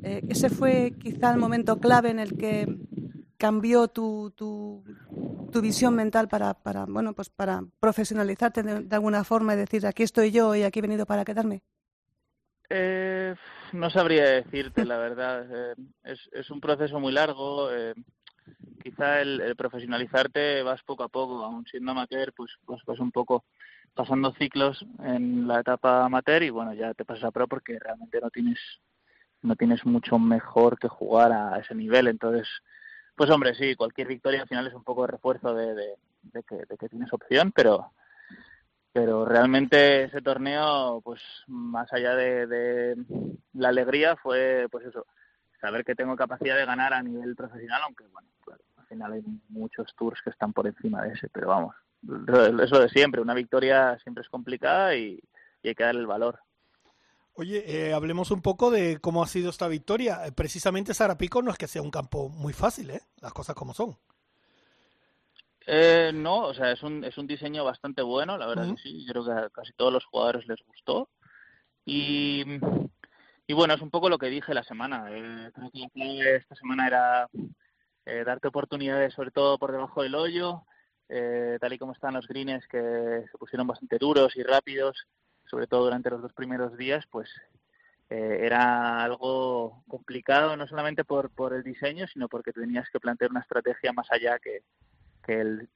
Eh, 0.04 0.22
ese 0.30 0.50
fue 0.50 0.94
quizá 1.00 1.32
el 1.32 1.40
momento 1.40 1.80
clave 1.80 2.10
en 2.10 2.20
el 2.20 2.38
que 2.38 2.68
cambió 3.38 3.88
tu, 3.88 4.32
tu, 4.36 4.84
tu 5.50 5.62
visión 5.62 5.96
mental 5.96 6.28
para, 6.28 6.54
para, 6.54 6.86
bueno, 6.86 7.14
pues 7.14 7.30
para 7.30 7.62
profesionalizarte 7.80 8.64
de, 8.64 8.96
alguna 8.96 9.24
forma 9.24 9.54
y 9.54 9.58
decir, 9.58 9.86
aquí 9.86 10.04
estoy 10.04 10.32
yo 10.32 10.56
y 10.56 10.64
aquí 10.64 10.80
he 10.80 10.82
venido 10.82 11.06
para 11.06 11.26
quedarme? 11.26 11.62
Eh, 12.70 13.36
no 13.74 13.90
sabría 13.90 14.26
decirte, 14.26 14.86
la 14.86 14.98
verdad. 14.98 15.46
Eh, 15.52 15.76
es, 16.04 16.20
es 16.32 16.50
un 16.50 16.62
proceso 16.62 17.00
muy 17.00 17.12
largo. 17.12 17.72
Eh, 17.72 17.94
quizá 18.84 19.22
el, 19.22 19.42
el 19.42 19.56
profesionalizarte 19.56 20.64
vas 20.64 20.82
poco 20.84 21.04
a 21.04 21.10
poco, 21.10 21.44
aún 21.44 21.66
siendo 21.66 21.92
amateur, 21.92 22.34
pues, 22.36 22.52
pues, 22.66 22.82
pues 22.86 23.00
un 23.00 23.12
poco 23.12 23.46
pasando 23.94 24.34
ciclos 24.34 24.86
en 25.04 25.48
la 25.48 25.60
etapa 25.60 26.06
amateur 26.06 26.44
y 26.44 26.50
bueno, 26.50 26.74
ya 26.74 26.94
te 26.94 27.06
pasas 27.06 27.26
a 27.26 27.32
pro 27.32 27.48
porque 27.48 27.80
realmente 27.80 28.22
no 28.22 28.30
tienes 28.30 28.60
no 29.42 29.56
tienes 29.56 29.86
mucho 29.86 30.20
mejor 30.20 30.78
que 30.78 30.88
jugar 30.88 31.32
a 31.32 31.60
ese 31.60 31.76
nivel. 31.76 32.08
Entonces, 32.08 32.48
pues 33.20 33.30
hombre, 33.32 33.54
sí, 33.54 33.76
cualquier 33.76 34.08
victoria 34.08 34.44
al 34.44 34.48
final 34.48 34.66
es 34.66 34.74
un 34.74 34.86
poco 34.86 35.02
de 35.02 35.12
refuerzo 35.12 35.54
de, 35.54 35.98
que, 36.48 36.56
de 36.56 36.78
que 36.78 36.88
tienes 36.88 37.12
opción, 37.12 37.52
pero 37.54 37.92
pero 38.94 39.26
realmente 39.26 40.06
ese 40.06 40.22
torneo, 40.22 41.02
pues 41.04 41.22
más 41.48 41.92
allá 41.92 42.16
de, 42.16 42.48
de 42.48 42.96
la 43.56 43.70
alegría, 43.70 44.16
fue 44.16 44.68
pues 44.72 44.86
eso, 44.86 45.06
saber 45.60 45.84
que 45.84 45.96
tengo 45.96 46.16
capacidad 46.16 46.56
de 46.56 46.66
ganar 46.66 46.94
a 46.94 47.04
nivel 47.04 47.36
profesional, 47.36 47.82
aunque 47.84 48.06
bueno, 48.08 48.30
claro, 48.46 48.64
al 48.78 48.86
final 48.86 49.12
hay 49.12 49.22
muchos 49.50 49.94
tours 49.98 50.22
que 50.22 50.30
están 50.30 50.54
por 50.54 50.66
encima 50.66 51.02
de 51.02 51.12
ese, 51.12 51.28
pero 51.28 51.50
vamos, 51.50 51.76
es 52.62 52.72
lo 52.72 52.80
de 52.80 52.88
siempre, 52.88 53.20
una 53.20 53.34
victoria 53.34 54.00
siempre 54.02 54.22
es 54.22 54.30
complicada 54.30 54.96
y, 54.96 55.22
y 55.62 55.68
hay 55.68 55.76
que 55.76 55.84
darle 55.84 56.00
el 56.00 56.08
valor. 56.08 56.40
Oye, 57.40 57.64
eh, 57.66 57.94
hablemos 57.94 58.32
un 58.32 58.42
poco 58.42 58.70
de 58.70 59.00
cómo 59.00 59.24
ha 59.24 59.28
sido 59.28 59.50
esta 59.50 59.70
victoria. 59.70 60.26
Eh, 60.26 60.34
Precisamente 60.34 60.94
Sarapico 60.94 61.42
no 61.42 61.52
es 61.52 61.58
que 61.58 61.70
sea 61.70 61.82
un 61.82 61.90
campo 61.90 62.28
muy 62.28 62.52
fácil, 62.52 62.90
¿eh? 62.90 63.00
Las 63.22 63.32
cosas 63.32 63.56
como 63.56 63.74
son. 63.74 63.96
Eh, 65.66 66.12
no, 66.14 66.48
o 66.48 66.54
sea, 66.54 66.74
es 66.74 66.84
un, 66.84 67.06
es 67.06 67.18
un 67.18 67.28
diseño 67.28 67.64
bastante 67.64 68.02
bueno, 68.02 68.38
la 68.38 68.46
verdad 68.46 68.70
que 68.70 68.82
sí, 68.82 69.06
yo 69.06 69.14
creo 69.14 69.24
que 69.24 69.32
a 69.32 69.50
casi 69.52 69.72
todos 69.72 69.94
los 69.94 70.04
jugadores 70.04 70.46
les 70.50 70.60
gustó. 70.68 71.08
Y, 71.86 72.44
y 73.48 73.54
bueno, 73.54 73.74
es 73.74 73.82
un 73.82 73.90
poco 73.90 74.10
lo 74.10 74.18
que 74.18 74.28
dije 74.28 74.54
la 74.54 74.64
semana. 74.64 75.06
Eh, 75.10 75.50
creo 75.54 75.72
que 75.72 75.80
la 75.80 75.90
clave 75.92 76.36
esta 76.36 76.56
semana 76.56 76.88
era 76.88 77.30
eh, 78.06 78.24
darte 78.26 78.50
oportunidades, 78.50 79.14
sobre 79.14 79.32
todo 79.32 79.58
por 79.58 79.72
debajo 79.72 80.04
del 80.04 80.16
hoyo, 80.16 80.64
eh, 81.08 81.58
tal 81.62 81.72
y 81.72 81.78
como 81.78 81.94
están 81.94 82.16
los 82.16 82.28
greens 82.28 82.68
que 82.68 83.24
se 83.32 83.38
pusieron 83.38 83.66
bastante 83.66 83.98
duros 83.98 84.36
y 84.36 84.44
rápidos, 84.44 85.08
sobre 85.50 85.68
todo 85.68 85.86
durante 85.86 86.10
los 86.10 86.22
dos 86.22 86.34
primeros 86.34 86.78
días, 86.78 87.06
pues 87.10 87.30
eh, 88.10 88.40
era 88.42 89.04
algo 89.04 89.84
complicado, 89.88 90.56
no 90.58 90.68
solamente 90.68 91.04
por, 91.04 91.30
por 91.30 91.54
el 91.54 91.64
diseño, 91.64 92.08
sino 92.08 92.28
porque 92.28 92.54
tenías 92.54 92.90
que 92.90 93.00
plantear 93.00 93.32
una 93.32 93.42
estrategia 93.42 93.94
más 93.94 94.12
allá 94.12 94.40
que, 94.40 94.64
que 95.24 95.42
el 95.42 95.70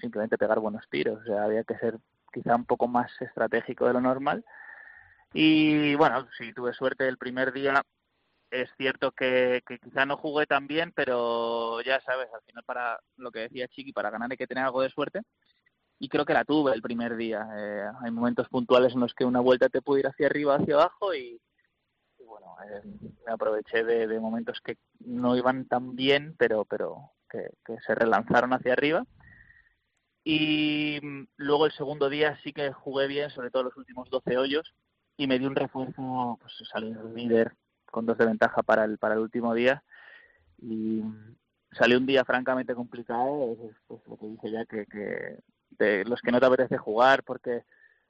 simplemente 0.00 0.38
pegar 0.38 0.58
buenos 0.60 0.88
tiros. 0.90 1.20
O 1.22 1.24
sea, 1.24 1.44
había 1.44 1.64
que 1.64 1.78
ser 1.78 1.98
quizá 2.32 2.56
un 2.56 2.64
poco 2.64 2.88
más 2.88 3.10
estratégico 3.20 3.86
de 3.86 3.94
lo 3.94 4.00
normal. 4.00 4.44
Y 5.32 5.94
bueno, 5.94 6.28
sí, 6.38 6.52
tuve 6.52 6.72
suerte 6.72 7.08
el 7.08 7.18
primer 7.18 7.52
día. 7.52 7.82
Es 8.50 8.68
cierto 8.76 9.12
que, 9.12 9.62
que 9.66 9.78
quizá 9.78 10.04
no 10.04 10.18
jugué 10.18 10.46
tan 10.46 10.66
bien, 10.66 10.92
pero 10.94 11.80
ya 11.82 12.00
sabes, 12.00 12.28
al 12.34 12.42
final 12.42 12.62
para 12.64 13.00
lo 13.16 13.30
que 13.30 13.40
decía 13.40 13.68
Chiqui, 13.68 13.92
para 13.92 14.10
ganar 14.10 14.30
hay 14.30 14.36
que 14.36 14.46
tener 14.46 14.64
algo 14.64 14.82
de 14.82 14.90
suerte. 14.90 15.22
Y 16.02 16.08
creo 16.08 16.24
que 16.24 16.34
la 16.34 16.44
tuve 16.44 16.72
el 16.74 16.82
primer 16.82 17.14
día. 17.14 17.46
Eh, 17.56 17.88
hay 18.02 18.10
momentos 18.10 18.48
puntuales 18.48 18.92
en 18.92 18.98
los 18.98 19.14
que 19.14 19.24
una 19.24 19.38
vuelta 19.38 19.68
te 19.68 19.80
puede 19.80 20.00
ir 20.00 20.08
hacia 20.08 20.26
arriba, 20.26 20.56
hacia 20.56 20.74
abajo 20.74 21.14
y, 21.14 21.40
bueno, 22.18 22.56
eh, 22.68 22.82
me 23.24 23.32
aproveché 23.32 23.84
de, 23.84 24.08
de 24.08 24.18
momentos 24.18 24.60
que 24.64 24.78
no 24.98 25.36
iban 25.36 25.64
tan 25.68 25.94
bien, 25.94 26.34
pero, 26.36 26.64
pero 26.64 27.12
que, 27.30 27.50
se 27.86 27.94
relanzaron 27.94 28.52
hacia 28.52 28.72
arriba. 28.72 29.06
Y 30.24 30.98
luego 31.36 31.66
el 31.66 31.72
segundo 31.72 32.08
día 32.08 32.36
sí 32.42 32.52
que 32.52 32.72
jugué 32.72 33.06
bien, 33.06 33.30
sobre 33.30 33.52
todo 33.52 33.62
los 33.62 33.76
últimos 33.76 34.10
12 34.10 34.36
hoyos, 34.36 34.74
y 35.16 35.28
me 35.28 35.38
di 35.38 35.46
un 35.46 35.54
refuerzo, 35.54 36.36
pues 36.40 36.52
salir 36.72 36.96
líder 37.14 37.54
con 37.86 38.06
dos 38.06 38.18
de 38.18 38.26
ventaja 38.26 38.64
para 38.64 38.82
el, 38.86 38.98
para 38.98 39.14
el 39.14 39.20
último 39.20 39.54
día. 39.54 39.84
Y 40.58 41.04
salió 41.70 41.96
un 41.96 42.06
día 42.06 42.24
francamente 42.24 42.74
complicado, 42.74 43.52
es 43.52 43.76
pues, 43.86 44.00
lo 44.08 44.16
que 44.16 44.26
dice 44.26 44.50
ya, 44.50 44.64
que, 44.64 44.84
que 44.86 45.38
de 45.78 46.04
los 46.04 46.20
que 46.20 46.32
no 46.32 46.40
te 46.40 46.46
apetece 46.46 46.78
jugar 46.78 47.22
porque 47.24 47.64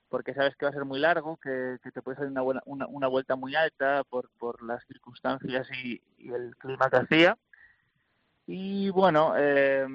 porque 0.08 0.34
sabes 0.34 0.54
que 0.56 0.66
va 0.66 0.70
a 0.70 0.74
ser 0.74 0.84
muy 0.84 1.00
largo, 1.00 1.38
que, 1.38 1.78
que 1.82 1.90
te 1.90 2.02
puede 2.02 2.18
salir 2.18 2.30
una, 2.30 2.42
buena, 2.42 2.62
una, 2.66 2.86
una, 2.86 3.08
vuelta 3.08 3.34
muy 3.34 3.54
alta 3.54 4.04
por, 4.04 4.28
por 4.38 4.62
las 4.62 4.84
circunstancias 4.86 5.66
y, 5.82 6.02
el 6.18 6.54
clima 6.58 6.90
que 6.90 6.96
hacía. 6.98 7.38
Y 8.46 8.90
bueno, 8.90 9.32
eh, 9.38 9.86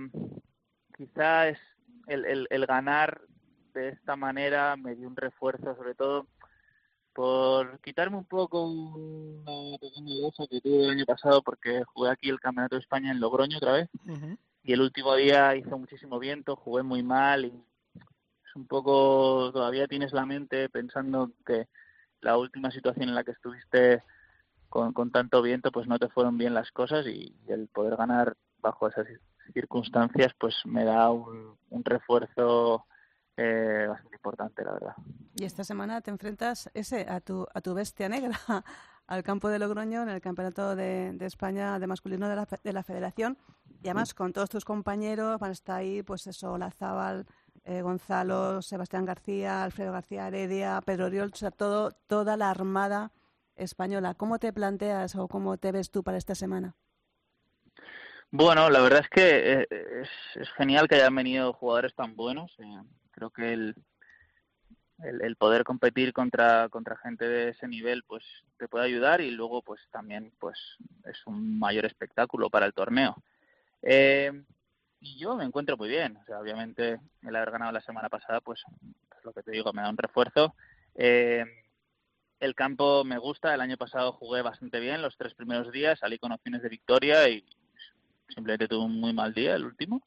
quizá 0.97 1.49
es 1.49 1.59
el, 2.07 2.25
el, 2.25 2.47
el 2.49 2.65
ganar 2.65 3.21
de 3.75 3.89
esta 3.89 4.15
manera 4.15 4.75
me 4.75 4.95
dio 4.95 5.07
un 5.07 5.15
refuerzo, 5.15 5.75
sobre 5.75 5.93
todo 5.93 6.25
por 7.13 7.79
quitarme 7.81 8.17
un 8.17 8.25
poco 8.25 8.63
una 8.67 9.77
pequeña 9.79 10.13
cosa 10.21 10.45
que 10.47 10.61
tuve 10.61 10.83
el 10.85 10.91
año 10.91 11.05
pasado 11.05 11.41
porque 11.41 11.83
jugué 11.93 12.11
aquí 12.11 12.29
el 12.29 12.39
Campeonato 12.39 12.75
de 12.75 12.81
España 12.81 13.11
en 13.11 13.19
Logroño 13.19 13.57
otra 13.57 13.73
vez 13.73 13.89
Uh. 14.07 14.35
Y 14.67 14.73
el 14.73 14.81
último 14.81 15.15
día 15.15 15.55
hizo 15.55 15.77
muchísimo 15.77 16.19
viento, 16.19 16.57
jugué 16.57 16.83
muy 16.83 17.01
mal 17.01 17.45
y 17.45 17.63
es 17.95 18.55
un 18.55 18.67
poco, 18.67 19.49
todavía 19.53 19.87
tienes 19.87 20.11
la 20.11 20.25
mente 20.25 20.67
pensando 20.67 21.31
que 21.45 21.69
la 22.19 22.37
última 22.37 22.69
situación 22.69 23.07
en 23.07 23.15
la 23.15 23.23
que 23.23 23.31
estuviste 23.31 24.03
con, 24.67 24.91
con 24.91 25.09
tanto 25.09 25.41
viento 25.41 25.71
pues 25.71 25.87
no 25.87 25.97
te 25.97 26.09
fueron 26.09 26.37
bien 26.37 26.53
las 26.53 26.69
cosas 26.71 27.07
y, 27.07 27.33
el 27.47 27.69
poder 27.69 27.95
ganar 27.95 28.35
bajo 28.57 28.89
esas 28.89 29.07
circunstancias 29.53 30.33
pues 30.37 30.53
me 30.65 30.83
da 30.83 31.11
un, 31.11 31.57
un 31.69 31.85
refuerzo 31.85 32.85
eh, 33.37 33.85
bastante 33.87 34.17
importante, 34.17 34.65
la 34.65 34.73
verdad. 34.73 34.95
Y 35.35 35.45
esta 35.45 35.63
semana 35.63 36.01
te 36.01 36.11
enfrentas 36.11 36.69
ese 36.73 37.05
a 37.07 37.21
tu 37.21 37.47
a 37.53 37.61
tu 37.61 37.73
bestia 37.73 38.09
negra 38.09 38.37
al 39.07 39.23
campo 39.23 39.49
de 39.49 39.57
Logroño 39.59 40.03
en 40.03 40.09
el 40.09 40.21
campeonato 40.21 40.75
de, 40.75 41.17
España 41.21 41.79
de 41.79 41.87
masculino 41.87 42.27
de 42.29 42.35
la, 42.35 42.47
de 42.63 42.73
la 42.73 42.83
Federación 42.83 43.37
y 43.81 43.87
además 43.87 44.13
con 44.13 44.33
todos 44.33 44.49
tus 44.49 44.65
compañeros 44.65 45.39
van 45.39 45.49
a 45.49 45.53
estar 45.53 45.77
ahí 45.77 46.03
pues 46.03 46.27
eso 46.27 46.57
Lazábal, 46.57 47.25
eh, 47.63 47.81
Gonzalo, 47.81 48.61
Sebastián 48.61 49.05
García, 49.05 49.63
Alfredo 49.63 49.93
García 49.93 50.27
Heredia, 50.27 50.81
Pedro 50.85 51.05
Oriol, 51.05 51.31
o 51.33 51.35
sea, 51.35 51.51
todo 51.51 51.91
toda 52.07 52.37
la 52.37 52.49
armada 52.49 53.11
española. 53.55 54.13
¿Cómo 54.13 54.39
te 54.39 54.53
planteas 54.53 55.15
o 55.15 55.27
cómo 55.27 55.57
te 55.57 55.71
ves 55.71 55.89
tú 55.89 56.03
para 56.03 56.17
esta 56.17 56.35
semana? 56.35 56.75
Bueno, 58.29 58.69
la 58.69 58.81
verdad 58.81 59.01
es 59.01 59.09
que 59.09 59.53
eh, 59.53 59.67
es, 60.01 60.09
es 60.35 60.49
genial 60.57 60.87
que 60.87 60.95
hayan 60.95 61.15
venido 61.15 61.53
jugadores 61.53 61.95
tan 61.95 62.15
buenos. 62.15 62.53
Eh, 62.59 62.81
creo 63.11 63.29
que 63.29 63.53
el, 63.53 63.75
el, 65.03 65.21
el, 65.21 65.35
poder 65.35 65.63
competir 65.63 66.13
contra, 66.13 66.69
contra 66.69 66.97
gente 66.97 67.25
de 67.27 67.49
ese 67.49 67.67
nivel 67.67 68.03
pues 68.03 68.23
te 68.57 68.67
puede 68.67 68.85
ayudar 68.85 69.21
y 69.21 69.31
luego 69.31 69.61
pues 69.61 69.81
también 69.91 70.33
pues 70.39 70.57
es 71.05 71.17
un 71.25 71.59
mayor 71.59 71.85
espectáculo 71.85 72.49
para 72.49 72.65
el 72.65 72.73
torneo. 72.73 73.15
Eh, 73.81 74.31
y 74.99 75.17
yo 75.19 75.35
me 75.35 75.45
encuentro 75.45 75.77
muy 75.77 75.89
bien. 75.89 76.17
O 76.17 76.25
sea, 76.25 76.39
obviamente 76.39 76.99
el 77.21 77.35
haber 77.35 77.51
ganado 77.51 77.71
la 77.71 77.81
semana 77.81 78.09
pasada 78.09 78.41
pues, 78.41 78.61
lo 79.23 79.33
que 79.33 79.43
te 79.43 79.51
digo, 79.51 79.71
me 79.73 79.81
da 79.81 79.89
un 79.89 79.97
refuerzo. 79.97 80.55
Eh, 80.95 81.45
el 82.39 82.55
campo 82.55 83.03
me 83.03 83.17
gusta. 83.17 83.53
El 83.53 83.61
año 83.61 83.77
pasado 83.77 84.13
jugué 84.13 84.41
bastante 84.41 84.79
bien 84.79 85.01
los 85.01 85.17
tres 85.17 85.33
primeros 85.33 85.71
días, 85.71 85.99
salí 85.99 86.17
con 86.17 86.31
opciones 86.31 86.61
de 86.61 86.69
victoria 86.69 87.29
y 87.29 87.45
simplemente 88.29 88.67
tuve 88.67 88.85
un 88.85 88.99
muy 88.99 89.13
mal 89.13 89.33
día 89.33 89.55
el 89.55 89.65
último. 89.65 90.01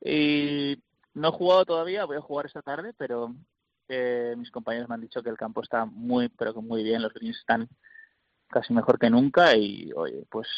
Y 0.00 0.78
no 1.14 1.28
he 1.28 1.32
jugado 1.32 1.64
todavía, 1.64 2.04
voy 2.04 2.16
a 2.16 2.22
jugar 2.22 2.46
esta 2.46 2.62
tarde, 2.62 2.92
pero 2.96 3.34
eh, 3.88 4.34
mis 4.36 4.50
compañeros 4.50 4.88
me 4.88 4.94
han 4.94 5.00
dicho 5.00 5.22
que 5.22 5.30
el 5.30 5.36
campo 5.36 5.62
está 5.62 5.84
muy, 5.84 6.28
pero 6.28 6.54
que 6.54 6.60
muy 6.60 6.82
bien, 6.82 7.02
los 7.02 7.12
greens 7.12 7.38
están 7.38 7.68
casi 8.48 8.72
mejor 8.72 8.98
que 8.98 9.10
nunca 9.10 9.56
y, 9.56 9.90
oye, 9.94 10.24
pues 10.30 10.48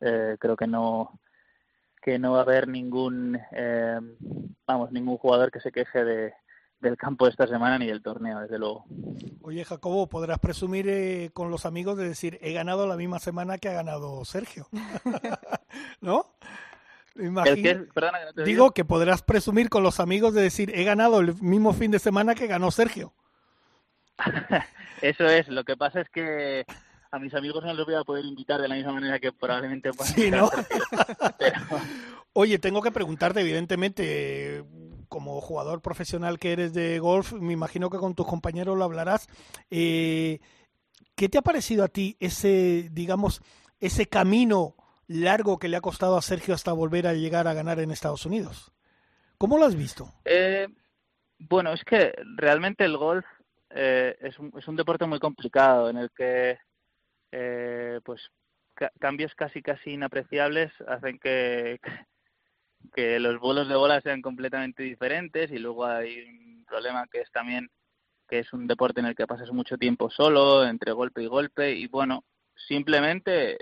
eh, 0.00 0.36
creo 0.38 0.56
que 0.56 0.66
no 0.66 1.20
que 2.02 2.18
no 2.18 2.32
va 2.32 2.40
a 2.40 2.42
haber 2.42 2.66
ningún, 2.66 3.38
eh, 3.52 4.00
vamos, 4.66 4.90
ningún 4.90 5.18
jugador 5.18 5.52
que 5.52 5.60
se 5.60 5.70
queje 5.70 6.04
de, 6.04 6.34
del 6.80 6.96
campo 6.96 7.28
esta 7.28 7.46
semana 7.46 7.78
ni 7.78 7.86
del 7.86 8.02
torneo, 8.02 8.40
desde 8.40 8.58
luego. 8.58 8.84
Oye, 9.40 9.64
Jacobo, 9.64 10.08
podrás 10.08 10.40
presumir 10.40 10.88
eh, 10.88 11.30
con 11.32 11.50
los 11.50 11.64
amigos 11.64 11.96
de 11.96 12.08
decir, 12.08 12.38
he 12.42 12.52
ganado 12.52 12.88
la 12.88 12.96
misma 12.96 13.20
semana 13.20 13.56
que 13.58 13.68
ha 13.68 13.72
ganado 13.72 14.24
Sergio. 14.24 14.66
¿No? 16.00 16.26
Imagino... 17.16 17.54
¿El 17.54 17.62
qué? 17.62 17.74
Perdona, 17.92 18.18
que 18.18 18.24
no 18.26 18.32
te 18.32 18.44
digo, 18.44 18.70
que 18.72 18.84
podrás 18.84 19.22
presumir 19.22 19.68
con 19.68 19.82
los 19.82 20.00
amigos 20.00 20.34
de 20.34 20.42
decir, 20.42 20.72
he 20.74 20.84
ganado 20.84 21.20
el 21.20 21.34
mismo 21.42 21.72
fin 21.72 21.90
de 21.90 21.98
semana 21.98 22.34
que 22.34 22.46
ganó 22.46 22.70
Sergio. 22.70 23.12
Eso 25.02 25.24
es, 25.26 25.48
lo 25.48 25.64
que 25.64 25.76
pasa 25.76 26.00
es 26.00 26.08
que 26.08 26.64
a 27.10 27.18
mis 27.18 27.34
amigos 27.34 27.62
no 27.64 27.74
los 27.74 27.84
voy 27.84 27.94
a 27.94 28.04
poder 28.04 28.24
invitar 28.24 28.60
de 28.60 28.68
la 28.68 28.74
misma 28.74 28.92
manera 28.92 29.18
que 29.18 29.32
probablemente 29.32 29.90
sí, 30.04 30.30
¿no? 30.30 30.50
Pero... 31.38 31.60
Oye, 32.32 32.58
tengo 32.58 32.80
que 32.80 32.90
preguntarte, 32.90 33.40
evidentemente, 33.40 34.64
como 35.08 35.40
jugador 35.42 35.82
profesional 35.82 36.38
que 36.38 36.52
eres 36.52 36.72
de 36.72 36.98
golf, 36.98 37.32
me 37.34 37.52
imagino 37.52 37.90
que 37.90 37.98
con 37.98 38.14
tus 38.14 38.26
compañeros 38.26 38.78
lo 38.78 38.84
hablarás. 38.84 39.28
Eh, 39.70 40.40
¿Qué 41.14 41.28
te 41.28 41.36
ha 41.36 41.42
parecido 41.42 41.84
a 41.84 41.88
ti 41.88 42.16
ese, 42.18 42.88
digamos, 42.90 43.42
ese 43.78 44.06
camino 44.06 44.74
largo 45.12 45.58
que 45.58 45.68
le 45.68 45.76
ha 45.76 45.80
costado 45.80 46.16
a 46.16 46.22
Sergio 46.22 46.54
hasta 46.54 46.72
volver 46.72 47.06
a 47.06 47.14
llegar 47.14 47.46
a 47.48 47.54
ganar 47.54 47.80
en 47.80 47.90
Estados 47.90 48.26
Unidos? 48.26 48.72
¿Cómo 49.38 49.58
lo 49.58 49.64
has 49.64 49.76
visto? 49.76 50.08
Eh, 50.24 50.68
bueno, 51.38 51.72
es 51.72 51.82
que 51.84 52.12
realmente 52.36 52.84
el 52.84 52.96
golf 52.96 53.24
eh, 53.70 54.16
es, 54.20 54.38
un, 54.38 54.52
es 54.56 54.68
un 54.68 54.76
deporte 54.76 55.06
muy 55.06 55.18
complicado 55.18 55.90
en 55.90 55.96
el 55.96 56.10
que 56.10 56.58
eh, 57.32 58.00
pues 58.04 58.20
ca 58.74 58.90
cambios 59.00 59.34
casi 59.34 59.62
casi 59.62 59.92
inapreciables 59.92 60.70
hacen 60.86 61.18
que, 61.18 61.80
que 62.94 63.18
los 63.18 63.40
vuelos 63.40 63.68
de 63.68 63.76
bola 63.76 64.00
sean 64.00 64.22
completamente 64.22 64.82
diferentes 64.82 65.50
y 65.50 65.58
luego 65.58 65.86
hay 65.86 66.20
un 66.22 66.64
problema 66.66 67.06
que 67.10 67.22
es 67.22 67.30
también 67.32 67.70
que 68.28 68.40
es 68.40 68.52
un 68.52 68.66
deporte 68.66 69.00
en 69.00 69.06
el 69.06 69.14
que 69.14 69.26
pasas 69.26 69.50
mucho 69.50 69.76
tiempo 69.76 70.10
solo 70.10 70.64
entre 70.64 70.92
golpe 70.92 71.22
y 71.22 71.26
golpe 71.26 71.72
y 71.72 71.86
bueno 71.86 72.24
simplemente 72.68 73.58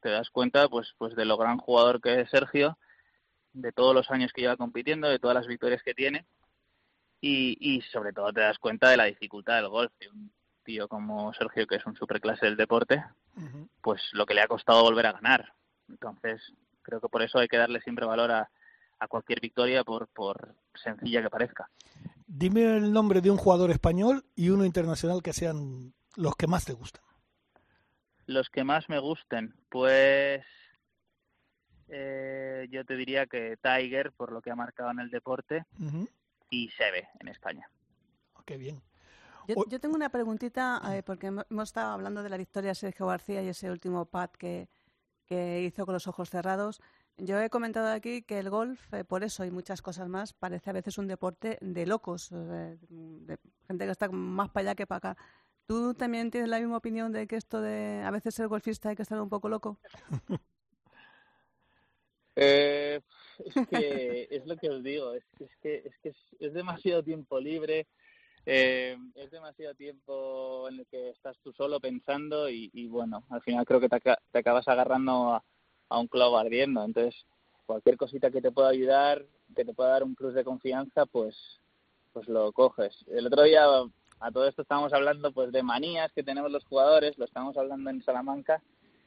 te 0.00 0.10
das 0.10 0.30
cuenta 0.30 0.68
pues 0.68 0.94
pues 0.98 1.14
de 1.14 1.24
lo 1.24 1.36
gran 1.36 1.58
jugador 1.58 2.00
que 2.00 2.20
es 2.20 2.30
Sergio 2.30 2.78
de 3.52 3.72
todos 3.72 3.94
los 3.94 4.10
años 4.10 4.32
que 4.32 4.42
lleva 4.42 4.56
compitiendo 4.56 5.08
de 5.08 5.18
todas 5.18 5.34
las 5.34 5.46
victorias 5.46 5.82
que 5.82 5.94
tiene 5.94 6.26
y, 7.20 7.56
y 7.60 7.80
sobre 7.82 8.12
todo 8.12 8.32
te 8.32 8.40
das 8.40 8.58
cuenta 8.58 8.90
de 8.90 8.96
la 8.96 9.04
dificultad 9.04 9.56
del 9.56 9.68
golf 9.68 9.92
de 10.00 10.08
un 10.08 10.32
tío 10.64 10.88
como 10.88 11.32
Sergio, 11.34 11.66
que 11.66 11.76
es 11.76 11.86
un 11.86 11.96
superclase 11.96 12.46
del 12.46 12.56
deporte, 12.56 13.04
uh 13.36 13.40
-huh. 13.40 13.68
pues 13.80 14.00
lo 14.12 14.26
que 14.26 14.34
le 14.34 14.42
ha 14.42 14.48
costado 14.48 14.82
volver 14.82 15.06
a 15.06 15.12
ganar. 15.12 15.52
Entonces, 15.88 16.40
creo 16.82 17.00
que 17.00 17.08
por 17.08 17.22
eso 17.22 17.38
hay 17.38 17.48
que 17.48 17.56
darle 17.56 17.80
siempre 17.80 18.06
valor 18.06 18.30
a, 18.30 18.50
a 18.98 19.08
cualquier 19.08 19.40
victoria, 19.40 19.84
por, 19.84 20.08
por 20.08 20.54
sencilla 20.74 21.22
que 21.22 21.30
parezca. 21.30 21.68
Dime 22.26 22.76
el 22.76 22.92
nombre 22.92 23.20
de 23.20 23.30
un 23.30 23.36
jugador 23.36 23.70
español 23.70 24.24
y 24.34 24.50
uno 24.50 24.64
internacional 24.64 25.22
que 25.22 25.32
sean 25.32 25.92
los 26.16 26.34
que 26.36 26.46
más 26.46 26.64
te 26.64 26.72
gustan. 26.72 27.04
Los 28.26 28.48
que 28.50 28.64
más 28.64 28.88
me 28.88 28.98
gusten, 28.98 29.54
pues 29.68 30.44
eh, 31.88 32.66
yo 32.70 32.84
te 32.84 32.96
diría 32.96 33.26
que 33.26 33.58
Tiger, 33.58 34.12
por 34.12 34.32
lo 34.32 34.40
que 34.40 34.50
ha 34.50 34.56
marcado 34.56 34.90
en 34.90 35.00
el 35.00 35.10
deporte, 35.10 35.64
uh 35.78 35.84
-huh. 35.84 36.08
y 36.50 36.68
Seve 36.70 37.08
en 37.20 37.28
España. 37.28 37.68
Oh, 38.34 38.42
qué 38.44 38.56
bien. 38.56 38.80
Yo, 39.48 39.56
yo, 39.68 39.80
tengo 39.80 39.96
una 39.96 40.08
preguntita, 40.08 40.80
eh, 40.94 41.02
porque 41.02 41.26
hemos 41.26 41.68
estado 41.68 41.92
hablando 41.92 42.22
de 42.22 42.30
la 42.30 42.36
victoria 42.36 42.70
de 42.70 42.74
Sergio 42.76 43.06
García 43.06 43.42
y 43.42 43.48
ese 43.48 43.70
último 43.70 44.06
pad 44.06 44.30
que, 44.30 44.68
que 45.26 45.62
hizo 45.62 45.84
con 45.84 45.94
los 45.94 46.06
ojos 46.06 46.30
cerrados. 46.30 46.80
Yo 47.18 47.40
he 47.40 47.50
comentado 47.50 47.92
aquí 47.92 48.22
que 48.22 48.38
el 48.38 48.48
golf, 48.48 48.80
eh, 48.94 49.04
por 49.04 49.24
eso 49.24 49.44
y 49.44 49.50
muchas 49.50 49.82
cosas 49.82 50.08
más, 50.08 50.32
parece 50.32 50.70
a 50.70 50.72
veces 50.72 50.96
un 50.96 51.08
deporte 51.08 51.58
de 51.60 51.86
locos, 51.86 52.30
de, 52.30 52.78
de 52.88 53.38
gente 53.66 53.84
que 53.84 53.90
está 53.90 54.08
más 54.08 54.48
para 54.50 54.70
allá 54.70 54.74
que 54.76 54.86
para 54.86 55.10
acá. 55.10 55.22
¿Tú 55.66 55.94
también 55.94 56.30
tienes 56.30 56.50
la 56.50 56.58
misma 56.58 56.76
opinión 56.76 57.12
de 57.12 57.26
que 57.26 57.36
esto 57.36 57.60
de 57.60 58.02
a 58.04 58.10
veces 58.10 58.34
ser 58.34 58.48
golfista 58.48 58.88
hay 58.88 58.96
que 58.96 59.02
estar 59.02 59.20
un 59.20 59.28
poco 59.28 59.48
loco? 59.48 59.78
eh, 62.36 63.00
es 63.38 63.68
que 63.68 64.28
es 64.30 64.46
lo 64.46 64.56
que 64.56 64.70
os 64.70 64.82
digo, 64.82 65.14
es, 65.14 65.24
es 65.38 65.56
que, 65.62 65.82
es, 65.84 65.98
que 66.02 66.14
es, 66.40 66.52
demasiado 66.52 67.02
tiempo 67.02 67.40
libre 67.40 67.86
eh, 68.44 68.96
es 69.14 69.30
demasiado 69.30 69.74
tiempo 69.74 70.68
en 70.68 70.80
el 70.80 70.86
que 70.86 71.10
estás 71.10 71.38
tú 71.44 71.52
solo 71.52 71.78
pensando 71.78 72.48
y, 72.48 72.88
bueno, 72.88 73.24
al 73.30 73.40
final 73.42 73.64
creo 73.64 73.80
que 73.80 73.88
te, 73.88 74.00
te 74.00 74.38
acabas 74.38 74.66
agarrando 74.66 75.34
a, 75.34 75.44
a, 75.88 75.98
un 75.98 76.08
clavo 76.08 76.36
ardiendo. 76.36 76.84
Entonces, 76.84 77.24
cualquier 77.66 77.96
cosita 77.96 78.32
que 78.32 78.42
te 78.42 78.50
pueda 78.50 78.70
ayudar, 78.70 79.24
que 79.54 79.64
te 79.64 79.72
pueda 79.74 79.90
dar 79.90 80.02
un 80.02 80.16
plus 80.16 80.34
de 80.34 80.42
confianza, 80.42 81.06
pues, 81.06 81.36
pues 82.12 82.28
lo 82.28 82.50
coges. 82.52 83.04
El 83.06 83.28
otro 83.28 83.44
día, 83.44 83.64
a 84.22 84.30
todo 84.30 84.46
esto 84.46 84.62
estábamos 84.62 84.92
hablando 84.92 85.32
pues 85.32 85.52
de 85.52 85.62
manías 85.62 86.12
que 86.12 86.22
tenemos 86.22 86.50
los 86.50 86.64
jugadores, 86.64 87.18
lo 87.18 87.24
estábamos 87.24 87.56
hablando 87.56 87.90
en 87.90 88.02
Salamanca 88.02 88.62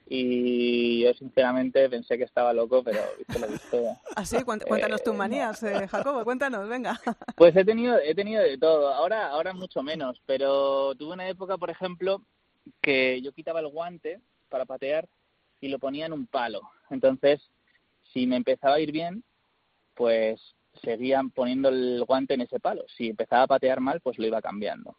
y 0.07 1.03
yo 1.03 1.13
sinceramente 1.15 1.89
pensé 1.89 2.17
que 2.17 2.25
estaba 2.25 2.53
loco, 2.53 2.83
pero 2.83 2.99
visto 3.17 3.39
lo 3.39 3.47
visto. 3.47 3.77
¿Ah, 4.15 4.25
sí? 4.25 4.37
Cuéntanos 4.43 5.03
tus 5.03 5.15
manías, 5.15 5.63
eh, 5.63 5.87
Jacobo, 5.87 6.23
cuéntanos, 6.23 6.67
venga. 6.69 6.99
Pues 7.35 7.55
he 7.55 7.65
tenido, 7.65 7.97
he 7.97 8.13
tenido 8.13 8.43
de 8.43 8.57
todo, 8.57 8.93
ahora, 8.93 9.29
ahora 9.29 9.53
mucho 9.53 9.81
menos, 9.81 10.21
pero 10.25 10.93
tuve 10.95 11.13
una 11.13 11.27
época, 11.27 11.57
por 11.57 11.69
ejemplo, 11.69 12.21
que 12.81 13.21
yo 13.21 13.31
quitaba 13.31 13.61
el 13.61 13.67
guante 13.67 14.21
para 14.49 14.65
patear 14.65 15.07
y 15.59 15.69
lo 15.69 15.79
ponía 15.79 16.05
en 16.05 16.13
un 16.13 16.27
palo. 16.27 16.61
Entonces, 16.89 17.41
si 18.13 18.27
me 18.27 18.35
empezaba 18.35 18.75
a 18.75 18.79
ir 18.79 18.91
bien, 18.91 19.23
pues 19.95 20.55
seguían 20.83 21.31
poniendo 21.31 21.69
el 21.69 22.03
guante 22.05 22.35
en 22.35 22.41
ese 22.41 22.59
palo. 22.59 22.85
Si 22.95 23.09
empezaba 23.09 23.43
a 23.43 23.47
patear 23.47 23.79
mal, 23.79 24.01
pues 24.01 24.19
lo 24.19 24.27
iba 24.27 24.41
cambiando. 24.41 24.95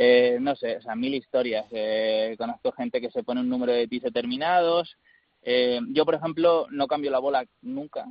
Eh, 0.00 0.38
no 0.40 0.54
sé, 0.54 0.76
o 0.76 0.80
sea, 0.82 0.94
mil 0.94 1.12
historias. 1.12 1.66
Eh, 1.72 2.36
conozco 2.38 2.70
gente 2.70 3.00
que 3.00 3.10
se 3.10 3.24
pone 3.24 3.40
un 3.40 3.48
número 3.48 3.72
de 3.72 3.88
tis 3.88 4.00
determinados. 4.02 4.96
Eh, 5.42 5.80
yo, 5.88 6.04
por 6.04 6.14
ejemplo, 6.14 6.68
no 6.70 6.86
cambio 6.86 7.10
la 7.10 7.18
bola 7.18 7.44
nunca 7.62 8.06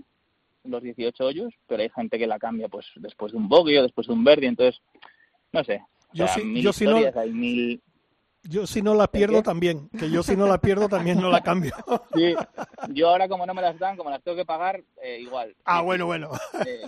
los 0.66 0.84
18 0.84 1.24
hoyos, 1.26 1.54
pero 1.66 1.82
hay 1.84 1.90
gente 1.90 2.20
que 2.20 2.28
la 2.28 2.40
cambia 2.40 2.68
pues 2.68 2.86
después 2.96 3.32
de 3.32 3.38
un 3.38 3.48
bogey 3.48 3.78
o 3.78 3.84
después 3.84 4.06
de 4.08 4.12
un 4.14 4.26
birdie, 4.26 4.50
entonces, 4.50 4.82
no 5.54 5.64
sé. 5.64 5.82
O 6.10 6.14
Yo 6.14 6.26
mil 6.44 6.62
yo 6.62 6.74
sí 6.74 6.84
no- 6.84 6.92
historias, 6.98 7.16
hay 7.16 7.32
mil... 7.32 7.82
Yo 8.44 8.68
si 8.68 8.82
no 8.82 8.94
la 8.94 9.08
pierdo 9.08 9.42
también, 9.44 9.90
que 9.98 10.10
yo 10.10 10.24
si 10.24 10.36
no 10.38 10.46
la 10.48 10.58
pierdo 10.60 10.88
también 10.90 11.20
no 11.22 11.30
la 11.30 11.42
cambio. 11.42 11.72
Sí, 12.14 12.34
yo 12.90 13.10
ahora 13.10 13.28
como 13.30 13.46
no 13.46 13.54
me 13.54 13.62
las 13.62 13.78
dan, 13.80 13.96
como 13.98 14.10
las 14.10 14.22
tengo 14.24 14.36
que 14.38 14.46
pagar, 14.46 14.82
eh, 15.02 15.20
igual. 15.22 15.56
Ah, 15.66 15.82
bueno, 15.82 16.06
bueno. 16.06 16.32
eh, 16.66 16.84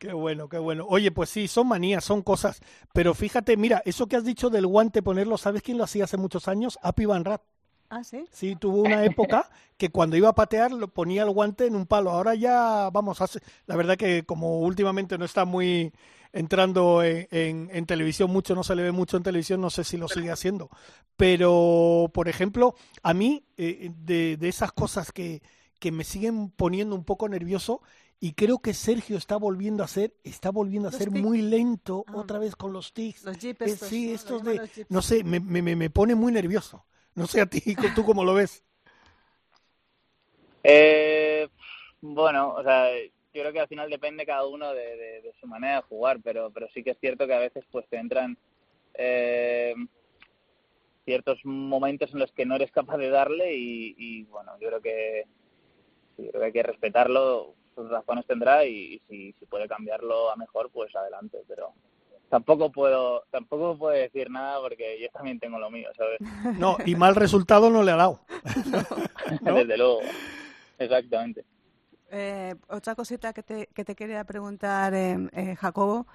Qué 0.00 0.14
bueno, 0.14 0.48
qué 0.48 0.56
bueno. 0.58 0.86
Oye, 0.88 1.10
pues 1.12 1.28
sí, 1.28 1.46
son 1.46 1.68
manías, 1.68 2.04
son 2.04 2.22
cosas. 2.22 2.62
Pero 2.94 3.12
fíjate, 3.12 3.58
mira, 3.58 3.82
eso 3.84 4.06
que 4.06 4.16
has 4.16 4.24
dicho 4.24 4.48
del 4.48 4.66
guante 4.66 5.02
ponerlo, 5.02 5.36
¿sabes 5.36 5.62
quién 5.62 5.76
lo 5.76 5.84
hacía 5.84 6.04
hace 6.04 6.16
muchos 6.16 6.48
años? 6.48 6.78
Api 6.82 7.04
Van 7.04 7.22
Rat. 7.24 7.42
Ah, 7.90 8.02
sí. 8.02 8.24
Sí, 8.32 8.56
tuvo 8.56 8.82
una 8.82 9.04
época 9.04 9.50
que 9.76 9.90
cuando 9.90 10.16
iba 10.16 10.30
a 10.30 10.34
patear 10.34 10.70
lo 10.72 10.88
ponía 10.88 11.24
el 11.24 11.30
guante 11.30 11.66
en 11.66 11.76
un 11.76 11.86
palo. 11.86 12.10
Ahora 12.12 12.34
ya, 12.34 12.88
vamos, 12.90 13.20
hace, 13.20 13.40
la 13.66 13.76
verdad 13.76 13.98
que 13.98 14.24
como 14.24 14.60
últimamente 14.60 15.18
no 15.18 15.24
está 15.26 15.44
muy 15.44 15.92
entrando 16.32 17.02
en, 17.02 17.28
en- 17.32 17.70
en 17.72 17.86
televisión 17.86 18.30
mucho, 18.30 18.54
no 18.54 18.64
se 18.64 18.76
le 18.76 18.84
ve 18.84 18.92
mucho 18.92 19.18
en 19.18 19.24
televisión, 19.24 19.60
no 19.60 19.68
sé 19.70 19.84
si 19.84 19.98
lo 19.98 20.08
sigue 20.08 20.30
haciendo. 20.30 20.70
Pero, 21.16 22.10
por 22.14 22.28
ejemplo, 22.28 22.74
a 23.02 23.12
mí, 23.12 23.44
eh, 23.58 23.90
de, 23.94 24.36
de 24.38 24.48
esas 24.48 24.72
cosas 24.72 25.12
que, 25.12 25.42
que 25.78 25.92
me 25.92 26.04
siguen 26.04 26.50
poniendo 26.50 26.94
un 26.94 27.04
poco 27.04 27.28
nervioso, 27.28 27.82
y 28.20 28.34
creo 28.34 28.58
que 28.60 28.74
Sergio 28.74 29.16
está 29.16 29.36
volviendo 29.36 29.82
a 29.82 29.88
ser, 29.88 30.14
está 30.24 30.50
volviendo 30.50 30.88
a 30.88 30.92
Los 30.92 30.98
ser 30.98 31.10
tics. 31.12 31.22
muy 31.22 31.42
lento 31.42 32.04
Ah. 32.06 32.12
otra 32.12 32.38
vez 32.38 32.54
con 32.56 32.72
los 32.72 32.92
tics. 32.92 33.24
Los 33.24 33.38
jeep 33.38 33.62
Eh, 33.62 33.76
sí, 33.76 34.08
¿no? 34.08 34.14
Estos 34.14 34.44
de, 34.44 34.56
los 34.56 34.70
no 34.88 35.02
sé, 35.02 35.24
me, 35.24 35.40
me, 35.40 35.62
me- 35.62 35.76
me 35.76 35.90
pone 35.90 36.14
muy 36.14 36.32
nervioso. 36.32 36.86
No 37.14 37.26
sé 37.26 37.40
a 37.40 37.46
ti, 37.46 37.60
tú 37.94 38.04
cómo 38.04 38.24
lo 38.24 38.34
ves. 38.34 38.64
Eh, 40.62 41.48
bueno, 42.00 42.54
o 42.54 42.62
sea, 42.62 42.90
yo 43.32 43.42
creo 43.42 43.52
que 43.52 43.60
al 43.60 43.68
final 43.68 43.90
depende 43.90 44.26
cada 44.26 44.46
uno 44.46 44.72
de, 44.74 44.96
de- 44.96 45.22
de 45.22 45.32
su 45.40 45.46
manera 45.46 45.76
de 45.76 45.82
jugar, 45.82 46.20
pero, 46.22 46.50
pero 46.50 46.68
sí 46.74 46.82
que 46.82 46.90
es 46.90 46.98
cierto 47.00 47.26
que 47.26 47.34
a 47.34 47.38
veces 47.38 47.64
pues 47.70 47.86
te 47.88 47.96
entran 47.98 48.36
eh, 48.94 49.74
ciertos 51.04 51.38
momentos 51.44 52.12
en 52.12 52.20
los 52.20 52.32
que 52.32 52.46
no 52.46 52.56
eres 52.56 52.70
capaz 52.72 52.96
de 52.98 53.10
darle 53.10 53.54
y, 53.54 53.94
y, 53.98 54.24
bueno, 54.24 54.52
yo 54.60 54.68
creo 54.68 54.80
que 54.80 55.24
yo 56.18 56.30
creo 56.30 56.40
que 56.40 56.46
hay 56.46 56.52
que 56.52 56.62
respetarlo, 56.62 57.54
sus 57.74 57.88
razones 57.88 58.26
tendrá 58.26 58.64
y, 58.64 58.94
y 58.94 59.02
si, 59.08 59.32
si 59.38 59.46
puede 59.46 59.68
cambiarlo 59.68 60.30
a 60.30 60.36
mejor, 60.36 60.70
pues 60.70 60.94
adelante, 60.94 61.38
pero 61.48 61.72
tampoco 62.30 62.70
puedo 62.70 63.24
tampoco 63.30 63.76
puedo 63.76 63.92
decir 63.92 64.30
nada 64.30 64.60
porque 64.60 64.98
yo 65.00 65.08
también 65.10 65.38
tengo 65.38 65.58
lo 65.58 65.70
mío, 65.70 65.90
¿sabes? 65.96 66.20
No, 66.58 66.76
y 66.86 66.94
mal 66.94 67.16
resultado 67.16 67.68
no 67.68 67.82
le 67.82 67.92
ha 67.92 67.96
dado. 67.96 68.20
¿No? 69.42 69.54
Desde 69.54 69.76
luego, 69.76 70.00
exactamente. 70.78 71.44
Eh, 72.12 72.54
otra 72.68 72.94
cosita 72.94 73.32
que 73.32 73.42
te, 73.42 73.66
que 73.68 73.84
te 73.84 73.94
quería 73.94 74.24
preguntar, 74.24 74.94
eh, 74.94 75.28
eh, 75.32 75.56
Jacobo. 75.56 76.06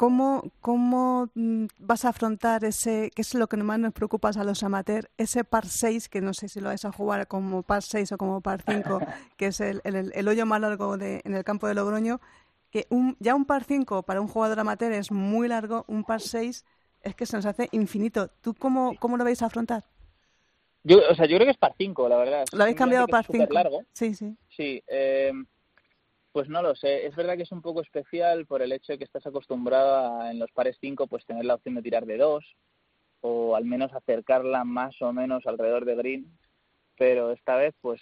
¿Cómo, 0.00 0.50
cómo 0.62 1.28
mm, 1.34 1.66
vas 1.78 2.06
a 2.06 2.08
afrontar 2.08 2.64
ese, 2.64 3.10
que 3.14 3.20
es 3.20 3.34
lo 3.34 3.48
que 3.48 3.58
más 3.58 3.78
nos 3.78 3.92
preocupa 3.92 4.30
a 4.30 4.44
los 4.44 4.62
amateurs, 4.62 5.06
ese 5.18 5.44
par 5.44 5.66
6, 5.66 6.08
que 6.08 6.22
no 6.22 6.32
sé 6.32 6.48
si 6.48 6.58
lo 6.58 6.68
vais 6.68 6.86
a 6.86 6.90
jugar 6.90 7.28
como 7.28 7.62
par 7.62 7.82
6 7.82 8.10
o 8.12 8.16
como 8.16 8.40
par 8.40 8.62
5, 8.62 9.02
que 9.36 9.48
es 9.48 9.60
el, 9.60 9.82
el- 9.84 10.10
el 10.14 10.28
hoyo 10.28 10.46
más 10.46 10.58
largo 10.62 10.96
de, 10.96 11.20
en 11.26 11.34
el 11.34 11.44
campo 11.44 11.68
de 11.68 11.74
Logroño, 11.74 12.18
que 12.70 12.86
un, 12.88 13.14
ya 13.20 13.34
un 13.34 13.44
par 13.44 13.62
5 13.64 14.02
para 14.02 14.22
un 14.22 14.28
jugador 14.28 14.58
amateur 14.60 14.90
es 14.92 15.12
muy 15.12 15.48
largo, 15.48 15.84
un 15.86 16.02
par 16.04 16.22
6 16.22 16.64
es 17.02 17.14
que 17.14 17.26
se 17.26 17.36
nos 17.36 17.44
hace 17.44 17.68
infinito. 17.72 18.30
¿Tú 18.40 18.54
cómo, 18.54 18.96
cómo 19.00 19.18
lo 19.18 19.24
vais 19.24 19.42
a 19.42 19.46
afrontar? 19.46 19.84
Yo, 20.82 20.96
o 21.10 21.14
sea, 21.14 21.26
yo 21.26 21.36
creo 21.36 21.44
que 21.46 21.50
es 21.52 21.58
par 21.58 21.74
5, 21.76 22.08
la 22.08 22.16
verdad. 22.16 22.46
¿Lo 22.54 22.62
habéis 22.62 22.78
cambiado 22.78 23.06
par 23.06 23.26
Simplemente 23.26 23.26
5? 23.26 23.32
que 23.36 23.42
es 23.42 23.48
superlargo. 23.48 23.84
Sí, 23.92 24.14
sí. 24.14 24.36
Sí, 24.48 24.82
eh, 24.88 25.32
pues 26.32 26.48
no 26.48 26.62
lo 26.62 26.74
sé. 26.74 27.06
Es 27.06 27.16
verdad 27.16 27.36
que 27.36 27.42
es 27.42 27.52
un 27.52 27.62
poco 27.62 27.80
especial 27.80 28.46
por 28.46 28.62
el 28.62 28.72
hecho 28.72 28.92
de 28.92 28.98
que 28.98 29.04
estás 29.04 29.26
acostumbrado 29.26 30.20
a, 30.20 30.30
en 30.30 30.38
los 30.38 30.50
pares 30.52 30.76
5 30.80 31.06
pues 31.06 31.24
tener 31.26 31.44
la 31.44 31.54
opción 31.54 31.74
de 31.74 31.82
tirar 31.82 32.06
de 32.06 32.16
2 32.18 32.44
o 33.22 33.56
al 33.56 33.64
menos 33.64 33.92
acercarla 33.92 34.64
más 34.64 35.00
o 35.02 35.12
menos 35.12 35.46
alrededor 35.46 35.84
de 35.84 35.96
green, 35.96 36.38
pero 36.96 37.32
esta 37.32 37.56
vez 37.56 37.74
pues 37.80 38.00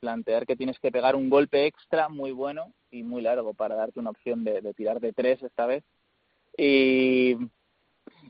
plantear 0.00 0.46
que 0.46 0.56
tienes 0.56 0.78
que 0.80 0.90
pegar 0.90 1.16
un 1.16 1.28
golpe 1.28 1.66
extra 1.66 2.08
muy 2.08 2.32
bueno 2.32 2.72
y 2.90 3.02
muy 3.02 3.22
largo 3.22 3.54
para 3.54 3.74
darte 3.74 4.00
una 4.00 4.10
opción 4.10 4.44
de, 4.44 4.60
de 4.60 4.74
tirar 4.74 5.00
de 5.00 5.12
3 5.12 5.42
esta 5.42 5.66
vez. 5.66 5.84
Y, 6.56 7.36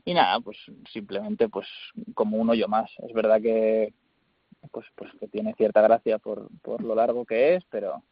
y 0.05 0.13
nada, 0.13 0.39
pues 0.41 0.57
simplemente 0.91 1.49
pues 1.49 1.67
como 2.13 2.37
un 2.37 2.49
hoyo 2.49 2.67
más. 2.67 2.91
Es 3.07 3.13
verdad 3.13 3.41
que 3.41 3.93
pues 4.71 4.85
pues 4.95 5.11
que 5.19 5.27
tiene 5.27 5.53
cierta 5.55 5.81
gracia 5.81 6.19
por, 6.19 6.49
por 6.61 6.83
lo 6.83 6.93
largo 6.93 7.25
que 7.25 7.55
es, 7.55 7.63
pero 7.69 8.03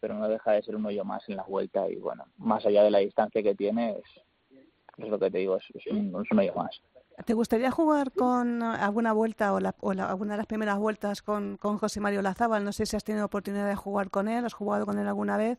pero 0.00 0.14
no 0.14 0.28
deja 0.28 0.52
de 0.52 0.62
ser 0.62 0.76
un 0.76 0.86
hoyo 0.86 1.04
más 1.04 1.28
en 1.28 1.36
la 1.36 1.42
vuelta 1.44 1.88
y 1.88 1.96
bueno, 1.96 2.24
más 2.38 2.64
allá 2.66 2.82
de 2.82 2.90
la 2.90 2.98
distancia 2.98 3.42
que 3.42 3.54
tiene 3.54 3.90
es, 3.98 4.58
es 4.98 5.08
lo 5.08 5.18
que 5.18 5.30
te 5.30 5.38
digo, 5.38 5.56
es, 5.56 5.64
es 5.74 5.86
un, 5.88 6.08
es 6.24 6.30
un 6.30 6.38
hoyo 6.38 6.54
más. 6.54 6.80
¿Te 7.24 7.34
gustaría 7.34 7.70
jugar 7.72 8.12
con 8.12 8.62
eh, 8.62 8.64
alguna 8.64 9.12
vuelta 9.12 9.52
o, 9.52 9.58
la, 9.58 9.74
o 9.80 9.92
la- 9.92 10.08
alguna 10.08 10.34
de 10.34 10.38
las 10.38 10.46
primeras 10.46 10.78
vueltas 10.78 11.20
con, 11.20 11.56
con 11.56 11.78
José 11.78 11.98
Mario 12.00 12.22
Lazábal? 12.22 12.64
No 12.64 12.72
sé 12.72 12.86
si 12.86 12.94
has 12.96 13.02
tenido 13.02 13.26
oportunidad 13.26 13.68
de 13.68 13.74
jugar 13.74 14.08
con 14.10 14.28
él, 14.28 14.44
has 14.44 14.54
jugado 14.54 14.86
con 14.86 14.98
él 14.98 15.06
alguna 15.08 15.36
vez. 15.36 15.58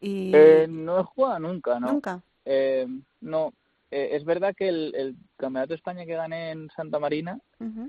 Y... 0.00 0.32
Eh, 0.34 0.66
no 0.68 0.98
he 0.98 1.04
jugado 1.04 1.38
nunca, 1.38 1.78
¿no? 1.78 1.92
Nunca. 1.92 2.20
Eh, 2.44 2.88
no, 3.20 3.52
Eh, 3.92 4.16
es 4.16 4.24
verdad 4.24 4.54
que 4.56 4.68
el, 4.68 4.94
el 4.96 5.16
Campeonato 5.36 5.70
de 5.70 5.74
España 5.76 6.06
que 6.06 6.14
gané 6.14 6.50
en 6.52 6.70
Santa 6.76 6.98
Marina, 7.00 7.38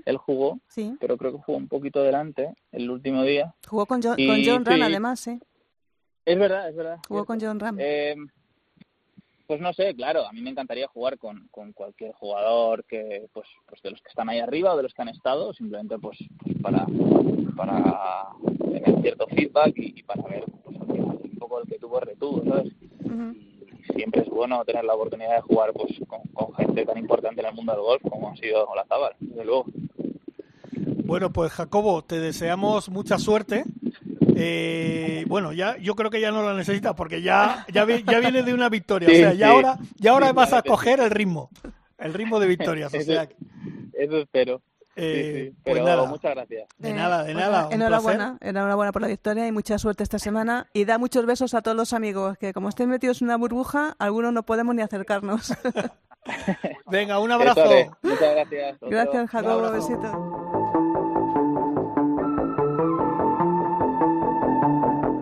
él 0.04 0.16
jugó, 0.16 0.58
Sí. 0.68 0.96
pero 1.00 1.16
creo 1.16 1.30
que 1.32 1.38
jugó 1.38 1.58
un 1.58 1.68
poquito 1.68 2.02
delante 2.02 2.54
el 2.72 2.90
último 2.90 3.22
día. 3.22 3.54
Jugó 3.68 3.86
con 3.86 4.00
John, 4.02 4.14
Y 4.18 4.26
con 4.26 4.36
John 4.44 4.64
sí. 4.66 4.80
además, 4.82 5.20
sí. 5.20 5.40
Es 6.24 6.38
verdad, 6.38 6.68
es 6.68 6.76
verdad. 6.76 6.98
Jugó 7.08 7.24
con 7.24 7.40
John 7.40 7.58
Ram. 7.58 7.76
Eh, 7.80 8.14
pues 9.46 9.60
no 9.60 9.72
sé, 9.72 9.94
claro, 9.94 10.26
a 10.26 10.32
mí 10.32 10.40
me 10.40 10.50
encantaría 10.50 10.86
jugar 10.88 11.18
con, 11.18 11.48
con 11.50 11.72
cualquier 11.72 12.12
jugador 12.12 12.84
que, 12.84 13.26
pues, 13.32 13.46
pues 13.68 13.82
de 13.82 13.90
los 13.90 14.00
que 14.00 14.08
están 14.08 14.28
ahí 14.28 14.38
arriba 14.38 14.72
o 14.72 14.76
de 14.76 14.84
los 14.84 14.94
que 14.94 15.02
han 15.02 15.08
estado, 15.08 15.52
simplemente 15.52 15.98
pues, 15.98 16.16
pues 16.42 16.56
para, 16.62 16.86
para 17.56 18.28
tener 18.58 19.02
cierto 19.02 19.26
feedback 19.26 19.74
y, 19.76 19.98
y 19.98 20.02
para 20.04 20.22
ver 20.22 20.44
pues, 20.64 20.80
al 20.80 20.86
final 20.86 21.18
un 21.22 21.38
poco 21.38 21.60
el 21.60 21.68
que 21.68 21.78
tuvo 21.78 22.00
retuvo, 22.00 22.42
¿sabes? 22.44 22.72
Ujú. 23.04 23.34
Y 23.34 23.92
siempre 23.94 24.22
es 24.22 24.28
bueno 24.28 24.64
tener 24.64 24.84
la 24.84 24.94
oportunidad 24.94 25.34
de 25.34 25.42
jugar 25.42 25.72
pues 25.72 26.00
con, 26.06 26.20
con 26.32 26.54
gente 26.54 26.86
tan 26.86 26.96
importante 26.96 27.40
en 27.40 27.48
el 27.48 27.54
mundo 27.54 27.72
del 27.72 27.82
golf 27.82 28.02
como 28.08 28.30
ha 28.30 28.36
sido 28.36 28.64
Olazábal, 28.68 29.14
desde 29.20 29.44
luego. 29.44 29.66
Bueno, 31.04 31.30
pues 31.30 31.52
Jacobo, 31.52 32.02
te 32.02 32.20
deseamos 32.20 32.88
mucha 32.88 33.18
suerte. 33.18 33.64
Eh, 34.36 35.24
bueno, 35.28 35.52
ya 35.52 35.76
yo 35.78 35.94
creo 35.94 36.10
que 36.10 36.20
ya 36.20 36.30
no 36.30 36.42
la 36.42 36.54
necesitas 36.54 36.94
porque 36.94 37.22
ya 37.22 37.64
ya, 37.72 37.84
vi- 37.84 38.04
ya 38.04 38.20
viene 38.20 38.42
de 38.42 38.54
una 38.54 38.68
victoria. 38.68 39.08
Sí, 39.08 39.14
o 39.16 39.18
sea, 39.18 39.32
ya 39.34 39.46
sí. 39.48 39.52
ahora 39.52 39.78
ya 39.96 40.10
ahora 40.12 40.28
Sí, 40.28 40.32
vas 40.34 40.52
a 40.52 40.62
coger 40.62 41.00
el 41.00 41.10
ritmo, 41.10 41.50
el 41.98 42.14
ritmo 42.14 42.38
de 42.40 42.46
victorias. 42.46 42.92
O 42.92 42.96
Eso- 42.96 43.12
sea, 43.12 43.28
Eso 43.94 44.18
espero. 44.18 44.60
Eh, 44.94 45.46
sí. 45.48 45.56
pues 45.64 45.74
Pero 45.76 45.86
nada, 45.86 46.04
muchas 46.06 46.34
gracias. 46.34 46.68
de 46.76 46.90
Eh, 46.90 46.92
nada, 46.92 47.24
de 47.24 47.32
nada. 47.34 47.68
Enhorabuena, 47.70 48.36
enhorabuena 48.42 48.92
por 48.92 49.00
la 49.00 49.08
victoria 49.08 49.46
y 49.46 49.52
mucha 49.52 49.78
suerte 49.78 50.02
esta 50.02 50.18
semana. 50.18 50.66
Y 50.74 50.84
da 50.84 50.98
muchos 50.98 51.24
besos 51.24 51.54
a 51.54 51.62
todos 51.62 51.76
los 51.76 51.94
amigos, 51.94 52.36
que 52.36 52.52
como 52.52 52.68
estén 52.68 52.90
metidos 52.90 53.22
en 53.22 53.28
una 53.28 53.36
burbuja, 53.38 53.96
algunos 53.98 54.34
no 54.34 54.42
podemos 54.42 54.74
ni 54.74 54.82
acercarnos. 54.82 55.54
Venga, 56.86 57.18
un 57.20 57.32
abrazo. 57.32 57.64
Muchas 58.02 58.20
gracias. 58.34 58.76
Gracias, 58.82 59.30
Jacobo, 59.30 59.70
besito. 59.72 60.51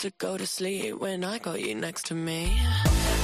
Who 0.00 0.06
needs 0.06 0.18
to 0.18 0.26
go 0.26 0.38
to 0.38 0.46
sleep 0.46 0.94
when 0.98 1.24
I 1.24 1.38
got 1.38 1.60
you 1.60 1.74
next 1.74 2.06
to 2.06 2.14
me? 2.14 2.56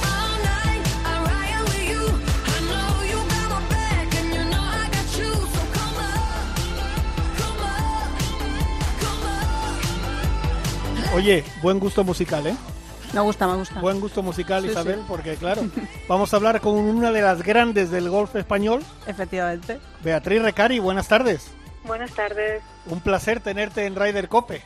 All 0.03 0.37
night 0.43 0.85
I 1.05 1.23
write 1.25 1.89
you. 1.89 2.01
I 2.45 2.59
know 2.69 3.03
you 3.03 3.17
got 3.29 3.49
my 3.49 3.61
back, 3.69 4.15
and 4.15 4.29
you 4.35 4.45
know 4.45 4.61
I 4.61 4.87
got 4.91 5.17
you. 5.17 5.33
So 5.33 5.61
come 5.73 5.97
on, 5.97 6.53
come 7.39 7.59
on, 7.65 8.09
come 9.01 9.25
on. 11.09 11.17
Oye, 11.17 11.43
buen 11.63 11.79
gusto 11.79 12.03
musical, 12.03 12.45
¿eh? 12.45 12.55
Me 13.13 13.21
gusta, 13.21 13.47
me 13.47 13.55
gusta. 13.55 13.79
Buen 13.79 13.99
gusto 13.99 14.21
musical, 14.21 14.61
Sí, 14.63 14.69
Isabel, 14.69 14.99
sí. 14.99 15.05
porque 15.07 15.35
claro, 15.35 15.63
vamos 16.07 16.31
a 16.33 16.37
hablar 16.37 16.61
con 16.61 16.75
una 16.75 17.11
de 17.11 17.21
las 17.23 17.41
grandes 17.41 17.89
del 17.89 18.09
golf 18.09 18.35
español, 18.35 18.83
Efectivamente. 19.07 19.79
Beatriz 20.03 20.41
Recari. 20.43 20.77
Buenas 20.79 21.07
tardes. 21.07 21.47
Buenas 21.85 22.11
tardes. 22.11 22.61
Un 22.85 22.99
placer 22.99 23.39
tenerte 23.39 23.85
en 23.85 23.95
Ryder 23.95 24.27
Cope. 24.29 24.61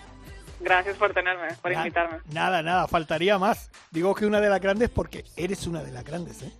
Gracias 0.61 0.95
por 0.97 1.13
tenerme, 1.13 1.47
por 1.61 1.71
invitarme. 1.71 2.17
Nada, 2.31 2.61
nada, 2.61 2.87
faltaría 2.87 3.37
más. 3.39 3.71
Digo 3.91 4.13
que 4.15 4.25
una 4.25 4.39
de 4.39 4.49
las 4.49 4.61
grandes 4.61 4.89
porque 4.89 5.23
eres 5.35 5.65
una 5.67 5.81
de 5.83 5.91
las 5.91 6.03
grandes, 6.03 6.41
¿eh? 6.43 6.51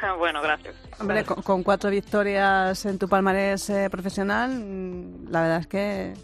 bueno, 0.18 0.40
gracias. 0.42 0.74
Hombre, 1.00 1.24
con, 1.24 1.42
con 1.42 1.62
cuatro 1.62 1.90
victorias 1.90 2.84
en 2.86 2.98
tu 2.98 3.08
palmarés 3.08 3.68
eh, 3.70 3.88
profesional, 3.90 4.50
mm, 4.50 5.28
la 5.30 5.42
verdad 5.42 5.58
es 5.60 5.66
que 5.66 6.14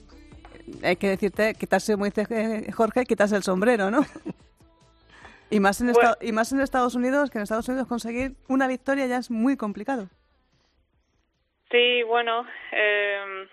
hay 0.83 0.97
que 0.97 1.09
decirte, 1.09 1.55
quitarse, 1.55 1.93
como 1.95 2.05
dice 2.05 2.27
eh, 2.31 2.71
Jorge, 2.73 3.05
quitarse 3.07 3.37
el 3.37 3.43
sombrero, 3.43 3.91
¿no? 3.91 4.01
Y 5.51 5.61
más, 5.61 5.81
en 5.81 5.93
Bueno. 5.95 6.11
esta- 6.11 6.23
y 6.27 6.31
más 6.33 6.53
en 6.53 6.61
Estados 6.61 6.95
Unidos, 6.95 7.31
que 7.31 7.39
en 7.39 7.43
Estados 7.45 7.67
Unidos 7.71 7.89
conseguir 7.89 8.35
una 8.49 8.67
victoria 8.67 9.07
ya 9.07 9.17
es 9.17 9.31
muy 9.31 9.57
complicado. 9.57 10.11
Sí, 11.71 12.03
bueno, 12.07 12.45
eh, 12.73 13.47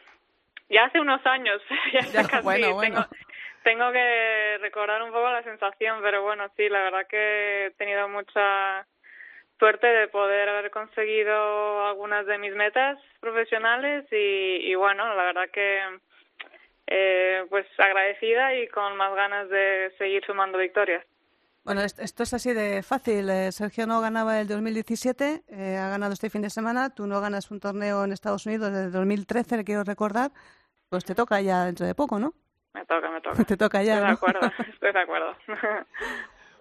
ya 0.70 0.86
hace 0.86 1.00
unos 1.00 1.26
años, 1.26 1.62
ya, 1.94 2.02
Ya, 2.12 2.24
casi, 2.28 2.44
bueno, 2.44 2.74
bueno. 2.74 3.08
Tengo, 3.08 3.08
tengo 3.64 3.92
que 3.92 4.58
recordar 4.62 5.02
un 5.04 5.10
poco 5.12 5.30
la 5.32 5.44
sensación, 5.44 6.00
pero 6.02 6.24
bueno, 6.24 6.46
sí, 6.56 6.70
la 6.70 6.82
verdad 6.84 7.08
que 7.08 7.66
he 7.68 7.72
tenido 7.72 8.08
mucha 8.10 8.86
suerte 9.58 9.88
de 9.88 10.08
poder 10.10 10.50
haber 10.50 10.70
conseguido 10.72 11.88
algunas 11.88 12.26
de 12.26 12.38
mis 12.38 12.54
metas 12.54 13.00
profesionales 13.22 14.06
y, 14.12 14.70
y 14.70 14.76
bueno, 14.76 15.08
la 15.16 15.24
verdad 15.24 15.50
que 15.52 15.80
eh, 16.88 17.46
pues 17.50 17.66
agradecida 17.78 18.54
y 18.56 18.68
con 18.68 18.96
más 18.98 19.16
ganas 19.16 19.50
de 19.50 19.92
seguir 19.98 20.24
sumando 20.26 20.58
victorias. 20.58 21.04
Bueno, 21.64 21.82
est- 21.82 22.00
esto 22.00 22.22
es 22.24 22.34
así 22.34 22.54
de 22.54 22.84
fácil. 22.84 23.28
Eh, 23.30 23.52
Sergio 23.52 23.88
no 23.88 24.00
ganaba 24.02 24.40
el 24.40 24.48
2017, 24.48 25.42
eh, 25.50 25.78
ha 25.78 25.90
ganado 25.90 26.14
este 26.14 26.30
fin 26.30 26.44
de 26.44 26.52
semana. 26.52 26.94
Tú 26.94 27.08
no 27.08 27.22
ganas 27.22 27.50
un 27.50 27.60
torneo 27.60 28.04
en 28.04 28.12
Estados 28.12 28.46
Unidos 28.46 28.72
desde 28.72 28.92
2013, 28.92 29.58
le 29.58 29.64
quiero 29.64 29.84
recordar. 29.84 30.30
Pues 30.90 31.04
te 31.06 31.16
toca 31.16 31.42
ya 31.42 31.66
dentro 31.66 31.86
de 31.86 31.96
poco, 31.96 32.20
¿no? 32.20 32.34
Me 32.74 32.86
toca, 32.86 33.10
me 33.10 33.22
toca. 33.22 33.44
Te 33.46 33.58
toca 33.58 33.84
ya, 33.84 33.96
Estoy 33.96 34.08
de 34.08 34.14
acuerdo, 34.14 34.52
estoy 34.74 34.92
de 34.94 35.00
acuerdo. 35.00 35.38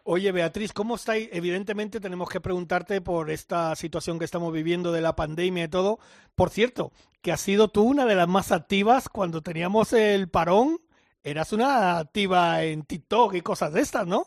Oye, 0.06 0.32
Beatriz, 0.32 0.72
¿cómo 0.72 0.96
estáis? 0.96 1.30
Evidentemente 1.32 1.98
tenemos 1.98 2.28
que 2.28 2.40
preguntarte 2.40 3.00
por 3.00 3.30
esta 3.30 3.74
situación 3.74 4.18
que 4.18 4.26
estamos 4.26 4.52
viviendo 4.52 4.92
de 4.92 5.00
la 5.00 5.16
pandemia 5.16 5.64
y 5.64 5.68
todo. 5.68 5.98
Por 6.36 6.50
cierto, 6.50 6.92
que 7.22 7.32
has 7.32 7.40
sido 7.40 7.68
tú 7.68 7.84
una 7.84 8.04
de 8.04 8.14
las 8.14 8.28
más 8.28 8.52
activas 8.52 9.08
cuando 9.08 9.40
teníamos 9.40 9.92
el 9.94 10.28
parón. 10.28 10.78
Eras 11.22 11.54
una 11.54 11.98
activa 11.98 12.62
en 12.64 12.84
TikTok 12.84 13.32
y 13.34 13.40
cosas 13.40 13.72
de 13.72 13.80
estas, 13.80 14.06
¿no? 14.06 14.26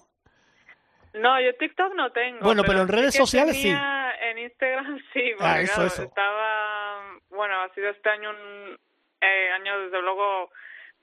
No, 1.13 1.39
yo 1.39 1.55
TikTok 1.59 1.93
no 1.95 2.11
tengo. 2.11 2.39
Bueno, 2.41 2.63
pero 2.65 2.81
en 2.81 2.87
redes 2.87 3.13
sociales 3.13 3.55
sí. 3.55 3.69
En 3.69 4.39
Instagram 4.39 4.97
sí, 5.13 5.21
porque 5.37 5.43
Ah, 5.45 5.61
eso, 5.61 5.73
claro, 5.75 5.87
eso. 5.87 6.03
estaba... 6.03 7.19
Bueno, 7.29 7.61
ha 7.61 7.73
sido 7.75 7.89
este 7.91 8.09
año 8.09 8.31
un 8.31 8.77
eh, 9.22 9.49
año 9.53 9.80
desde 9.82 10.01
luego 10.01 10.51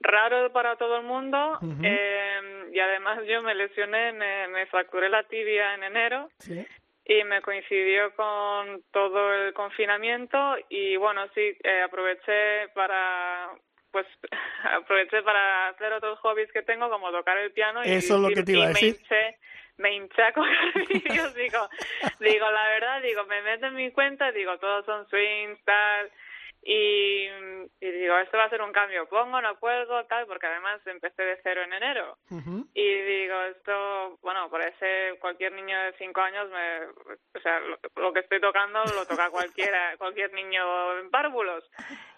raro 0.01 0.53
para 0.53 0.77
todo 0.77 0.97
el 0.99 1.05
mundo 1.05 1.59
eh, 1.83 2.69
y 2.73 2.79
además 2.81 3.21
yo 3.27 3.43
me 3.43 3.55
lesioné, 3.55 4.13
me, 4.13 4.49
me 4.49 4.67
fracturé 4.67 5.09
la 5.09 5.23
tibia 5.25 5.75
en 5.75 5.85
enero 5.85 6.29
Sí. 6.39 6.67
y 7.07 7.25
me 7.25 7.41
coincidió 7.43 8.15
con 8.15 8.83
todo 8.93 9.33
el 9.35 9.53
confinamiento 9.55 10.57
y 10.69 10.97
bueno 10.97 11.27
sí 11.35 11.57
eh, 11.63 11.83
aproveché 11.83 12.69
para 12.75 13.51
pues 13.93 14.07
aproveché 14.73 15.23
para 15.23 15.69
hacer 15.69 15.93
otros 15.93 16.19
hobbies 16.21 16.51
que 16.53 16.63
tengo 16.63 16.91
como 16.91 17.11
tocar 17.13 17.39
el 17.39 17.53
piano 17.53 17.81
y, 17.85 17.93
Eso 17.93 18.17
es 18.17 18.21
lo 18.21 18.29
que 18.29 18.43
te 18.43 18.53
iba 18.53 18.65
a 18.65 18.69
decir. 18.69 18.95
me 18.95 18.99
hinché 18.99 19.39
me 19.77 19.93
hinché 19.95 20.23
a 20.23 20.33
coger 20.35 20.87
vídeos 20.89 21.35
digo 21.35 21.69
digo 22.21 22.51
la 22.51 22.69
verdad 22.69 23.01
digo 23.03 23.25
me 23.25 23.41
meto 23.43 23.67
en 23.67 23.75
mi 23.75 23.91
cuenta 23.93 24.31
digo 24.33 24.59
todos 24.59 24.85
son 24.85 25.07
swings 25.09 25.63
tal 25.65 26.11
y, 26.65 27.29
y 27.81 27.91
digo 27.91 28.19
esto 28.19 28.39
va 28.39 28.45
a 28.45 28.51
ser 28.51 28.63
un 28.63 28.73
cambio 28.73 29.07
pongo 29.09 29.41
no 29.41 29.59
cuelgo 29.59 30.05
tal 30.07 30.27
porque 30.27 30.47
además 30.47 30.81
empecé 30.87 31.23
de 31.23 31.39
cero 31.43 31.63
en 31.63 31.73
enero 31.73 32.17
y 32.75 33.03
digo, 33.03 33.41
esto, 33.43 34.19
bueno, 34.23 34.51
parece 34.51 35.17
cualquier 35.21 35.53
niño 35.53 35.79
de 35.79 35.93
cinco 35.97 36.21
años, 36.21 36.51
me, 36.51 36.87
o 36.87 37.41
sea, 37.43 37.61
lo, 37.61 37.79
lo 37.97 38.13
que 38.13 38.21
estoy 38.21 38.41
tocando 38.41 38.83
lo 38.85 39.07
toca 39.07 39.31
cualquiera, 39.31 39.97
cualquier 39.99 40.33
niño 40.33 40.99
en 40.99 41.11
párvulos. 41.11 41.65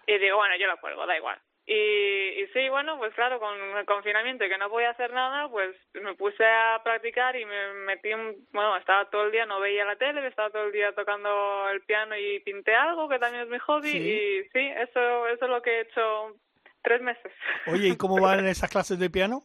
Y 0.06 0.18
digo, 0.18 0.36
bueno, 0.36 0.56
yo 0.56 0.66
lo 0.66 0.78
cuelgo, 0.78 1.06
da 1.06 1.16
igual. 1.16 1.38
Y, 1.68 2.42
y 2.42 2.46
sí, 2.52 2.68
bueno, 2.68 2.96
pues 2.96 3.12
claro, 3.14 3.40
con 3.40 3.58
el 3.76 3.84
confinamiento 3.86 4.44
y 4.44 4.48
que 4.48 4.56
no 4.56 4.70
podía 4.70 4.90
hacer 4.90 5.12
nada, 5.12 5.48
pues 5.48 5.74
me 5.94 6.14
puse 6.14 6.44
a 6.46 6.80
practicar 6.84 7.34
y 7.34 7.44
me 7.44 7.72
metí, 7.86 8.14
un, 8.14 8.36
bueno, 8.52 8.76
estaba 8.76 9.10
todo 9.10 9.24
el 9.24 9.32
día, 9.32 9.46
no 9.46 9.58
veía 9.58 9.84
la 9.84 9.96
tele, 9.96 10.24
estaba 10.28 10.50
todo 10.50 10.66
el 10.66 10.72
día 10.72 10.92
tocando 10.92 11.68
el 11.70 11.80
piano 11.80 12.16
y 12.16 12.38
pinté 12.40 12.72
algo, 12.74 13.08
que 13.08 13.18
también 13.18 13.42
es 13.44 13.48
mi 13.48 13.58
hobby, 13.58 13.90
Sí. 13.90 13.98
y 13.98 14.42
sí, 14.50 14.72
eso, 14.76 15.26
eso 15.26 15.44
es 15.44 15.50
lo 15.50 15.60
que 15.60 15.70
he 15.70 15.80
hecho 15.80 16.36
tres 16.82 17.00
meses. 17.02 17.32
Oye, 17.66 17.88
¿y 17.88 17.96
cómo 17.96 18.16
van 18.20 18.46
esas 18.46 18.70
clases 18.70 19.00
de 19.00 19.10
piano? 19.10 19.42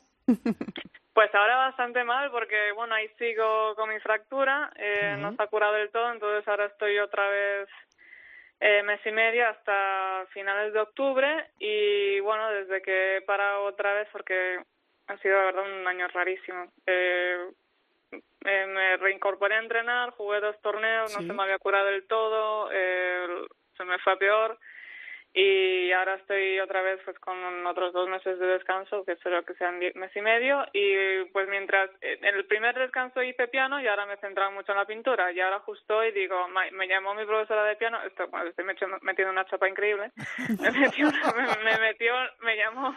Pues 1.13 1.33
ahora 1.33 1.57
bastante 1.57 2.03
mal 2.03 2.29
porque, 2.31 2.71
bueno, 2.73 2.93
ahí 2.95 3.07
sigo 3.17 3.73
con 3.75 3.89
mi 3.89 3.99
fractura, 3.99 4.71
eh, 4.77 5.15
no 5.19 5.35
se 5.35 5.41
ha 5.41 5.47
curado 5.47 5.73
del 5.73 5.89
todo, 5.89 6.11
entonces 6.11 6.47
ahora 6.47 6.65
estoy 6.67 6.99
otra 6.99 7.27
vez 7.29 7.67
eh, 8.61 8.83
mes 8.83 8.99
y 9.05 9.11
medio 9.11 9.47
hasta 9.47 10.25
finales 10.33 10.71
de 10.71 10.79
octubre 10.79 11.47
y, 11.59 12.19
bueno, 12.21 12.49
desde 12.51 12.81
que 12.81 13.17
he 13.17 13.21
parado 13.21 13.63
otra 13.63 13.93
vez 13.93 14.07
porque 14.11 14.59
ha 15.07 15.17
sido, 15.17 15.37
de 15.37 15.45
verdad, 15.45 15.63
un 15.63 15.87
año 15.87 16.07
rarísimo. 16.09 16.71
Eh, 16.85 17.49
eh, 18.45 18.65
me 18.67 18.97
reincorporé 18.97 19.55
a 19.55 19.59
entrenar, 19.59 20.11
jugué 20.11 20.39
dos 20.39 20.59
torneos, 20.61 21.11
Sí. 21.11 21.21
no 21.21 21.27
se 21.27 21.33
me 21.33 21.43
había 21.43 21.57
curado 21.59 21.87
del 21.87 22.05
todo, 22.07 22.69
eh, 22.71 23.27
se 23.75 23.83
me 23.83 23.97
fue 23.99 24.13
a 24.13 24.17
peor 24.17 24.59
y 25.33 25.91
ahora 25.93 26.15
estoy 26.15 26.59
otra 26.59 26.81
vez 26.81 26.99
pues 27.05 27.17
con 27.19 27.65
otros 27.65 27.93
dos 27.93 28.09
meses 28.09 28.37
de 28.37 28.45
descanso 28.47 29.05
que 29.05 29.13
espero 29.13 29.43
que 29.45 29.53
sean 29.55 29.79
die- 29.79 29.93
mes 29.95 30.13
y 30.15 30.21
medio. 30.21 30.65
Y 30.73 31.23
pues 31.31 31.47
mientras 31.47 31.89
en 32.01 32.25
el 32.35 32.45
primer 32.45 32.75
descanso 32.77 33.23
hice 33.23 33.47
piano 33.47 33.79
y 33.79 33.87
ahora 33.87 34.05
me 34.05 34.15
he 34.15 34.17
centrado 34.17 34.51
mucho 34.51 34.73
en 34.73 34.77
la 34.79 34.85
pintura. 34.85 35.31
Y 35.31 35.39
ahora 35.39 35.59
justo 35.59 35.97
hoy 35.97 36.11
digo 36.11 36.47
me 36.73 36.87
llamó 36.87 37.13
mi 37.15 37.25
profesora 37.25 37.63
de 37.63 37.75
piano 37.77 38.01
esto 38.03 38.27
bueno 38.27 38.49
estoy 38.49 38.65
metiendo, 38.65 39.31
una 39.31 39.45
chapa 39.45 39.69
increíble. 39.69 40.11
Me 40.61 40.71
metió 40.71 41.07
me, 41.35 41.63
me 41.63 41.77
metió 41.79 42.13
me 42.41 42.57
llamó 42.57 42.95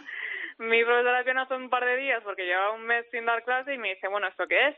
mi 0.58 0.84
profesora 0.84 1.18
de 1.18 1.24
piano 1.24 1.42
hace 1.42 1.54
un 1.54 1.70
par 1.70 1.84
de 1.84 1.96
días 1.96 2.22
porque 2.24 2.44
llevaba 2.46 2.72
un 2.72 2.84
mes 2.84 3.06
sin 3.10 3.24
dar 3.26 3.42
clase 3.44 3.74
y 3.74 3.78
me 3.78 3.94
dice 3.94 4.08
bueno 4.08 4.26
esto 4.28 4.46
qué 4.48 4.68
es 4.68 4.76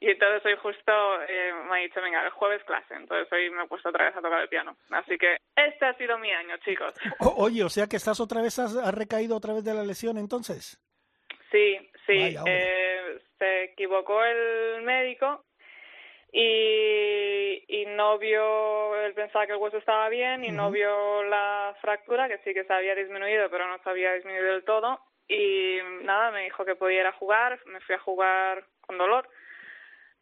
y 0.00 0.10
entonces 0.10 0.44
hoy 0.44 0.56
justo 0.60 1.22
eh, 1.28 1.52
me 1.70 1.76
ha 1.78 1.80
dicho, 1.82 2.00
venga, 2.02 2.22
el 2.24 2.30
jueves 2.30 2.62
clase. 2.64 2.94
Entonces 2.94 3.30
hoy 3.32 3.48
me 3.50 3.64
he 3.64 3.66
puesto 3.68 3.88
otra 3.88 4.04
vez 4.06 4.16
a 4.16 4.20
tocar 4.20 4.40
el 4.42 4.48
piano. 4.48 4.76
Así 4.90 5.16
que 5.16 5.36
este 5.56 5.86
ha 5.86 5.94
sido 5.96 6.18
mi 6.18 6.30
año, 6.32 6.56
chicos. 6.58 6.92
O- 7.20 7.44
oye, 7.44 7.62
o 7.64 7.68
sea 7.68 7.86
que 7.86 7.96
estás 7.96 8.20
otra 8.20 8.42
vez, 8.42 8.58
has, 8.58 8.76
has 8.76 8.94
recaído 8.94 9.36
otra 9.36 9.54
vez 9.54 9.64
de 9.64 9.74
la 9.74 9.82
lesión 9.84 10.18
entonces. 10.18 10.78
Sí, 11.50 11.78
sí. 12.06 12.18
Vaya, 12.18 12.42
eh, 12.46 13.18
se 13.38 13.64
equivocó 13.64 14.22
el 14.24 14.82
médico 14.82 15.44
y, 16.32 17.64
y 17.68 17.86
no 17.86 18.18
vio, 18.18 18.96
él 19.04 19.14
pensaba 19.14 19.46
que 19.46 19.52
el 19.52 19.58
hueso 19.58 19.78
estaba 19.78 20.08
bien 20.08 20.44
y 20.44 20.50
no 20.50 20.70
vio 20.70 21.22
la 21.24 21.76
fractura, 21.80 22.28
que 22.28 22.38
sí 22.38 22.52
que 22.52 22.64
se 22.64 22.72
había 22.72 22.94
disminuido, 22.94 23.48
pero 23.50 23.68
no 23.68 23.78
se 23.82 23.88
había 23.88 24.12
disminuido 24.14 24.52
del 24.52 24.64
todo. 24.64 25.00
Y 25.28 25.78
nada, 26.02 26.30
me 26.32 26.42
dijo 26.44 26.64
que 26.64 26.74
podía 26.74 27.00
ir 27.00 27.06
a 27.06 27.12
jugar, 27.12 27.58
me 27.66 27.80
fui 27.80 27.94
a 27.94 27.98
jugar 28.00 28.66
con 28.80 28.98
dolor, 28.98 29.28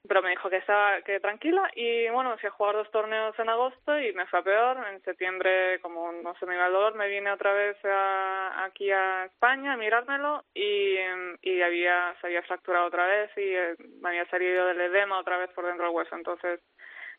pero 0.06 0.22
me 0.22 0.30
dijo 0.30 0.50
que 0.50 0.56
estaba 0.56 1.00
que 1.02 1.20
tranquila 1.20 1.70
y 1.74 2.08
bueno, 2.10 2.36
fui 2.38 2.48
a 2.48 2.52
jugar 2.52 2.74
dos 2.74 2.90
torneos 2.90 3.38
en 3.38 3.48
agosto 3.48 3.98
y 4.00 4.12
me 4.12 4.26
fue 4.26 4.40
a 4.40 4.42
peor. 4.42 4.76
En 4.92 5.00
septiembre, 5.02 5.80
como 5.80 6.10
no 6.12 6.34
se 6.36 6.46
me 6.46 6.54
iba 6.54 6.66
el 6.66 6.72
dolor, 6.72 6.94
me 6.94 7.08
vine 7.08 7.30
otra 7.30 7.52
vez 7.52 7.76
a- 7.84 8.64
aquí 8.64 8.90
a 8.90 9.26
España 9.26 9.72
a 9.74 9.76
mirármelo 9.76 10.44
y, 10.54 10.96
y 11.42 11.62
había, 11.62 12.14
se 12.20 12.26
había 12.26 12.42
fracturado 12.42 12.86
otra 12.86 13.06
vez 13.06 13.30
y 13.36 13.54
eh, 13.54 13.76
me 14.00 14.10
había 14.10 14.26
salido 14.26 14.66
del 14.66 14.80
edema 14.80 15.18
otra 15.18 15.38
vez 15.38 15.50
por 15.50 15.66
dentro 15.66 15.86
del 15.86 15.94
hueso. 15.94 16.14
Entonces, 16.16 16.60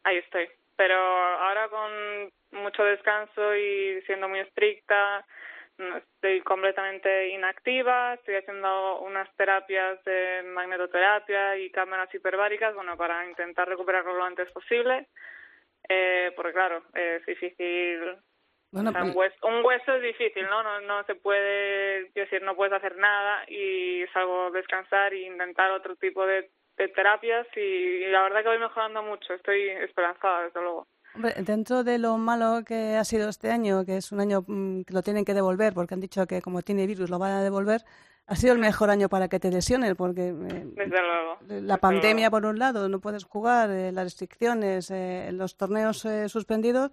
ahí 0.03 0.17
estoy. 0.17 0.49
Pero 0.75 0.95
ahora 0.97 1.69
con 1.69 2.31
mucho 2.51 2.83
descanso 2.83 3.55
y 3.55 4.01
siendo 4.05 4.27
muy 4.27 4.39
estricta, 4.39 5.25
estoy 5.77 6.41
completamente 6.41 7.29
inactiva, 7.29 8.13
estoy 8.13 8.35
haciendo 8.35 8.99
unas 9.01 9.33
terapias 9.35 10.03
de 10.05 10.43
magnetoterapia 10.43 11.57
y 11.57 11.71
cámaras 11.71 12.13
hiperbáricas, 12.13 12.75
bueno, 12.75 12.95
para 12.97 13.25
intentar 13.27 13.67
recuperarlo 13.67 14.13
lo 14.13 14.23
antes 14.23 14.49
posible, 14.51 15.07
eh, 15.89 16.31
porque 16.35 16.53
claro, 16.53 16.83
es 16.93 17.25
difícil, 17.25 18.17
Bueno, 18.71 18.89
o 18.89 18.93
sea, 18.93 19.03
un, 19.03 19.11
hueso, 19.15 19.47
un 19.47 19.65
hueso 19.65 19.95
es 19.95 20.01
difícil, 20.03 20.45
¿no? 20.47 20.63
¿no? 20.63 20.81
No 20.81 21.03
se 21.05 21.15
puede, 21.15 22.11
quiero 22.11 22.29
decir, 22.29 22.41
no 22.41 22.55
puedes 22.55 22.73
hacer 22.73 22.95
nada 22.97 23.43
y 23.47 24.05
salvo 24.13 24.51
descansar 24.51 25.13
e 25.13 25.25
intentar 25.25 25.71
otro 25.71 25.95
tipo 25.95 26.25
de 26.25 26.49
de 26.77 26.87
terapias 26.89 27.47
y, 27.55 27.59
y 27.59 28.07
la 28.07 28.23
verdad 28.23 28.41
que 28.41 28.49
voy 28.49 28.59
mejorando 28.59 29.03
mucho. 29.03 29.33
Estoy 29.33 29.69
esperanzada, 29.69 30.45
desde 30.45 30.61
luego. 30.61 30.87
Hombre, 31.15 31.33
dentro 31.43 31.83
de 31.83 31.97
lo 31.99 32.17
malo 32.17 32.63
que 32.65 32.95
ha 32.97 33.03
sido 33.03 33.29
este 33.29 33.51
año, 33.51 33.85
que 33.85 33.97
es 33.97 34.11
un 34.11 34.19
año 34.19 34.43
mm, 34.47 34.81
que 34.81 34.93
lo 34.93 35.03
tienen 35.03 35.25
que 35.25 35.33
devolver, 35.33 35.73
porque 35.73 35.93
han 35.93 35.99
dicho 35.99 36.25
que 36.25 36.41
como 36.41 36.61
tiene 36.63 36.87
virus 36.87 37.09
lo 37.09 37.19
van 37.19 37.31
a 37.33 37.43
devolver, 37.43 37.85
ha 38.25 38.35
sido 38.35 38.53
el 38.53 38.59
mejor 38.59 38.89
año 38.89 39.09
para 39.09 39.27
que 39.27 39.39
te 39.39 39.51
lesiones, 39.51 39.95
porque 39.95 40.29
eh, 40.29 40.33
Desde 40.75 41.01
luego. 41.01 41.37
la 41.67 41.77
pandemia 41.77 42.31
por 42.31 42.45
un 42.45 42.57
lado, 42.57 42.89
no 42.89 42.99
puedes 42.99 43.25
jugar, 43.25 43.69
eh, 43.69 43.91
las 43.91 44.05
restricciones, 44.05 44.89
eh, 44.91 45.29
los 45.33 45.55
torneos 45.55 46.03
eh, 46.05 46.29
suspendidos, 46.29 46.89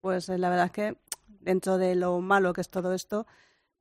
pues 0.00 0.28
eh, 0.30 0.38
la 0.38 0.48
verdad 0.50 0.66
es 0.66 0.72
que 0.72 0.96
dentro 1.40 1.78
de 1.78 1.94
lo 1.94 2.20
malo 2.20 2.52
que 2.52 2.62
es 2.62 2.70
todo 2.70 2.92
esto, 2.94 3.26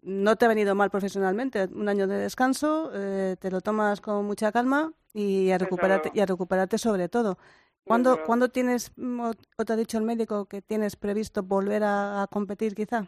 no 0.02 0.36
te 0.36 0.46
ha 0.46 0.48
venido 0.50 0.76
mal 0.76 0.90
profesionalmente. 0.90 1.68
Un 1.74 1.90
año 1.90 2.08
de 2.08 2.18
descanso, 2.18 2.92
eh, 2.94 3.36
te 3.40 3.52
lo 3.52 3.62
tomas 3.62 4.02
con 4.02 4.26
mucha 4.26 4.52
calma 4.52 4.94
y 5.14 5.52
a 5.52 5.58
recuperarte, 5.58 6.12
y 6.14 6.20
a 6.22 6.26
recuperarte 6.26 6.78
sobre 6.78 7.10
todo. 7.10 7.38
¿Cuándo. 7.86 8.24
¿cuándo 8.24 8.50
tienes, 8.50 8.92
mm, 8.98 9.32
o 9.58 9.66
te 9.66 9.74
ha 9.74 9.76
dicho 9.76 9.98
el 9.98 10.04
médico 10.04 10.48
que 10.48 10.62
tienes 10.62 10.96
previsto 10.96 11.42
volver 11.44 11.84
a, 11.84 12.22
a 12.24 12.28
competir 12.28 12.76
quizá? 12.76 13.08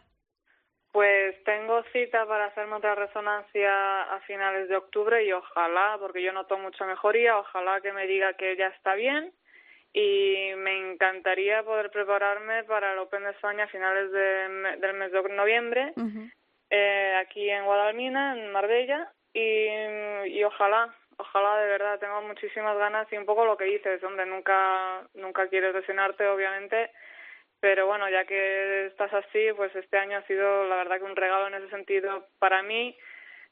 Pues 0.92 1.42
tengo 1.44 1.82
cita 1.92 2.26
para 2.26 2.46
hacerme 2.46 2.74
otra 2.74 2.94
resonancia 2.94 4.02
a 4.02 4.20
finales 4.20 4.68
de 4.68 4.76
octubre 4.76 5.24
y 5.24 5.32
ojalá, 5.32 5.96
porque 5.98 6.22
yo 6.22 6.32
noto 6.32 6.58
mucha 6.58 6.84
mejoría, 6.84 7.38
ojalá 7.38 7.80
que 7.80 7.92
me 7.92 8.06
diga 8.06 8.34
que 8.34 8.56
ya 8.56 8.66
está 8.68 8.94
bien 8.94 9.32
y 9.94 10.52
me 10.56 10.92
encantaría 10.92 11.62
poder 11.62 11.90
prepararme 11.90 12.64
para 12.64 12.92
el 12.92 12.98
Open 12.98 13.24
de 13.24 13.30
España 13.30 13.64
a 13.64 13.68
finales 13.68 14.10
de 14.10 14.78
del 14.80 14.94
mes 14.94 15.12
de 15.12 15.22
noviembre 15.34 15.92
eh, 16.74 17.14
aquí 17.20 17.50
en 17.50 17.66
Guadalmina, 17.66 18.34
en 18.38 18.50
Marbella, 18.50 19.12
y, 19.34 19.68
y 20.26 20.42
ojalá, 20.42 20.94
ojalá 21.18 21.58
de 21.58 21.68
verdad, 21.68 21.98
tengo 21.98 22.22
muchísimas 22.22 22.76
ganas 22.76 23.10
y 23.12 23.16
un 23.16 23.26
poco 23.26 23.44
lo 23.44 23.56
que 23.56 23.64
dices, 23.64 24.02
hombre, 24.04 24.26
nunca, 24.26 25.02
nunca 25.14 25.48
quieres 25.48 25.74
lesionarte, 25.74 26.26
obviamente, 26.26 26.90
pero 27.60 27.86
bueno, 27.86 28.08
ya 28.10 28.24
que 28.24 28.86
estás 28.86 29.12
así, 29.14 29.52
pues 29.56 29.74
este 29.76 29.98
año 29.98 30.18
ha 30.18 30.26
sido 30.26 30.64
la 30.64 30.76
verdad 30.76 30.98
que 30.98 31.04
un 31.04 31.16
regalo 31.16 31.46
en 31.48 31.54
ese 31.62 31.70
sentido 31.70 32.26
para 32.38 32.62
mí 32.62 32.96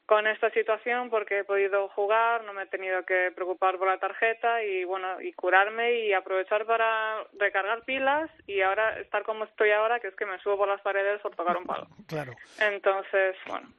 con 0.05 0.27
esta 0.27 0.49
situación 0.51 1.09
porque 1.09 1.39
he 1.39 1.43
podido 1.45 1.87
jugar, 1.89 2.43
no 2.43 2.51
me 2.51 2.63
he 2.63 2.67
tenido 2.67 3.05
que 3.05 3.31
preocupar 3.33 3.77
por 3.77 3.87
la 3.87 3.97
tarjeta 3.97 4.61
y 4.61 4.83
bueno, 4.83 5.21
y 5.21 5.31
curarme 5.31 5.93
y 6.01 6.11
aprovechar 6.11 6.65
para 6.65 7.23
recargar 7.39 7.85
pilas 7.85 8.29
y 8.45 8.59
ahora 8.59 8.99
estar 8.99 9.23
como 9.23 9.45
estoy 9.45 9.71
ahora, 9.71 10.01
que 10.01 10.09
es 10.09 10.15
que 10.15 10.25
me 10.25 10.37
subo 10.39 10.57
por 10.57 10.67
las 10.67 10.81
paredes 10.81 11.21
por 11.21 11.33
tocar 11.33 11.55
un 11.55 11.65
palo. 11.65 11.87
Claro. 12.07 12.33
Entonces, 12.59 13.37
bueno, 13.47 13.69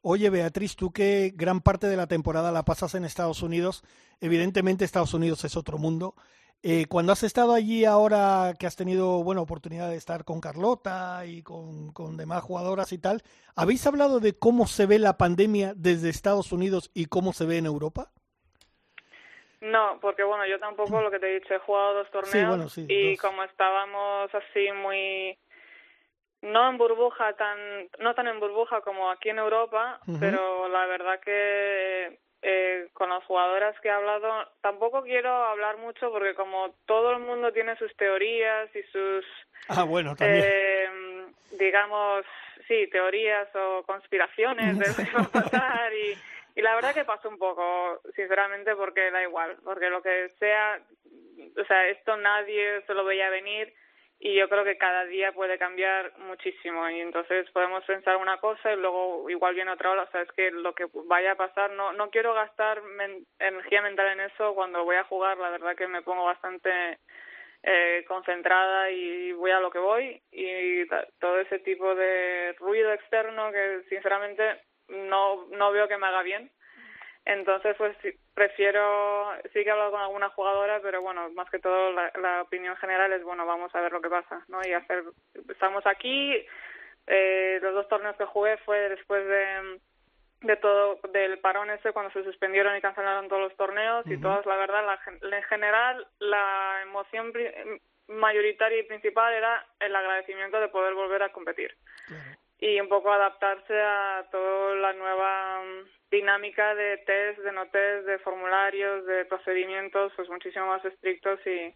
Oye, 0.00 0.30
Beatriz, 0.30 0.76
tú 0.76 0.92
que 0.92 1.32
gran 1.34 1.60
parte 1.60 1.86
de 1.86 1.96
la 1.96 2.06
temporada 2.06 2.52
la 2.52 2.64
pasas 2.64 2.94
en 2.94 3.04
Estados 3.04 3.42
Unidos, 3.42 3.84
evidentemente 4.20 4.84
Estados 4.84 5.14
Unidos 5.14 5.44
es 5.44 5.56
otro 5.56 5.78
mundo. 5.78 6.14
Eh, 6.64 6.86
cuando 6.86 7.12
has 7.12 7.24
estado 7.24 7.54
allí 7.54 7.84
ahora 7.84 8.54
que 8.56 8.66
has 8.66 8.76
tenido 8.76 9.24
buena 9.24 9.40
oportunidad 9.40 9.90
de 9.90 9.96
estar 9.96 10.24
con 10.24 10.40
Carlota 10.40 11.26
y 11.26 11.42
con, 11.42 11.92
con 11.92 12.16
demás 12.16 12.42
jugadoras 12.44 12.92
y 12.92 12.98
tal, 12.98 13.22
¿habéis 13.56 13.84
hablado 13.86 14.20
de 14.20 14.38
cómo 14.38 14.68
se 14.68 14.86
ve 14.86 15.00
la 15.00 15.18
pandemia 15.18 15.74
desde 15.74 16.08
Estados 16.08 16.52
Unidos 16.52 16.90
y 16.94 17.06
cómo 17.06 17.32
se 17.32 17.46
ve 17.46 17.58
en 17.58 17.66
Europa? 17.66 18.12
no, 19.62 19.98
porque 20.00 20.24
bueno, 20.24 20.44
yo 20.46 20.58
tampoco 20.58 21.00
lo 21.00 21.10
que 21.10 21.20
te 21.20 21.30
he 21.30 21.38
dicho, 21.38 21.54
he 21.54 21.58
jugado 21.60 21.94
dos 21.94 22.10
torneos 22.10 22.48
bueno, 22.48 22.68
sí, 22.68 22.84
y 22.88 23.10
dos. 23.10 23.20
como 23.20 23.44
estábamos 23.44 24.28
así 24.34 24.72
muy 24.72 25.38
no 26.42 26.68
en 26.68 26.76
burbuja 26.78 27.32
tan 27.34 27.88
no 28.00 28.14
tan 28.14 28.26
en 28.28 28.40
burbuja 28.40 28.80
como 28.82 29.10
aquí 29.10 29.30
en 29.30 29.38
Europa, 29.38 30.00
pero 30.20 30.68
la 30.68 30.86
verdad 30.86 31.20
que 31.20 32.18
eh, 32.42 32.88
con 32.92 33.08
las 33.10 33.24
jugadoras 33.24 33.78
que 33.80 33.88
he 33.88 33.92
hablado 33.92 34.48
tampoco 34.60 35.02
quiero 35.02 35.30
hablar 35.32 35.76
mucho 35.78 36.10
porque 36.10 36.34
como 36.34 36.74
todo 36.86 37.12
el 37.12 37.20
mundo 37.20 37.52
tiene 37.52 37.76
sus 37.76 37.94
teorías 37.96 38.68
y 38.74 38.82
sus 38.84 39.24
Ah, 39.68 39.84
bueno, 39.84 40.16
también. 40.16 40.44
eh, 40.44 41.26
digamos, 41.52 42.24
sí, 42.66 42.88
teorías 42.90 43.48
o 43.54 43.84
conspiraciones 43.86 44.76
de 44.76 44.88
lo 44.88 44.94
que 44.96 45.12
va 45.16 45.20
a 45.22 45.30
pasar 45.44 45.94
y, 45.94 46.18
y 46.56 46.62
la 46.62 46.74
verdad 46.74 46.94
que 46.94 47.04
pasó 47.04 47.28
un 47.28 47.38
poco, 47.38 48.00
sinceramente, 48.16 48.74
porque 48.74 49.12
da 49.12 49.22
igual, 49.22 49.56
porque 49.62 49.88
lo 49.88 50.02
que 50.02 50.32
sea, 50.40 50.80
o 51.56 51.64
sea, 51.64 51.88
esto 51.90 52.16
nadie 52.16 52.82
se 52.88 52.94
lo 52.94 53.04
veía 53.04 53.30
venir 53.30 53.72
y 54.24 54.36
yo 54.36 54.48
creo 54.48 54.62
que 54.62 54.78
cada 54.78 55.04
día 55.06 55.32
puede 55.32 55.58
cambiar 55.58 56.16
muchísimo. 56.18 56.88
Y 56.88 57.00
entonces 57.00 57.50
podemos 57.50 57.84
pensar 57.84 58.16
una 58.18 58.38
cosa 58.38 58.72
y 58.72 58.76
luego 58.76 59.28
igual 59.28 59.56
viene 59.56 59.72
otra 59.72 59.90
ola, 59.90 60.04
o 60.04 60.10
sea, 60.12 60.22
es 60.22 60.30
que 60.30 60.52
lo 60.52 60.74
que 60.74 60.86
vaya 61.06 61.32
a 61.32 61.36
pasar, 61.36 61.72
no, 61.72 61.92
no 61.92 62.08
quiero 62.08 62.32
gastar 62.32 62.80
energía 63.40 63.82
mental 63.82 64.12
en 64.12 64.20
eso 64.20 64.54
cuando 64.54 64.84
voy 64.84 64.94
a 64.94 65.04
jugar, 65.04 65.38
la 65.38 65.50
verdad 65.50 65.74
que 65.74 65.88
me 65.88 66.02
pongo 66.02 66.24
bastante 66.24 67.00
eh, 67.64 68.04
concentrada 68.06 68.92
y 68.92 69.32
voy 69.32 69.50
a 69.50 69.58
lo 69.58 69.72
que 69.72 69.80
voy. 69.80 70.22
Y 70.30 70.86
todo 71.18 71.40
ese 71.40 71.58
tipo 71.58 71.92
de 71.96 72.54
ruido 72.60 72.92
externo 72.92 73.50
que 73.50 73.82
sinceramente 73.88 74.60
no 74.86 75.48
no 75.50 75.72
veo 75.72 75.88
que 75.88 75.98
me 75.98 76.06
haga 76.06 76.22
bien 76.22 76.48
entonces 77.24 77.76
pues 77.76 77.96
prefiero 78.34 79.32
sí 79.52 79.62
que 79.62 79.68
he 79.68 79.70
hablado 79.70 79.92
con 79.92 80.00
alguna 80.00 80.30
jugadora 80.30 80.80
pero 80.82 81.02
bueno 81.02 81.30
más 81.30 81.48
que 81.50 81.58
todo 81.58 81.92
la, 81.92 82.10
la 82.20 82.42
opinión 82.42 82.76
general 82.76 83.12
es 83.12 83.22
bueno 83.22 83.46
vamos 83.46 83.74
a 83.74 83.80
ver 83.80 83.92
lo 83.92 84.00
que 84.00 84.08
pasa 84.08 84.44
no 84.48 84.60
y 84.64 84.72
hacer 84.72 85.04
estamos 85.48 85.86
aquí 85.86 86.44
eh, 87.06 87.58
los 87.62 87.74
dos 87.74 87.88
torneos 87.88 88.16
que 88.16 88.24
jugué 88.24 88.56
fue 88.58 88.88
después 88.88 89.24
de 89.26 89.78
de 90.42 90.56
todo 90.56 90.98
del 91.12 91.38
parón 91.38 91.70
ese 91.70 91.92
cuando 91.92 92.12
se 92.12 92.24
suspendieron 92.24 92.76
y 92.76 92.80
cancelaron 92.80 93.28
todos 93.28 93.42
los 93.42 93.56
torneos 93.56 94.04
y 94.06 94.20
todas 94.20 94.44
la 94.44 94.56
verdad 94.56 94.84
la, 94.84 95.36
en 95.36 95.42
general 95.44 96.06
la 96.18 96.80
emoción 96.82 97.32
mayoritaria 98.08 98.80
y 98.80 98.84
principal 98.84 99.32
era 99.32 99.64
el 99.78 99.94
agradecimiento 99.94 100.60
de 100.60 100.68
poder 100.68 100.94
volver 100.94 101.22
a 101.22 101.30
competir 101.30 101.72
y 102.62 102.78
un 102.78 102.88
poco 102.88 103.12
adaptarse 103.12 103.74
a 103.74 104.24
toda 104.30 104.76
la 104.76 104.92
nueva 104.92 105.62
mm, 105.64 105.88
dinámica 106.12 106.76
de 106.76 106.98
test, 106.98 107.40
de 107.40 107.50
no 107.50 107.66
test, 107.70 108.06
de 108.06 108.20
formularios, 108.20 109.04
de 109.04 109.24
procedimientos, 109.24 110.12
pues 110.14 110.28
muchísimo 110.28 110.68
más 110.68 110.84
estrictos 110.84 111.40
y, 111.44 111.74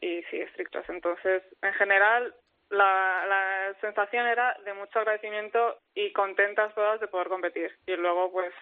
y 0.00 0.22
sí, 0.30 0.40
estrictos. 0.40 0.88
Entonces, 0.88 1.42
en 1.60 1.74
general, 1.74 2.34
la, 2.70 3.26
la 3.28 3.74
sensación 3.82 4.26
era 4.26 4.56
de 4.64 4.72
mucho 4.72 4.98
agradecimiento 4.98 5.78
y 5.94 6.10
contentas 6.14 6.74
todas 6.74 7.00
de 7.00 7.08
poder 7.08 7.28
competir. 7.28 7.70
Y 7.86 7.94
luego, 7.96 8.32
pues, 8.32 8.54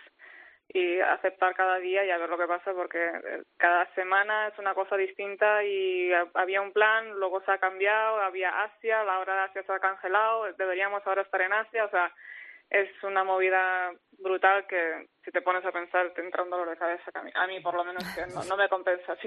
y 0.68 1.00
aceptar 1.00 1.54
cada 1.54 1.78
día 1.78 2.04
y 2.04 2.10
a 2.10 2.18
ver 2.18 2.28
lo 2.28 2.36
que 2.38 2.46
pasa 2.46 2.72
porque 2.74 2.98
eh, 3.06 3.42
cada 3.56 3.86
semana 3.94 4.48
es 4.48 4.58
una 4.58 4.74
cosa 4.74 4.96
distinta 4.96 5.62
y 5.64 6.12
ha- 6.12 6.28
había 6.34 6.60
un 6.60 6.72
plan, 6.72 7.10
luego 7.18 7.40
se 7.42 7.52
ha 7.52 7.58
cambiado, 7.58 8.20
había 8.20 8.50
Asia, 8.64 9.04
la 9.04 9.18
hora 9.20 9.34
de 9.34 9.40
Asia 9.42 9.62
se 9.64 9.72
ha 9.72 9.78
cancelado, 9.78 10.44
deberíamos 10.58 11.06
ahora 11.06 11.22
estar 11.22 11.40
en 11.40 11.52
Asia, 11.52 11.84
o 11.84 11.90
sea, 11.90 12.12
es 12.68 12.88
una 13.04 13.22
movida 13.22 13.92
brutal 14.18 14.66
que 14.66 15.06
si 15.24 15.30
te 15.30 15.40
pones 15.40 15.64
a 15.64 15.70
pensar 15.70 16.10
te 16.14 16.20
entra 16.20 16.42
un 16.42 16.50
dolor 16.50 16.68
de 16.68 16.76
cabeza 16.76 17.10
a 17.14 17.22
mí, 17.22 17.30
a 17.32 17.46
mí 17.46 17.60
por 17.60 17.74
lo 17.74 17.84
menos 17.84 18.02
que 18.14 18.26
no, 18.26 18.56
me 18.56 18.68
compensa. 18.68 19.16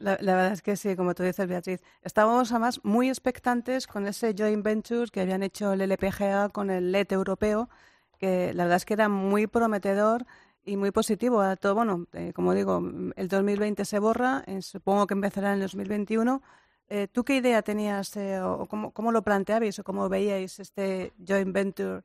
La, 0.00 0.16
la 0.20 0.36
verdad 0.36 0.52
es 0.52 0.62
que 0.62 0.76
sí, 0.76 0.94
como 0.94 1.12
tú 1.12 1.24
dices, 1.24 1.48
Beatriz. 1.48 1.82
Estábamos 2.02 2.52
además 2.52 2.78
muy 2.84 3.08
expectantes 3.08 3.88
con 3.88 4.06
ese 4.06 4.32
joint 4.32 4.64
venture 4.64 5.06
que 5.12 5.20
habían 5.20 5.42
hecho 5.42 5.72
el 5.72 5.80
LPGA 5.80 6.50
con 6.50 6.70
el 6.70 6.92
LED 6.92 7.08
europeo, 7.10 7.68
que 8.16 8.52
la 8.54 8.62
verdad 8.62 8.76
es 8.76 8.84
que 8.84 8.94
era 8.94 9.08
muy 9.08 9.48
prometedor 9.48 10.22
y 10.68 10.76
muy 10.76 10.90
positivo 10.90 11.40
a 11.40 11.56
todo. 11.56 11.74
Bueno, 11.74 12.06
eh, 12.12 12.32
como 12.34 12.54
digo, 12.54 12.80
el 13.16 13.28
2020 13.28 13.84
se 13.84 13.98
borra, 13.98 14.42
eh, 14.46 14.62
supongo 14.62 15.06
que 15.06 15.14
empezará 15.14 15.48
en 15.48 15.54
el 15.54 15.62
2021. 15.62 16.42
Eh, 16.90 17.06
¿Tú 17.12 17.22
qué 17.24 17.36
idea 17.36 17.60
tenías 17.62 18.16
eh, 18.16 18.40
o 18.40 18.66
cómo, 18.66 18.92
cómo 18.94 19.12
lo 19.12 19.20
planteabais 19.22 19.78
o 19.78 19.84
cómo 19.84 20.08
veíais 20.08 20.58
este 20.58 21.12
joint 21.18 21.52
venture? 21.52 22.00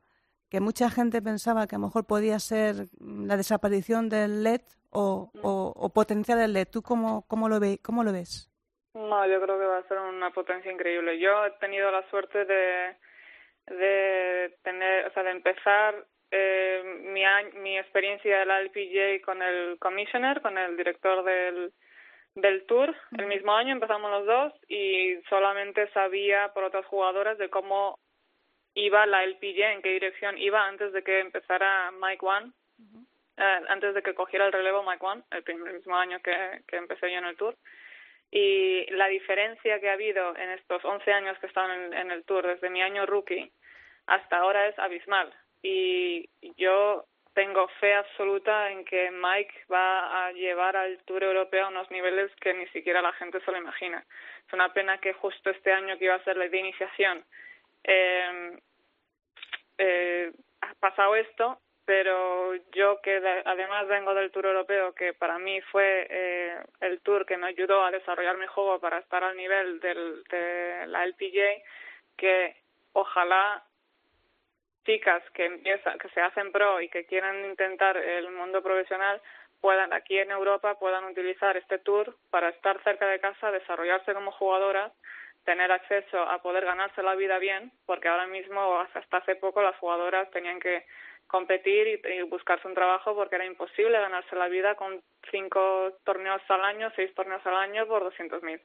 Que 0.50 0.60
mucha 0.60 0.90
gente 0.90 1.22
pensaba 1.22 1.68
que 1.68 1.76
a 1.76 1.80
lo 1.80 1.88
mejor 1.88 2.06
podía 2.06 2.38
ser 2.40 2.88
mm, 3.00 3.26
la 3.26 3.38
desaparición 3.38 4.10
del 4.10 4.44
LED 4.44 4.62
o, 4.90 5.32
o, 5.42 5.74
o 5.76 5.90
potenciar 5.90 6.38
LED. 6.50 6.68
¿Tú 6.68 6.82
cómo, 6.82 7.26
cómo, 7.28 7.48
lo, 7.48 7.60
ve, 7.62 7.80
cómo 7.82 8.04
lo 8.04 8.12
ves? 8.12 8.50
No, 8.94 9.26
yo 9.26 9.42
creo 9.42 9.58
que 9.58 9.66
va 9.66 9.78
a 9.78 9.88
ser 9.88 10.00
una 10.00 10.32
potencia 10.32 10.72
increíble. 10.72 11.18
Yo 11.18 11.46
he 11.46 11.52
tenido 11.60 11.90
la 11.90 12.08
suerte 12.10 12.44
de, 12.46 12.98
de 13.68 14.58
tener, 14.64 15.08
o 15.08 15.14
sea, 15.14 15.24
de 15.24 15.32
empezar 15.32 16.06
eh, 16.36 16.82
mi, 17.04 17.24
mi 17.62 17.78
experiencia 17.78 18.40
de 18.40 18.46
la 18.46 18.60
LPGA 18.62 19.24
con 19.24 19.44
el 19.44 19.78
commissioner, 19.78 20.42
con 20.42 20.58
el 20.58 20.76
director 20.76 21.24
del, 21.24 21.72
del 22.34 22.66
tour. 22.66 22.96
El 23.16 23.28
mismo 23.28 23.54
año 23.54 23.72
empezamos 23.74 24.10
los 24.10 24.26
dos 24.26 24.54
y 24.68 25.16
solamente 25.30 25.88
sabía 25.92 26.52
por 26.56 26.64
otras 26.64 26.86
jugadoras 26.88 27.38
de 27.38 27.50
cómo 27.50 28.00
iba 28.74 29.06
la 29.06 29.24
LPGA, 29.24 29.74
en 29.74 29.84
qué 29.84 29.90
dirección 29.90 30.40
iba 30.40 30.66
antes 30.66 30.92
de 30.92 31.04
que 31.04 31.20
empezara 31.20 31.92
Mike 31.92 32.26
One, 32.26 32.52
eh, 33.38 33.62
antes 33.70 33.94
de 33.94 34.02
que 34.02 34.16
cogiera 34.16 34.48
el 34.48 34.54
relevo 34.54 34.82
Mike 34.82 35.06
One, 35.06 35.22
el 35.30 35.44
primer 35.44 35.74
mismo 35.74 35.96
año 35.96 36.20
que, 36.24 36.62
que 36.68 36.78
empecé 36.78 37.12
yo 37.12 37.20
en 37.20 37.26
el 37.26 37.38
tour 37.38 37.56
y 38.32 38.88
la 38.90 39.08
diferencia 39.10 39.80
que 39.80 39.92
ha 39.92 39.94
habido 39.94 40.36
en 40.36 40.50
estos 40.50 40.84
11 40.84 41.14
años 41.14 41.38
que 41.38 41.46
he 41.46 41.50
estado 41.50 41.72
en, 41.72 41.94
en 41.94 42.10
el 42.10 42.24
tour, 42.24 42.48
desde 42.48 42.72
mi 42.72 42.82
año 42.82 43.06
rookie 43.06 43.52
hasta 44.08 44.38
ahora, 44.38 44.68
es 44.68 44.80
abismal. 44.80 45.32
Y 45.64 46.30
yo 46.58 47.06
tengo 47.34 47.68
fe 47.80 47.96
absoluta 47.96 48.70
en 48.70 48.86
que 48.86 49.10
Mike 49.10 49.66
va 49.72 50.28
a 50.28 50.32
llevar 50.34 50.78
al 50.78 51.00
Tour 51.06 51.24
Europeo 51.24 51.66
a 51.66 51.70
unos 51.70 51.90
niveles 51.90 52.30
que 52.42 52.54
ni 52.54 52.68
siquiera 52.68 53.02
la 53.02 53.14
gente 53.14 53.40
se 53.42 53.52
lo 53.52 53.58
imagina. 53.58 54.06
Es 54.48 54.54
una 54.54 54.72
pena 54.74 55.00
que 55.00 55.14
justo 55.14 55.50
este 55.50 55.72
año 55.74 55.98
que 55.98 56.06
iba 56.06 56.16
a 56.16 56.24
ser 56.24 56.38
la 56.38 56.48
de 56.48 56.58
iniciación 56.60 57.26
eh, 57.86 58.58
eh, 59.78 60.32
ha 60.62 60.74
pasado 60.76 61.16
esto, 61.16 61.60
pero 61.86 62.54
yo 62.74 63.02
que 63.02 63.20
de- 63.20 63.42
además 63.46 63.88
vengo 63.88 64.14
del 64.14 64.32
Tour 64.32 64.46
Europeo, 64.46 64.94
que 64.94 65.14
para 65.14 65.40
mí 65.40 65.60
fue 65.72 66.08
eh, 66.10 66.58
el 66.82 67.02
Tour 67.02 67.26
que 67.26 67.38
me 67.38 67.48
ayudó 67.48 67.84
a 67.84 67.92
desarrollar 67.92 68.38
mi 68.38 68.48
juego 68.48 68.80
para 68.80 69.00
estar 69.00 69.24
al 69.24 69.36
nivel 69.36 69.80
del, 69.80 70.24
de 70.26 70.86
la 70.88 71.04
LPGA, 71.06 71.62
que 72.18 72.56
ojalá 72.94 73.64
chicas 74.86 75.24
que 75.34 75.46
empiezan, 75.46 75.98
que 75.98 76.10
se 76.10 76.22
hacen 76.22 76.52
pro 76.52 76.82
y 76.82 76.90
que 76.90 77.06
quieren 77.06 77.46
intentar 77.46 77.98
el 77.98 78.30
mundo 78.32 78.62
profesional 78.62 79.22
puedan 79.64 79.94
aquí 79.94 80.20
en 80.20 80.30
Europa 80.30 80.78
puedan 80.78 81.06
utilizar 81.06 81.56
este 81.56 81.80
tour 81.80 82.18
para 82.30 82.50
estar 82.50 82.84
cerca 82.84 83.08
de 83.08 83.22
casa, 83.22 83.50
desarrollarse 83.50 84.14
como 84.14 84.34
jugadoras, 84.34 84.92
tener 85.46 85.72
acceso 85.72 86.22
a 86.22 86.42
poder 86.42 86.66
ganarse 86.66 87.02
la 87.02 87.16
vida 87.16 87.40
bien, 87.40 87.72
porque 87.86 88.10
ahora 88.10 88.28
mismo 88.28 88.80
hasta 88.94 89.18
hace 89.18 89.38
poco 89.38 89.62
las 89.62 89.78
jugadoras 89.78 90.30
tenían 90.32 90.60
que 90.60 90.86
competir 91.28 91.88
y, 91.88 92.14
y 92.14 92.22
buscarse 92.24 92.68
un 92.68 92.74
trabajo 92.74 93.16
porque 93.16 93.36
era 93.36 93.46
imposible 93.46 94.02
ganarse 94.02 94.36
la 94.36 94.50
vida 94.50 94.76
con 94.76 95.02
cinco 95.32 95.98
torneos 96.04 96.42
al 96.50 96.66
año, 96.66 96.92
seis 96.98 97.16
torneos 97.16 97.46
al 97.46 97.56
año 97.56 97.88
por 97.88 98.04
200.000. 98.04 98.60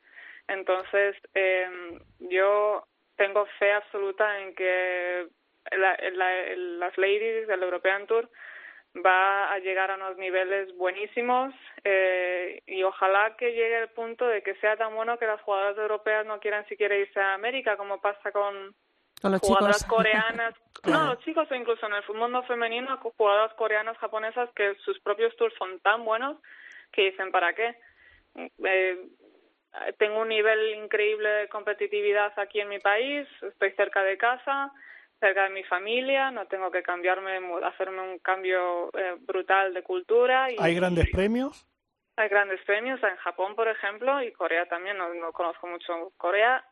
Entonces, 0.48 1.14
eh, 1.34 2.00
yo 2.18 2.84
tengo 3.16 3.46
fe 3.58 3.72
absoluta 3.72 4.40
en 4.40 4.54
que 4.56 5.28
la- 5.76 5.98
la- 6.12 6.56
las 6.56 6.96
ladies 6.98 7.46
del 7.46 7.62
European 7.62 8.06
Tour 8.06 8.28
va 9.04 9.52
a 9.52 9.58
llegar 9.58 9.90
a 9.90 9.96
unos 9.96 10.16
niveles 10.16 10.74
buenísimos 10.76 11.54
eh, 11.84 12.62
y 12.66 12.82
ojalá 12.82 13.36
que 13.36 13.52
llegue 13.52 13.78
el 13.80 13.88
punto 13.90 14.26
de 14.26 14.42
que 14.42 14.54
sea 14.56 14.76
tan 14.76 14.94
bueno 14.94 15.18
que 15.18 15.26
las 15.26 15.40
jugadoras 15.42 15.76
europeas 15.76 16.24
no 16.26 16.40
quieran 16.40 16.66
siquiera 16.68 16.96
irse 16.96 17.20
a 17.20 17.34
América 17.34 17.76
como 17.76 18.00
pasa 18.00 18.32
con 18.32 18.74
Con 19.20 19.32
los 19.32 19.40
jugadoras 19.40 19.78
chicos. 19.82 19.96
coreanas, 19.98 20.54
no, 20.84 21.04
los 21.04 21.18
chicos 21.24 21.50
o 21.50 21.54
incluso 21.54 21.86
en 21.86 21.94
el 21.94 22.02
mundo 22.14 22.42
femenino, 22.44 22.96
jugadoras 22.98 23.52
coreanas, 23.54 23.98
japonesas, 23.98 24.48
que 24.56 24.74
sus 24.76 24.98
propios 25.00 25.36
tours 25.36 25.54
son 25.58 25.78
tan 25.80 26.04
buenos 26.04 26.38
que 26.92 27.10
dicen, 27.10 27.30
¿para 27.30 27.52
qué? 27.52 27.76
Eh, 28.64 28.98
tengo 29.98 30.20
un 30.22 30.28
nivel 30.28 30.74
increíble 30.76 31.28
de 31.28 31.48
competitividad 31.48 32.32
aquí 32.38 32.60
en 32.60 32.68
mi 32.68 32.78
país, 32.78 33.28
estoy 33.42 33.72
cerca 33.72 34.02
de 34.02 34.16
casa, 34.16 34.72
cerca 35.20 35.44
de 35.44 35.50
mi 35.50 35.64
familia, 35.64 36.30
no 36.30 36.46
tengo 36.46 36.70
que 36.70 36.82
cambiarme, 36.82 37.40
hacerme 37.64 38.02
un 38.02 38.18
cambio 38.18 38.90
eh, 38.96 39.16
brutal 39.20 39.74
de 39.74 39.82
cultura. 39.82 40.50
Y, 40.50 40.56
¿Hay 40.60 40.74
grandes 40.74 41.10
premios? 41.10 41.66
hay 42.18 42.28
grandes 42.28 42.60
premios 42.64 43.00
en 43.04 43.16
Japón, 43.16 43.54
por 43.54 43.68
ejemplo, 43.68 44.20
y 44.22 44.32
Corea 44.32 44.66
también. 44.66 44.98
No, 44.98 45.14
no 45.14 45.32
conozco 45.32 45.68
mucho 45.68 46.12
Corea, 46.16 46.64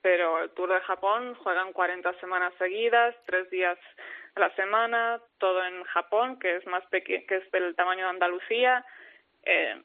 pero 0.00 0.42
el 0.42 0.50
Tour 0.50 0.72
de 0.72 0.80
Japón 0.80 1.34
juegan 1.34 1.74
40 1.74 2.18
semanas 2.20 2.54
seguidas, 2.58 3.14
tres 3.26 3.50
días 3.50 3.78
a 4.34 4.40
la 4.40 4.54
semana, 4.54 5.20
todo 5.38 5.62
en 5.64 5.84
Japón, 5.84 6.38
que 6.38 6.56
es 6.56 6.66
más 6.66 6.84
peque 6.86 7.26
que 7.26 7.36
es 7.36 7.50
del 7.50 7.76
tamaño 7.76 8.04
de 8.04 8.10
Andalucía, 8.10 8.86
eh, 9.42 9.82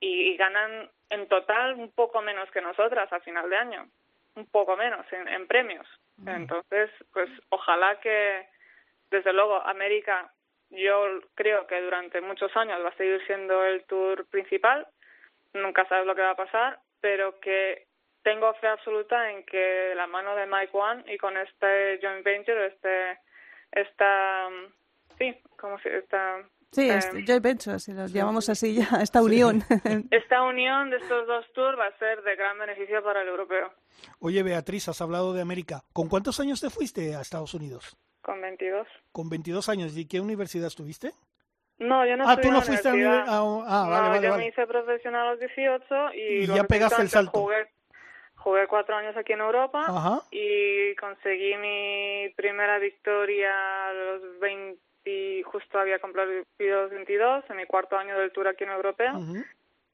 y, 0.00 0.32
y 0.32 0.36
ganan 0.36 0.90
en 1.10 1.28
total 1.28 1.74
un 1.74 1.92
poco 1.92 2.20
menos 2.20 2.50
que 2.50 2.60
nosotras 2.60 3.12
a 3.12 3.20
final 3.20 3.48
de 3.50 3.56
año, 3.56 3.88
un 4.34 4.46
poco 4.46 4.76
menos 4.76 5.06
en, 5.12 5.28
en 5.28 5.46
premios. 5.46 5.86
Entonces, 6.26 6.90
pues 7.12 7.30
ojalá 7.48 7.98
que, 8.00 8.46
desde 9.10 9.32
luego, 9.32 9.56
América, 9.66 10.32
yo 10.70 11.20
creo 11.34 11.66
que 11.66 11.80
durante 11.80 12.20
muchos 12.20 12.54
años 12.56 12.84
va 12.84 12.90
a 12.90 12.96
seguir 12.96 13.24
siendo 13.26 13.64
el 13.64 13.84
tour 13.84 14.26
principal, 14.26 14.86
nunca 15.54 15.86
sabes 15.88 16.06
lo 16.06 16.14
que 16.14 16.22
va 16.22 16.30
a 16.30 16.36
pasar, 16.36 16.78
pero 17.00 17.40
que 17.40 17.86
tengo 18.22 18.52
fe 18.54 18.68
absoluta 18.68 19.30
en 19.30 19.44
que 19.44 19.94
la 19.96 20.06
mano 20.06 20.36
de 20.36 20.46
Mike 20.46 20.76
One 20.76 21.04
y 21.12 21.16
con 21.16 21.36
este 21.36 21.98
joint 22.02 22.24
venture, 22.24 22.66
este, 22.66 23.18
esta, 23.72 24.48
sí, 25.18 25.36
como 25.56 25.78
si, 25.80 25.88
esta, 25.88 26.44
Sí, 26.72 26.88
eh, 26.88 26.98
este, 26.98 27.24
joint 27.26 27.42
venture, 27.42 27.78
si 27.80 27.92
lo 27.92 28.06
llamamos 28.06 28.48
así 28.48 28.74
ya, 28.74 28.86
esta 29.02 29.22
unión. 29.22 29.62
esta 30.10 30.42
unión 30.42 30.90
de 30.90 30.98
estos 30.98 31.26
dos 31.26 31.44
tours 31.52 31.78
va 31.78 31.86
a 31.86 31.98
ser 31.98 32.22
de 32.22 32.36
gran 32.36 32.58
beneficio 32.58 33.02
para 33.02 33.22
el 33.22 33.28
europeo. 33.28 33.72
Oye, 34.20 34.42
Beatriz, 34.42 34.88
has 34.88 35.00
hablado 35.00 35.32
de 35.32 35.42
América. 35.42 35.82
¿Con 35.92 36.08
cuántos 36.08 36.38
años 36.40 36.60
te 36.60 36.70
fuiste 36.70 37.14
a 37.16 37.20
Estados 37.20 37.54
Unidos? 37.54 37.96
Con 38.22 38.40
22. 38.40 38.86
Con 39.12 39.28
22 39.28 39.68
años. 39.68 39.96
¿Y 39.96 40.06
qué 40.06 40.20
universidad 40.20 40.66
estuviste? 40.68 41.12
No, 41.78 42.04
yo 42.06 42.16
no 42.16 42.28
Ah, 42.28 42.36
tú 42.36 42.52
no 42.52 42.60
fuiste 42.60 42.88
a 42.88 42.92
universidad. 42.92 43.24
univer- 43.24 43.28
a- 43.30 43.36
ah, 43.38 43.84
no, 43.84 43.90
vale, 43.90 44.08
vale, 44.10 44.22
yo 44.22 44.30
vale. 44.30 44.42
me 44.44 44.48
hice 44.50 44.66
profesional 44.66 45.26
a 45.26 45.30
los 45.32 45.40
18 45.40 45.84
y, 46.14 46.18
Y 46.20 46.46
los 46.46 46.56
ya 46.56 46.64
pegaste 46.64 46.96
el 47.00 47.08
18 47.08 47.10
salto. 47.10 47.40
Jugué, 47.40 47.68
jugué 48.36 48.66
cuatro 48.68 48.94
años 48.96 49.16
aquí 49.16 49.32
en 49.32 49.40
Europa 49.40 49.80
Ajá. 49.88 50.20
y 50.30 50.94
conseguí 50.96 51.56
mi 51.56 52.28
primera 52.36 52.78
victoria 52.78 53.50
a 53.88 53.92
los 53.94 54.38
20, 54.40 54.78
justo 55.44 55.78
había 55.78 55.98
cumplido 55.98 56.44
los 56.58 56.90
22, 56.90 57.44
en 57.50 57.56
mi 57.56 57.66
cuarto 57.66 57.96
año 57.96 58.18
del 58.18 58.32
tour 58.32 58.48
aquí 58.48 58.64
en 58.64 58.70
Europeo, 58.70 59.16
Ujú. 59.16 59.44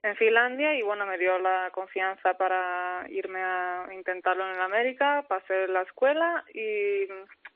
en 0.02 0.16
Finlandia 0.16 0.74
y 0.74 0.82
bueno, 0.82 1.06
me 1.06 1.18
dio 1.18 1.38
la 1.38 1.70
confianza 1.72 2.34
para 2.34 3.06
irme 3.08 3.42
a 3.42 3.86
intentarlo 3.92 4.48
en 4.52 4.60
América, 4.60 5.24
pasé 5.28 5.68
la 5.68 5.82
escuela 5.82 6.44
y 6.52 7.06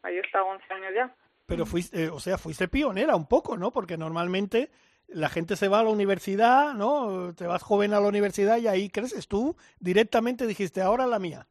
ahí 0.02 0.18
estado 0.18 0.46
11 0.46 0.74
años 0.74 0.92
ya. 0.94 1.14
Pero 1.46 1.66
fuiste, 1.66 2.04
eh, 2.04 2.10
o 2.10 2.20
sea, 2.20 2.38
fuiste 2.38 2.68
pionera 2.68 3.16
un 3.16 3.26
poco, 3.26 3.56
¿no? 3.56 3.72
Porque 3.72 3.96
normalmente 3.96 4.70
la 5.08 5.28
gente 5.28 5.56
se 5.56 5.68
va 5.68 5.80
a 5.80 5.82
la 5.82 5.90
universidad, 5.90 6.74
¿no? 6.74 7.34
Te 7.34 7.46
vas 7.46 7.62
joven 7.62 7.92
a 7.92 8.00
la 8.00 8.06
universidad 8.06 8.58
y 8.58 8.68
ahí 8.68 8.88
creces. 8.88 9.26
Tú 9.26 9.56
directamente 9.80 10.46
dijiste, 10.46 10.80
ahora 10.80 11.06
la 11.06 11.18
mía. 11.18 11.48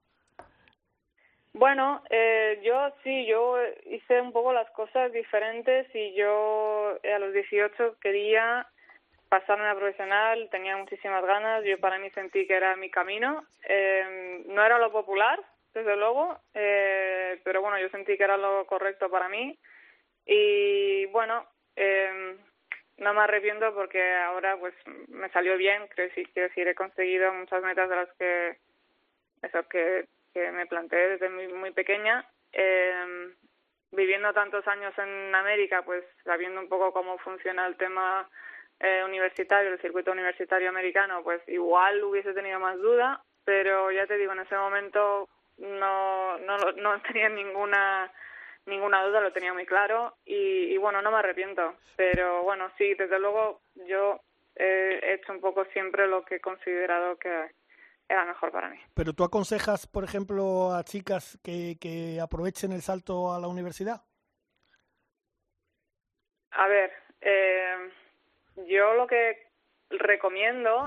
Bueno, 1.59 2.01
eh, 2.09 2.61
yo 2.63 2.93
sí, 3.03 3.25
yo 3.25 3.57
hice 3.87 4.21
un 4.21 4.31
poco 4.31 4.53
las 4.53 4.71
cosas 4.71 5.11
diferentes 5.11 5.93
y 5.93 6.13
yo 6.13 6.97
eh, 7.03 7.11
a 7.11 7.19
los 7.19 7.33
18 7.33 7.97
quería 7.99 8.65
pasarme 9.27 9.67
a 9.67 9.75
profesional, 9.75 10.47
tenía 10.51 10.77
muchísimas 10.77 11.21
ganas, 11.25 11.65
yo 11.65 11.77
para 11.77 11.99
mí 11.99 12.09
sentí 12.11 12.47
que 12.47 12.55
era 12.55 12.77
mi 12.77 12.89
camino. 12.89 13.43
Eh, 13.67 14.41
no 14.47 14.63
era 14.63 14.79
lo 14.79 14.89
popular, 14.89 15.37
desde 15.73 15.97
luego, 15.97 16.39
eh, 16.53 17.41
pero 17.43 17.61
bueno, 17.61 17.77
yo 17.77 17.89
sentí 17.89 18.15
que 18.15 18.23
era 18.23 18.37
lo 18.37 18.65
correcto 18.65 19.09
para 19.09 19.27
mí 19.27 19.59
y 20.25 21.07
bueno, 21.07 21.45
eh, 21.75 22.37
no 22.99 23.13
me 23.13 23.19
arrepiento 23.19 23.75
porque 23.75 24.01
ahora 24.13 24.55
pues 24.55 24.73
me 25.09 25.27
salió 25.31 25.57
bien, 25.57 25.89
creo 25.89 26.09
que 26.11 26.23
quiero 26.23 26.47
decir, 26.47 26.69
he 26.69 26.73
conseguido 26.73 27.33
muchas 27.33 27.61
metas 27.63 27.89
de 27.89 27.95
las 27.97 28.09
que 28.13 28.57
eso 29.41 29.67
que, 29.67 30.05
que 30.39 30.51
me 30.51 30.65
planteé 30.65 31.09
desde 31.09 31.29
muy, 31.29 31.47
muy 31.47 31.71
pequeña. 31.71 32.25
Eh, 32.51 33.33
viviendo 33.91 34.33
tantos 34.33 34.67
años 34.67 34.93
en 34.97 35.33
América, 35.33 35.81
pues 35.83 36.03
sabiendo 36.23 36.61
un 36.61 36.69
poco 36.69 36.93
cómo 36.93 37.17
funciona 37.19 37.65
el 37.65 37.75
tema 37.75 38.29
eh, 38.79 39.01
universitario, 39.03 39.71
el 39.71 39.81
circuito 39.81 40.11
universitario 40.11 40.69
americano, 40.69 41.23
pues 41.23 41.41
igual 41.47 42.03
hubiese 42.03 42.33
tenido 42.33 42.59
más 42.59 42.77
duda, 42.77 43.23
pero 43.43 43.91
ya 43.91 44.05
te 44.05 44.17
digo, 44.17 44.33
en 44.33 44.41
ese 44.41 44.55
momento 44.55 45.27
no, 45.57 46.37
no, 46.39 46.57
no 46.77 47.01
tenía 47.07 47.29
ninguna 47.29 48.11
ninguna 48.65 49.03
duda, 49.03 49.21
lo 49.21 49.31
tenía 49.31 49.51
muy 49.51 49.65
claro 49.65 50.13
y, 50.25 50.35
y 50.35 50.77
bueno, 50.77 51.01
no 51.01 51.09
me 51.09 51.17
arrepiento, 51.17 51.75
pero 51.95 52.43
bueno, 52.43 52.69
sí, 52.77 52.93
desde 52.93 53.17
luego 53.17 53.61
yo 53.87 54.21
eh, 54.55 54.99
he 55.01 55.13
hecho 55.13 55.31
un 55.31 55.41
poco 55.41 55.65
siempre 55.73 56.05
lo 56.05 56.23
que 56.23 56.35
he 56.35 56.39
considerado 56.39 57.17
que 57.17 57.49
era 58.09 58.25
mejor 58.25 58.51
para 58.51 58.69
mí. 58.69 58.79
Pero 58.95 59.13
tú 59.13 59.23
aconsejas, 59.23 59.87
por 59.87 60.03
ejemplo, 60.03 60.73
a 60.73 60.83
chicas 60.83 61.39
que, 61.43 61.77
que 61.79 62.19
aprovechen 62.19 62.71
el 62.71 62.81
salto 62.81 63.31
a 63.31 63.39
la 63.39 63.47
universidad. 63.47 64.01
A 66.51 66.67
ver, 66.67 66.91
eh, 67.21 67.91
yo 68.67 68.93
lo 68.95 69.07
que 69.07 69.47
recomiendo, 69.91 70.85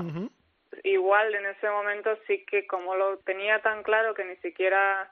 igual 0.82 1.34
en 1.34 1.46
ese 1.46 1.68
momento 1.70 2.16
sí 2.26 2.44
que 2.44 2.66
como 2.66 2.94
lo 2.96 3.18
tenía 3.18 3.62
tan 3.62 3.82
claro 3.82 4.14
que 4.14 4.24
ni 4.24 4.36
siquiera, 4.36 5.10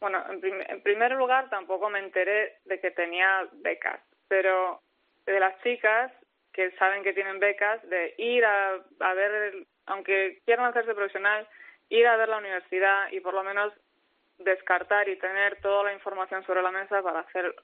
bueno, 0.00 0.24
en, 0.30 0.40
prim- 0.40 0.64
en 0.68 0.82
primer 0.82 1.12
lugar 1.12 1.50
tampoco 1.50 1.90
me 1.90 1.98
enteré 1.98 2.58
de 2.64 2.80
que 2.80 2.90
tenía 2.92 3.48
becas, 3.54 4.00
pero 4.28 4.80
de 5.26 5.40
las 5.40 5.60
chicas 5.62 6.12
que 6.52 6.70
saben 6.72 7.02
que 7.02 7.12
tienen 7.12 7.38
becas, 7.38 7.82
de 7.88 8.14
ir 8.18 8.44
a, 8.44 8.74
a 9.00 9.14
ver, 9.14 9.32
el- 9.32 9.66
aunque 9.88 10.40
quieran 10.44 10.66
hacerse 10.66 10.94
profesional, 10.94 11.46
ir 11.88 12.06
a 12.06 12.16
ver 12.16 12.28
la 12.28 12.38
universidad 12.38 13.10
y 13.10 13.20
por 13.20 13.34
lo 13.34 13.42
menos 13.42 13.72
descartar 14.38 15.08
y 15.08 15.16
tener 15.16 15.60
toda 15.60 15.84
la 15.84 15.92
información 15.92 16.44
sobre 16.44 16.62
la 16.62 16.70
mesa 16.70 17.02
para 17.02 17.20
hacer 17.20 17.54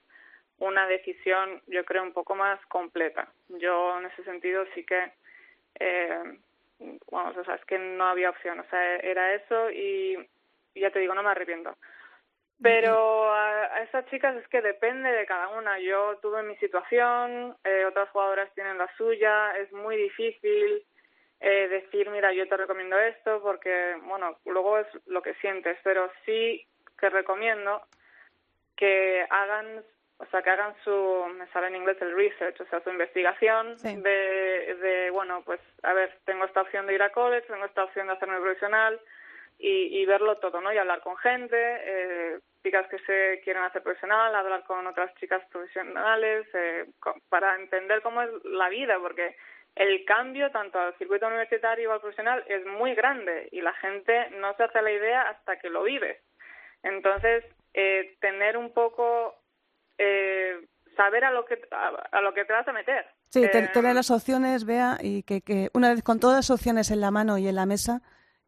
una 0.57 0.87
decisión, 0.87 1.61
yo 1.67 1.83
creo, 1.85 2.03
un 2.03 2.13
poco 2.13 2.35
más 2.35 2.63
completa. 2.67 3.27
Yo, 3.49 3.97
en 3.99 4.05
ese 4.05 4.23
sentido, 4.23 4.65
sí 4.73 4.85
que, 4.85 5.11
eh, 5.79 6.39
bueno, 7.09 7.33
o 7.37 7.43
sea, 7.43 7.55
es 7.55 7.65
que 7.65 7.77
no 7.77 8.05
había 8.05 8.29
opción. 8.29 8.59
O 8.59 8.65
sea, 8.69 8.95
era 8.97 9.33
eso 9.33 9.69
y, 9.71 10.17
ya 10.73 10.91
te 10.91 10.99
digo, 10.99 11.13
no 11.13 11.23
me 11.23 11.29
arrepiento. 11.29 11.75
Pero 12.61 13.33
a, 13.33 13.75
a 13.75 13.83
estas 13.83 14.05
chicas 14.05 14.35
es 14.37 14.47
que 14.47 14.61
depende 14.61 15.11
de 15.11 15.25
cada 15.25 15.49
una. 15.49 15.77
Yo 15.79 16.17
tuve 16.21 16.41
mi 16.43 16.55
situación, 16.57 17.55
eh, 17.65 17.85
otras 17.85 18.09
jugadoras 18.09 18.53
tienen 18.53 18.77
la 18.77 18.89
suya, 18.95 19.57
es 19.57 19.71
muy 19.73 19.97
difícil 19.97 20.85
eh, 21.39 21.67
decir, 21.67 22.09
mira, 22.09 22.31
yo 22.33 22.47
te 22.47 22.57
recomiendo 22.57 22.97
esto, 22.99 23.41
porque, 23.41 23.95
bueno, 24.03 24.37
luego 24.45 24.77
es 24.79 24.87
lo 25.05 25.21
que 25.21 25.33
sientes, 25.35 25.77
pero 25.83 26.09
sí 26.25 26.65
que 26.99 27.09
recomiendo 27.09 27.81
que 28.75 29.25
hagan, 29.29 29.83
o 30.17 30.25
sea, 30.27 30.41
que 30.41 30.49
hagan 30.49 30.73
su, 30.83 31.25
me 31.37 31.47
sale 31.47 31.67
en 31.67 31.75
inglés 31.77 31.97
el 32.01 32.15
research, 32.15 32.59
o 32.61 32.65
sea, 32.67 32.81
su 32.81 32.89
investigación 32.89 33.77
Sí. 33.79 33.95
de, 34.01 34.75
de, 34.81 35.09
bueno, 35.11 35.43
pues, 35.45 35.59
a 35.83 35.93
ver, 35.93 36.17
tengo 36.25 36.45
esta 36.45 36.61
opción 36.61 36.85
de 36.87 36.95
ir 36.95 37.03
a 37.03 37.11
college, 37.11 37.47
tengo 37.47 37.65
esta 37.65 37.83
opción 37.83 38.07
de 38.07 38.13
hacerme 38.13 38.39
profesional 38.39 38.99
y, 39.59 40.01
y 40.01 40.05
verlo 40.05 40.37
todo, 40.37 40.59
¿no? 40.61 40.73
Y 40.73 40.77
hablar 40.77 41.01
con 41.01 41.15
gente, 41.17 41.55
eh, 41.57 42.39
chicas 42.63 42.87
que 42.89 42.99
se 42.99 43.41
quieren 43.43 43.63
hacer 43.63 43.83
profesional, 43.83 44.33
hablar 44.35 44.63
con 44.65 44.85
otras 44.87 45.13
chicas 45.15 45.45
profesionales, 45.51 46.47
eh, 46.53 46.85
para 47.29 47.55
entender 47.55 48.01
cómo 48.01 48.21
es 48.21 48.29
la 48.45 48.69
vida, 48.69 48.97
porque 48.99 49.35
el 49.75 50.05
cambio 50.05 50.51
tanto 50.51 50.79
al 50.79 50.97
circuito 50.97 51.27
universitario 51.27 51.89
o 51.89 51.93
al 51.93 51.99
profesional 51.99 52.43
es 52.47 52.65
muy 52.65 52.95
grande 52.95 53.49
y 53.51 53.61
la 53.61 53.73
gente 53.73 54.29
no 54.39 54.53
se 54.55 54.63
hace 54.63 54.81
la 54.81 54.91
idea 54.91 55.21
hasta 55.23 55.59
que 55.59 55.69
lo 55.69 55.83
vive. 55.83 56.21
Entonces, 56.83 57.43
eh, 57.73 58.15
tener 58.21 58.57
un 58.57 58.73
poco, 58.73 59.35
eh, 59.97 60.65
saber 60.95 61.25
a 61.25 61.31
lo 61.31 61.45
que 61.45 61.59
a, 61.71 61.87
a 62.11 62.21
lo 62.21 62.33
que 62.33 62.45
te 62.45 62.53
vas 62.53 62.67
a 62.67 62.73
meter. 62.73 63.05
Sí, 63.29 63.43
Eh, 63.43 63.49
tener 63.73 63.95
las 63.95 64.11
opciones, 64.11 64.65
vea, 64.65 64.97
y 65.01 65.23
que, 65.23 65.41
que 65.41 65.69
una 65.73 65.89
vez 65.89 66.03
con 66.03 66.19
todas 66.19 66.37
las 66.37 66.49
opciones 66.51 66.89
en 66.91 67.01
la 67.01 67.11
mano 67.11 67.37
y 67.37 67.47
en 67.47 67.55
la 67.55 67.65
mesa, 67.65 68.01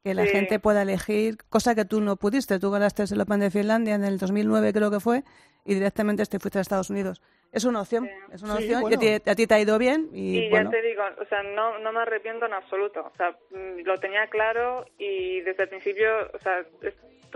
que 0.04 0.14
la 0.14 0.26
Sí. 0.26 0.32
gente 0.32 0.60
pueda 0.60 0.82
elegir, 0.84 1.38
cosa 1.50 1.76
que 1.76 1.86
tú 1.86 2.02
no 2.02 2.16
pudiste. 2.16 2.60
Tú 2.60 2.72
ganaste 2.72 3.04
el 3.12 3.22
Open 3.22 3.39
de 3.39 3.52
Finlandia 3.52 3.95
en 3.95 4.04
el 4.04 4.18
2009, 4.18 4.72
creo 4.74 4.91
que 4.91 5.00
fue, 5.00 5.24
y 5.66 5.74
directamente 5.74 6.26
te 6.26 6.39
fuiste 6.39 6.60
a 6.60 6.62
Estados 6.62 6.89
Unidos. 6.89 7.22
Es 7.52 7.64
una 7.66 7.82
opción, 7.82 8.10
es 8.32 8.41
una 8.43 8.58
Sí, 8.58 8.64
opción, 8.64 8.82
bueno. 8.82 8.98
y 9.02 9.14
a 9.14 9.20
ti, 9.20 9.30
a 9.30 9.36
ti 9.36 9.48
te 9.48 9.54
ha 9.56 9.60
ido 9.60 9.78
bien, 9.78 10.10
y, 10.14 10.38
Y 10.39 10.50
bueno, 10.50 10.70
ya 10.72 10.78
te 10.82 10.86
digo, 10.88 11.04
o 11.22 11.26
sea, 11.26 11.43
no, 11.43 11.80
no 11.80 11.91
me 11.93 12.00
arrepiento 12.02 12.45
en 12.45 12.54
absoluto. 12.54 13.10
O 13.12 13.16
sea, 13.18 13.32
mm, 13.52 13.80
lo 13.86 13.98
tenía 13.98 14.28
claro 14.28 14.86
y 14.98 15.41
desde 15.41 15.64
el 15.64 15.70
principio, 15.70 16.10
o 16.34 16.39
sea, 16.39 16.66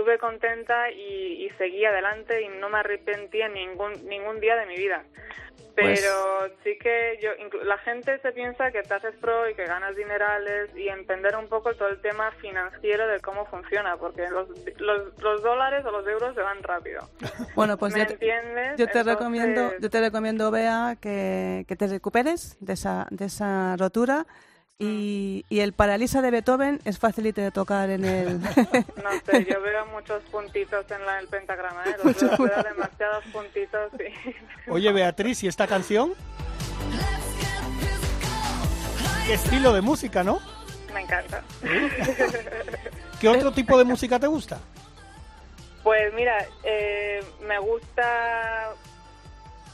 estuve 0.02 0.18
contenta 0.18 0.90
y, 0.92 1.46
y 1.46 1.50
seguí 1.58 1.86
adelante 1.86 2.42
y 2.42 2.50
no 2.60 2.70
me 2.70 2.80
arrepentí 2.80 3.42
en 3.42 3.54
ningún, 3.54 3.94
ningún 4.08 4.40
día 4.40 4.56
de 4.56 4.66
mi 4.66 4.76
vida. 4.76 5.04
Pues- 5.76 6.02
Pero 6.02 6.54
sí 6.64 6.78
que 6.80 7.18
yo, 7.22 7.30
la 7.64 7.78
gente 7.78 8.20
se 8.20 8.32
piensa 8.34 8.72
que 8.72 8.82
te 8.84 8.94
haces 8.94 9.16
pro 9.22 9.50
y 9.50 9.54
que 9.56 9.66
ganas 9.66 9.96
dinerales 9.96 10.76
y 10.76 10.90
entender 10.90 11.36
un 11.38 11.48
poco 11.48 11.74
todo 11.76 11.88
el 11.88 12.02
tema 12.02 12.32
financiero 12.42 13.08
de 13.08 13.20
cómo 13.22 13.46
funciona, 13.46 13.96
porque 13.96 14.28
los, 14.28 14.50
los, 14.80 15.18
los 15.22 15.42
dólares 15.44 15.86
o 15.86 15.92
los 15.92 16.06
euros 16.08 16.36
se 16.36 16.42
van 16.42 16.62
rápido. 16.64 17.08
bueno, 17.56 17.78
pues 17.78 17.94
¿Me 17.94 18.00
yo 18.02 18.06
te, 18.08 18.14
entiendes? 18.14 18.72
yo 18.72 18.86
te 18.88 19.00
Entonces- 19.00 19.06
recomiendo, 19.06 19.72
yo 19.80 19.90
te 19.90 20.00
recomiendo, 20.02 20.52
Bea, 20.52 20.98
que, 21.00 21.64
que 21.68 21.76
te 21.78 21.88
recuperes 21.88 22.58
de 22.60 22.74
esa, 22.74 23.08
de 23.12 23.26
esa 23.26 23.78
rotura. 23.78 24.26
Y, 24.84 25.46
y 25.48 25.60
el 25.60 25.74
Paralisa 25.74 26.24
de 26.24 26.32
Beethoven 26.32 26.80
es 26.86 26.98
facilito 26.98 27.40
de 27.40 27.52
tocar 27.52 27.92
en 27.92 28.04
el... 28.04 28.42
No 28.42 29.12
sé, 29.28 29.46
yo 29.48 29.62
veo 29.62 29.86
muchos 29.94 30.24
puntitos 30.32 30.90
en 30.90 31.06
la, 31.06 31.20
el 31.20 31.28
pentagrama, 31.28 31.84
¿eh? 31.86 31.98
Los 32.04 32.20
veo, 32.20 32.36
veo 32.36 32.64
demasiados 32.64 33.24
puntitos 33.32 33.92
y... 33.94 34.70
Oye, 34.72 34.92
Beatriz, 34.92 35.44
¿y 35.44 35.48
esta 35.48 35.68
canción? 35.68 36.16
¿Qué 39.28 39.36
estilo 39.36 39.72
de 39.72 39.82
música, 39.82 40.24
no? 40.24 40.40
Me 40.96 41.02
encanta. 41.02 41.44
¿Qué 43.20 43.30
otro 43.30 43.52
tipo 43.52 43.78
de 43.78 43.84
música 43.84 44.18
te 44.18 44.26
gusta? 44.26 44.58
Pues 45.84 46.12
mira, 46.16 46.44
eh, 46.64 47.24
me 47.48 47.60
gusta... 47.60 48.74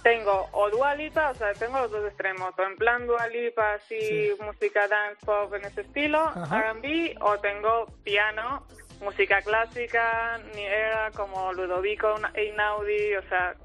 Tengo 0.03 0.47
o 0.53 0.69
Dua 0.69 0.95
Lipa, 0.95 1.31
o 1.31 1.35
sea, 1.35 1.53
tengo 1.53 1.79
los 1.79 1.91
dos 1.91 2.05
extremos, 2.05 2.53
o 2.57 2.63
en 2.63 2.75
plan 2.77 3.05
Dua 3.07 3.27
Lipa, 3.27 3.73
así, 3.73 4.31
música 4.39 4.87
dance 4.87 5.25
pop 5.25 5.53
en 5.55 5.65
ese 5.65 5.81
estilo. 5.81 6.31
R&B, 6.53 7.15
o 7.21 7.37
tengo 7.39 7.87
piano, 8.03 8.65
música 9.01 9.41
clásica, 9.41 10.39
ni 10.55 10.63
era 10.65 11.11
como 11.11 11.51
Ludovico 11.53 12.15
Einaudi, 12.33 13.15
o 13.15 13.21
sea, 13.23 13.55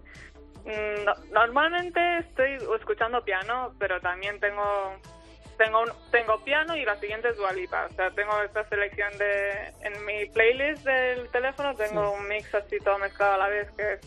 mm, 0.64 1.04
no- 1.04 1.14
normalmente 1.30 2.18
estoy 2.18 2.54
escuchando 2.76 3.22
piano, 3.24 3.74
pero 3.78 4.00
también 4.00 4.38
tengo 4.40 4.96
tengo 5.58 5.82
un- 5.82 5.92
tengo 6.10 6.42
piano 6.42 6.74
y 6.76 6.84
la 6.84 6.96
siguiente 6.96 7.28
es 7.28 7.36
Dua 7.36 7.52
Lipa. 7.52 7.86
O 7.88 7.94
sea, 7.94 8.10
tengo 8.10 8.40
esta 8.42 8.66
selección 8.68 9.16
de 9.18 9.72
en 9.82 10.04
mi 10.06 10.26
playlist 10.26 10.82
del 10.84 11.28
teléfono 11.30 11.74
tengo 11.76 12.10
un 12.10 12.26
mix 12.26 12.52
así 12.54 12.78
todo 12.78 12.98
mezclado 12.98 13.34
a 13.34 13.38
la 13.38 13.48
vez 13.48 13.70
que 13.76 13.92
es 13.92 14.00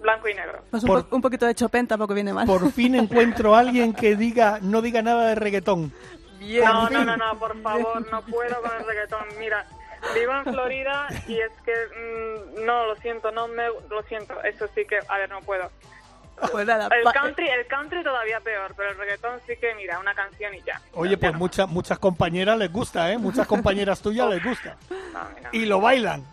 blanco 0.00 0.28
y 0.28 0.34
negro. 0.34 0.62
Pues 0.70 0.82
un, 0.82 0.86
Por- 0.88 1.08
po- 1.08 1.16
un 1.16 1.22
poquito 1.22 1.46
de 1.46 1.54
Chopin 1.54 1.86
tampoco 1.86 2.14
viene 2.14 2.32
mal. 2.32 2.46
Por 2.46 2.70
fin 2.72 2.94
encuentro 2.96 3.54
a 3.54 3.60
alguien 3.60 3.92
que 3.92 4.16
diga, 4.16 4.58
no 4.62 4.82
diga 4.82 5.02
nada 5.02 5.28
de 5.28 5.34
reggaetón. 5.34 5.92
No, 6.40 6.88
no, 6.90 7.04
no, 7.04 7.16
no, 7.16 7.38
por 7.38 7.60
favor, 7.62 8.10
no 8.10 8.22
puedo 8.22 8.60
con 8.62 8.70
el 8.78 8.86
reggaetón. 8.86 9.24
Mira, 9.38 9.66
vivo 10.14 10.32
en 10.34 10.44
Florida 10.44 11.06
y 11.28 11.38
es 11.38 11.52
que 11.64 11.72
mm, 11.74 12.64
no, 12.64 12.86
lo 12.86 12.96
siento, 12.96 13.30
no 13.30 13.46
me 13.48 13.64
lo 13.90 14.02
siento. 14.08 14.42
Eso 14.42 14.66
sí 14.74 14.84
que, 14.86 14.98
a 15.06 15.18
ver, 15.18 15.28
no 15.28 15.40
puedo. 15.42 15.70
Pues 16.52 16.66
nada, 16.66 16.88
El 16.94 17.04
country, 17.12 17.48
el 17.48 17.66
country 17.66 18.02
todavía 18.02 18.40
peor, 18.40 18.74
pero 18.76 18.90
el 18.90 18.96
reggaetón 18.96 19.40
sí 19.46 19.54
que, 19.60 19.74
mira, 19.74 19.98
una 19.98 20.14
canción 20.14 20.54
y 20.54 20.62
ya. 20.62 20.80
Oye, 20.94 21.16
pues 21.16 21.34
muchas 21.34 21.68
muchas 21.68 21.98
compañeras 21.98 22.56
les 22.58 22.72
gusta, 22.72 23.10
¿eh? 23.12 23.18
Muchas 23.18 23.46
compañeras 23.46 24.00
tuyas 24.02 24.28
les 24.28 24.42
gusta. 24.42 24.76
No, 24.90 25.20
no. 25.22 25.48
Y 25.52 25.66
lo 25.66 25.80
bailan. 25.80 26.24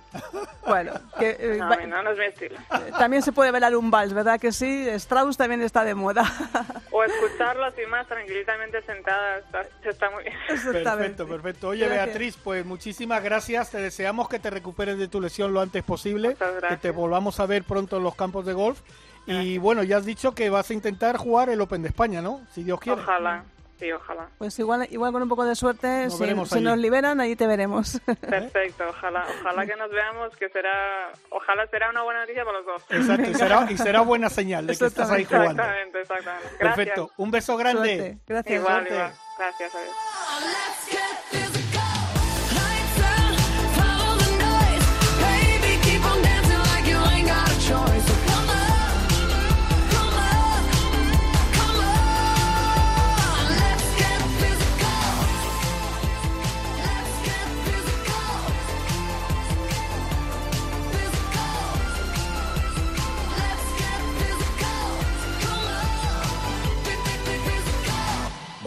Bueno, 0.65 0.93
que, 1.19 1.37
eh, 1.39 1.57
No, 1.59 1.75
no, 1.87 2.03
no 2.03 2.11
es 2.11 2.17
mi 2.17 2.25
estilo. 2.25 2.57
también 2.97 3.21
se 3.21 3.31
puede 3.31 3.51
bailar 3.51 3.75
un 3.75 3.91
vals, 3.91 4.13
¿verdad 4.13 4.39
que 4.39 4.51
sí? 4.51 4.87
Strauss 4.89 5.37
también 5.37 5.61
está 5.61 5.83
de 5.83 5.95
moda. 5.95 6.23
O 6.89 7.03
escucharlo 7.03 7.63
así 7.65 7.81
más 7.91 8.07
tranquilamente 8.07 8.81
sentada, 8.81 9.37
está, 9.37 9.61
está 9.87 10.09
muy 10.09 10.23
bien. 10.23 10.35
Perfecto, 10.47 11.27
perfecto. 11.27 11.67
Oye, 11.67 11.85
Gracias. 11.85 12.05
Beatriz, 12.07 12.37
pues 12.43 12.65
muchísimas 12.65 13.23
gracias. 13.23 13.69
Te 13.69 13.77
deseamos 13.77 14.27
que 14.27 14.39
te 14.39 14.49
recuperes 14.49 14.97
de 14.97 15.07
tu 15.07 15.21
lesión 15.21 15.53
lo 15.53 15.61
antes 15.61 15.83
posible, 15.83 16.29
Muchas 16.29 16.63
que 16.69 16.77
te 16.77 16.89
volvamos 16.89 17.39
a 17.39 17.45
ver 17.45 17.63
pronto 17.65 17.97
en 17.97 18.03
los 18.03 18.15
campos 18.15 18.47
de 18.47 18.53
golf. 18.53 18.79
Y 19.27 19.57
bueno, 19.57 19.83
ya 19.83 19.97
has 19.97 20.05
dicho 20.05 20.33
que 20.33 20.49
vas 20.49 20.69
a 20.69 20.73
intentar 20.73 21.17
jugar 21.17 21.49
el 21.49 21.59
Open 21.59 21.81
de 21.81 21.89
España, 21.89 22.21
¿no? 22.21 22.41
Si 22.53 22.63
Dios 22.63 22.79
quiere. 22.79 23.01
Ojalá, 23.01 23.43
sí, 23.77 23.91
ojalá. 23.91 24.29
Pues 24.37 24.57
igual, 24.57 24.87
igual 24.89 25.11
con 25.11 25.21
un 25.21 25.27
poco 25.29 25.43
de 25.43 25.53
suerte, 25.55 26.05
Nos 26.05 26.49
si, 26.49 26.61
nos 26.61 26.77
liberan, 26.77 27.19
ahí 27.19 27.35
te 27.35 27.45
veremos. 27.45 27.99
Perfecto, 28.21 28.85
ojalá, 28.87 29.25
ojalá 29.41 29.65
que 29.65 29.75
nos 29.75 29.91
veamos, 29.91 30.35
que 30.37 30.47
será, 30.49 31.11
ojalá 31.29 31.67
será 31.67 31.89
una 31.89 32.03
buena 32.03 32.21
noticia 32.21 32.45
para 32.45 32.57
los 32.59 32.65
dos. 32.65 32.83
Exacto, 32.89 33.29
y 33.29 33.33
será, 33.35 33.67
y 33.69 33.77
será 33.77 34.01
buena 34.01 34.29
señal 34.29 34.65
de 34.65 34.77
que 34.77 34.85
estás 34.85 35.11
ahí 35.11 35.25
jugando. 35.25 35.61
Exactamente, 35.61 36.01
exactamente. 36.01 36.47
Gracias. 36.59 36.75
Perfecto. 36.75 37.11
Un 37.17 37.31
beso 37.31 37.57
grande. 37.57 37.97
Suerte. 37.97 38.17
Gracias. 38.27 38.61
Igual, 38.61 38.87
igual. 38.87 39.11
Gracias, 39.37 39.75
adiós. 39.75 41.46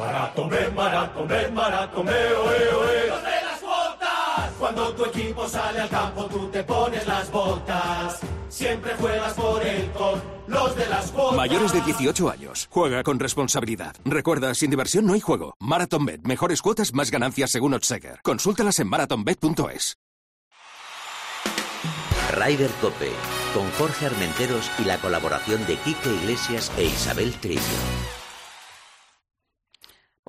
Maratón, 0.00 0.48
ven, 0.48 0.74
maratón, 0.74 1.28
ven, 1.28 1.54
maratón, 1.54 2.06
ve, 2.06 2.12
oe, 2.12 2.74
oe. 2.74 3.08
Los 3.08 3.22
de 3.22 3.42
las 3.44 3.60
botas. 3.60 4.50
Cuando 4.58 4.94
tu 4.94 5.04
equipo 5.04 5.46
sale 5.46 5.80
al 5.80 5.88
campo, 5.90 6.24
tú 6.24 6.48
te 6.48 6.64
pones 6.64 7.06
las 7.06 7.30
botas. 7.30 8.20
Siempre 8.48 8.94
juegas 8.98 9.34
por 9.34 9.62
el 9.64 9.90
con 9.92 10.22
los 10.46 10.74
de 10.74 10.86
las 10.86 11.12
botas. 11.12 11.36
Mayores 11.36 11.72
de 11.72 11.82
18 11.82 12.30
años. 12.30 12.66
Juega 12.70 13.02
con 13.02 13.18
responsabilidad. 13.18 13.94
Recuerda, 14.04 14.54
sin 14.54 14.70
diversión 14.70 15.06
no 15.06 15.12
hay 15.12 15.20
juego. 15.20 15.54
MarathonBet. 15.60 16.22
Mejores 16.22 16.62
cuotas, 16.62 16.94
más 16.94 17.10
ganancias 17.10 17.50
según 17.50 17.74
Odseger. 17.74 18.20
Consúltalas 18.22 18.78
en 18.78 18.88
marathonbet.es. 18.88 19.98
Ryder 22.32 22.70
Cope, 22.80 23.10
con 23.52 23.68
Jorge 23.72 24.06
Armenteros 24.06 24.70
y 24.78 24.84
la 24.84 24.98
colaboración 24.98 25.66
de 25.66 25.76
Quique 25.76 26.10
Iglesias 26.10 26.70
e 26.78 26.84
Isabel 26.84 27.34
Trillo. 27.34 28.19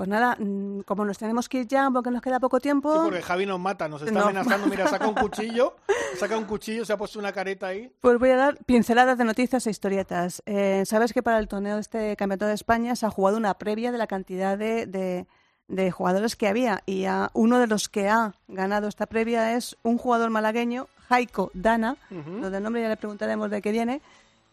Pues 0.02 0.10
nada, 0.10 0.36
mm, 0.40 0.80
como 0.80 1.06
nos 1.06 1.20
tenemos 1.20 1.48
que 1.48 1.60
ir 1.60 1.68
ya 1.68 1.88
porque 1.94 2.10
nos 2.10 2.24
queda 2.24 2.40
poco 2.40 2.60
tiempo. 2.60 2.92
Sí, 2.92 3.00
porque 3.04 3.22
Javi 3.22 3.46
nos 3.46 3.60
mata, 3.60 3.88
nos 3.88 4.02
está 4.02 4.12
No. 4.12 4.24
amenazando. 4.24 4.66
Mira, 4.66 4.88
saca 4.88 5.08
un 5.08 5.14
cuchillo, 5.62 5.76
saca 6.18 6.40
un 6.40 6.46
cuchillo, 6.46 6.84
se 6.86 6.94
ha 6.94 6.98
puesto 6.98 7.20
una 7.20 7.32
careta 7.32 7.68
ahí. 7.68 7.94
Pues 8.02 8.18
voy 8.18 8.32
a 8.32 8.36
dar 8.36 8.58
pinceladas 8.66 9.16
de 9.20 9.26
noticias 9.26 9.68
e 9.68 9.70
historietas. 9.70 10.42
Eh, 10.48 10.82
Sabes 10.88 11.14
que 11.14 11.22
para 11.22 11.38
el 11.38 11.48
torneo 11.48 11.76
de 11.76 11.82
este 11.82 12.16
Campeonato 12.16 12.48
de 12.48 12.56
España 12.56 12.96
se 12.96 13.06
ha 13.06 13.12
jugado 13.12 13.38
una 13.38 13.54
previa 13.60 13.92
de 13.92 14.00
la 14.00 14.08
cantidad 14.08 14.58
de, 14.58 14.88
de- 14.88 15.28
de 15.68 15.92
jugadores 15.92 16.36
que 16.36 16.48
había 16.48 16.82
y 16.88 17.06
a 17.06 17.30
uno 17.36 17.60
de 17.60 17.68
los 17.68 17.88
que 17.88 18.10
ha 18.10 18.34
ganado 18.48 18.88
esta 18.88 19.06
previa 19.06 19.56
es 19.56 19.78
un 19.84 20.00
jugador 20.00 20.32
malagueño, 20.32 20.88
Jaiko 21.10 21.52
Dana, 21.54 21.96
Ujú. 22.10 22.40
lo 22.42 22.50
del 22.50 22.64
nombre 22.64 22.82
ya 22.82 22.90
le 22.90 22.98
preguntaremos 22.98 23.52
de 23.52 23.62
qué 23.62 23.72
viene, 23.72 24.02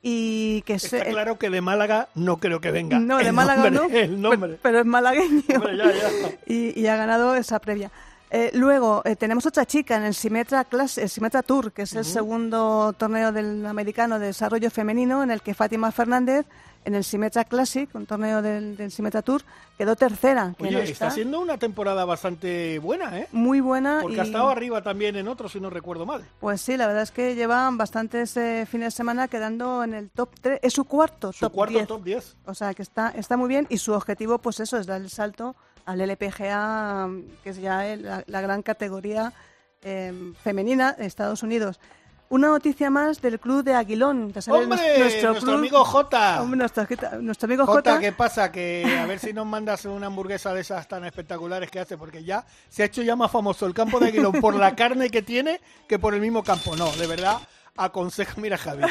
y 0.02 0.62
que 0.62 0.74
Está 0.74 0.88
se- 0.98 1.04
claro 1.10 1.38
que 1.38 1.50
de 1.50 1.60
Málaga 1.60 2.08
no 2.14 2.38
creo 2.38 2.60
que 2.60 2.70
venga. 2.70 2.98
No, 2.98 3.18
de 3.18 3.26
El 3.28 3.32
Málaga 3.32 3.68
nombre, 3.70 3.88
no, 3.90 3.98
El 3.98 4.20
nombre. 4.20 4.50
Pero, 4.50 4.58
pero 4.62 4.78
es 4.80 4.86
malagueño. 4.86 5.42
Hombre, 5.56 5.76
ya, 5.76 5.86
ya. 5.92 6.08
Y, 6.46 6.78
y 6.80 6.86
ha 6.86 6.96
ganado 6.96 7.34
esa 7.34 7.58
previa. 7.58 7.90
Eh, 8.30 8.50
luego 8.54 9.02
eh, 9.04 9.16
tenemos 9.16 9.46
otra 9.46 9.64
chica 9.64 9.96
en 9.96 10.04
el 10.04 10.14
Simetra, 10.14 10.64
Class, 10.64 10.98
el 10.98 11.08
Simetra 11.08 11.42
Tour, 11.42 11.72
que 11.72 11.82
es 11.82 11.94
el 11.94 12.04
segundo 12.04 12.92
torneo 12.92 13.32
del 13.32 13.64
americano 13.64 14.18
de 14.18 14.26
desarrollo 14.26 14.70
femenino, 14.70 15.22
en 15.22 15.30
el 15.30 15.40
que 15.40 15.54
Fátima 15.54 15.90
Fernández, 15.92 16.46
en 16.84 16.94
el 16.94 17.04
Simetra 17.04 17.44
Classic, 17.44 17.88
un 17.94 18.06
torneo 18.06 18.40
del, 18.40 18.76
del 18.76 18.90
Simetra 18.90 19.22
Tour, 19.22 19.42
quedó 19.76 19.96
tercera. 19.96 20.54
que 20.56 20.64
Oye, 20.64 20.72
no 20.72 20.78
está 20.80 21.10
siendo 21.10 21.40
una 21.40 21.58
temporada 21.58 22.04
bastante 22.04 22.78
buena, 22.78 23.18
¿eh? 23.18 23.28
muy 23.32 23.60
buena. 23.60 24.00
Porque 24.02 24.16
y, 24.16 24.20
ha 24.20 24.24
estado 24.24 24.48
arriba 24.48 24.82
también 24.82 25.16
en 25.16 25.28
otros, 25.28 25.52
si 25.52 25.60
no 25.60 25.70
recuerdo 25.70 26.06
mal. 26.06 26.24
Pues 26.40 26.60
sí, 26.60 26.76
la 26.76 26.86
verdad 26.86 27.02
es 27.02 27.10
que 27.10 27.34
llevan 27.34 27.76
bastantes 27.78 28.36
eh, 28.36 28.66
fines 28.70 28.88
de 28.88 28.96
semana 28.96 29.28
quedando 29.28 29.84
en 29.84 29.94
el 29.94 30.10
top 30.10 30.30
3. 30.40 30.60
Es 30.62 30.72
su 30.72 30.84
cuarto 30.84 31.32
Su 31.32 31.40
top 31.40 31.52
cuarto 31.52 31.74
10. 31.74 31.88
top 31.88 32.04
10. 32.04 32.36
O 32.46 32.54
sea, 32.54 32.74
que 32.74 32.82
está, 32.82 33.10
está 33.10 33.36
muy 33.36 33.48
bien 33.48 33.66
y 33.68 33.78
su 33.78 33.92
objetivo, 33.92 34.38
pues 34.38 34.60
eso, 34.60 34.78
es 34.78 34.86
dar 34.86 35.00
el 35.00 35.10
salto 35.10 35.56
al 35.88 36.00
LPGA, 36.00 37.08
que 37.42 37.50
es 37.50 37.60
ya 37.60 37.82
la, 37.96 38.22
la 38.26 38.40
gran 38.40 38.62
categoría 38.62 39.32
eh, 39.82 40.12
femenina 40.42 40.92
de 40.92 41.06
Estados 41.06 41.42
Unidos. 41.42 41.80
Una 42.30 42.48
noticia 42.48 42.90
más 42.90 43.22
del 43.22 43.40
club 43.40 43.64
de 43.64 43.72
Aguilón. 43.72 44.34
sabes, 44.38 44.64
¡Hombre! 44.64 44.98
Nuestro, 44.98 45.34
club- 45.36 45.54
amigo 45.54 45.82
Jota. 45.82 46.42
Hombre, 46.42 46.58
nuestro, 46.58 46.86
nuestro 47.22 47.46
amigo 47.46 47.64
Jota, 47.64 47.92
Jota. 47.92 48.00
¿qué 48.00 48.12
pasa? 48.12 48.52
Que 48.52 48.98
a 49.00 49.06
ver 49.06 49.18
si 49.18 49.32
nos 49.32 49.46
mandas 49.46 49.86
una 49.86 50.08
hamburguesa 50.08 50.52
de 50.52 50.60
esas 50.60 50.86
tan 50.86 51.06
espectaculares 51.06 51.70
que 51.70 51.80
hace, 51.80 51.96
porque 51.96 52.22
ya 52.22 52.44
se 52.68 52.82
ha 52.82 52.86
hecho 52.86 53.00
ya 53.02 53.16
más 53.16 53.30
famoso 53.30 53.64
el 53.64 53.72
campo 53.72 53.98
de 53.98 54.08
Aguilón 54.08 54.32
por 54.42 54.54
la 54.54 54.76
carne 54.76 55.08
que 55.08 55.22
tiene 55.22 55.58
que 55.88 55.98
por 55.98 56.12
el 56.12 56.20
mismo 56.20 56.42
campo. 56.44 56.76
No, 56.76 56.92
de 56.92 57.06
verdad, 57.06 57.38
aconsejo, 57.78 58.40
mira 58.40 58.58
Javi, 58.58 58.82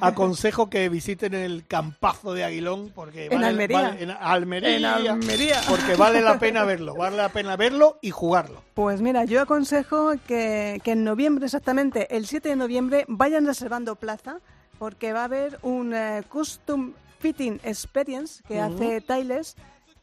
aconsejo 0.00 0.68
que 0.70 0.88
visiten 0.88 1.34
el 1.34 1.66
campazo 1.66 2.32
de 2.34 2.44
Aguilón 2.44 2.90
porque 2.94 3.26
En 3.26 3.32
vale- 3.32 3.46
Almería. 3.46 3.80
vale- 3.82 4.02
en 4.02 4.10
Almería, 4.10 4.76
En 4.76 4.84
Almería. 4.84 5.60
porque 5.68 5.94
vale 5.96 6.20
la 6.20 6.38
pena 6.38 6.64
verlo, 6.64 6.94
vale 6.94 7.16
la 7.16 7.28
pena 7.30 7.56
verlo 7.56 7.98
y 8.02 8.10
jugarlo. 8.10 8.62
Pues 8.74 9.00
mira, 9.00 9.24
yo 9.24 9.40
aconsejo 9.40 10.12
que, 10.26 10.80
que 10.84 10.92
en 10.92 11.04
noviembre, 11.04 11.46
exactamente 11.46 12.14
el 12.16 12.26
7 12.26 12.48
de 12.50 12.56
noviembre, 12.56 13.04
vayan 13.08 13.46
reservando 13.46 13.96
plaza, 13.96 14.38
porque 14.78 15.12
va 15.12 15.22
a 15.22 15.24
haber 15.24 15.58
un 15.62 15.94
eh, 15.94 16.22
Custom 16.28 16.92
Fitting 17.20 17.60
Experience 17.64 18.42
que 18.46 18.60
hace 18.60 19.00
Tiles 19.00 19.56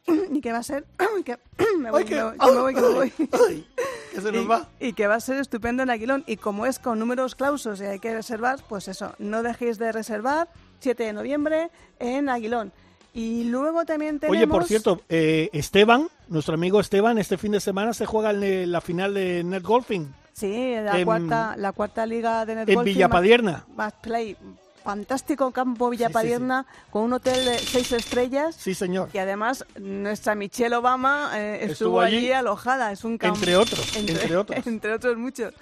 y 0.32 0.40
que 0.40 0.52
va 0.52 0.58
a 0.58 0.62
ser... 0.62 0.84
que, 1.24 1.36
me 1.78 1.90
voy, 1.90 2.04
que- 2.04 2.14
me 2.16 2.22
voy, 2.22 2.36
que 2.38 2.46
me 2.46 2.60
voy, 2.60 2.74
que 2.74 2.80
me 2.80 2.88
voy. 2.88 3.12
Ay, 3.48 3.66
que 4.12 4.20
se 4.20 4.32
nos 4.32 4.44
y, 4.44 4.46
va. 4.46 4.68
y 4.80 4.92
que 4.92 5.06
va 5.06 5.14
a 5.16 5.20
ser 5.20 5.38
estupendo 5.38 5.82
en 5.82 5.90
Aguilón. 5.90 6.24
Y 6.26 6.36
como 6.36 6.66
es 6.66 6.78
con 6.78 6.98
números 6.98 7.34
clausos 7.34 7.80
y 7.80 7.84
hay 7.84 7.98
que 7.98 8.12
reservar, 8.14 8.60
pues 8.68 8.88
eso, 8.88 9.14
no 9.18 9.42
dejéis 9.42 9.78
de 9.78 9.90
reservar, 9.92 10.48
7 10.80 11.02
de 11.04 11.12
noviembre 11.12 11.70
en 11.98 12.28
Aguilón. 12.28 12.72
Y 13.14 13.44
luego 13.44 13.84
también 13.84 14.18
tenemos... 14.18 14.36
Oye, 14.38 14.46
por 14.46 14.64
cierto, 14.64 15.02
eh, 15.10 15.50
Esteban, 15.52 16.08
nuestro 16.28 16.54
amigo 16.54 16.80
Esteban, 16.80 17.18
este 17.18 17.36
fin 17.36 17.52
de 17.52 17.60
semana 17.60 17.92
se 17.92 18.06
juega 18.06 18.30
en 18.30 18.72
la 18.72 18.80
final 18.80 19.12
de 19.14 19.44
Net 19.44 19.62
Golfing 19.62 20.14
Sí, 20.32 20.74
la, 20.82 20.98
en- 20.98 21.04
cuarta, 21.04 21.54
la 21.58 21.72
cuarta 21.72 22.06
liga 22.06 22.46
de 22.46 22.52
en 22.54 22.58
netball. 22.64 22.84
Villapadierna. 22.86 23.66
Match 23.76 23.96
Play. 24.00 24.34
Fantástico 24.82 25.50
campo 25.50 25.90
Villapadierna 25.90 26.66
con 26.90 27.02
un 27.04 27.12
hotel 27.12 27.44
de 27.44 27.58
seis 27.58 27.92
estrellas. 27.92 28.56
Sí, 28.58 28.74
señor. 28.74 29.08
Y 29.12 29.18
además 29.18 29.64
nuestra 29.78 30.34
Michelle 30.34 30.74
Obama 30.74 31.30
eh, 31.34 31.58
estuvo, 31.62 31.72
Estuvo 31.72 32.00
allí, 32.00 32.16
allí, 32.16 32.32
alojada. 32.32 32.92
Es 32.92 33.04
un 33.04 33.18
campo. 33.18 33.36
entre 33.36 33.56
otros, 33.56 33.96
entre 33.96 34.36
otros. 34.36 34.66
entre 34.66 34.92
otros 34.92 35.16
muchos. 35.16 35.54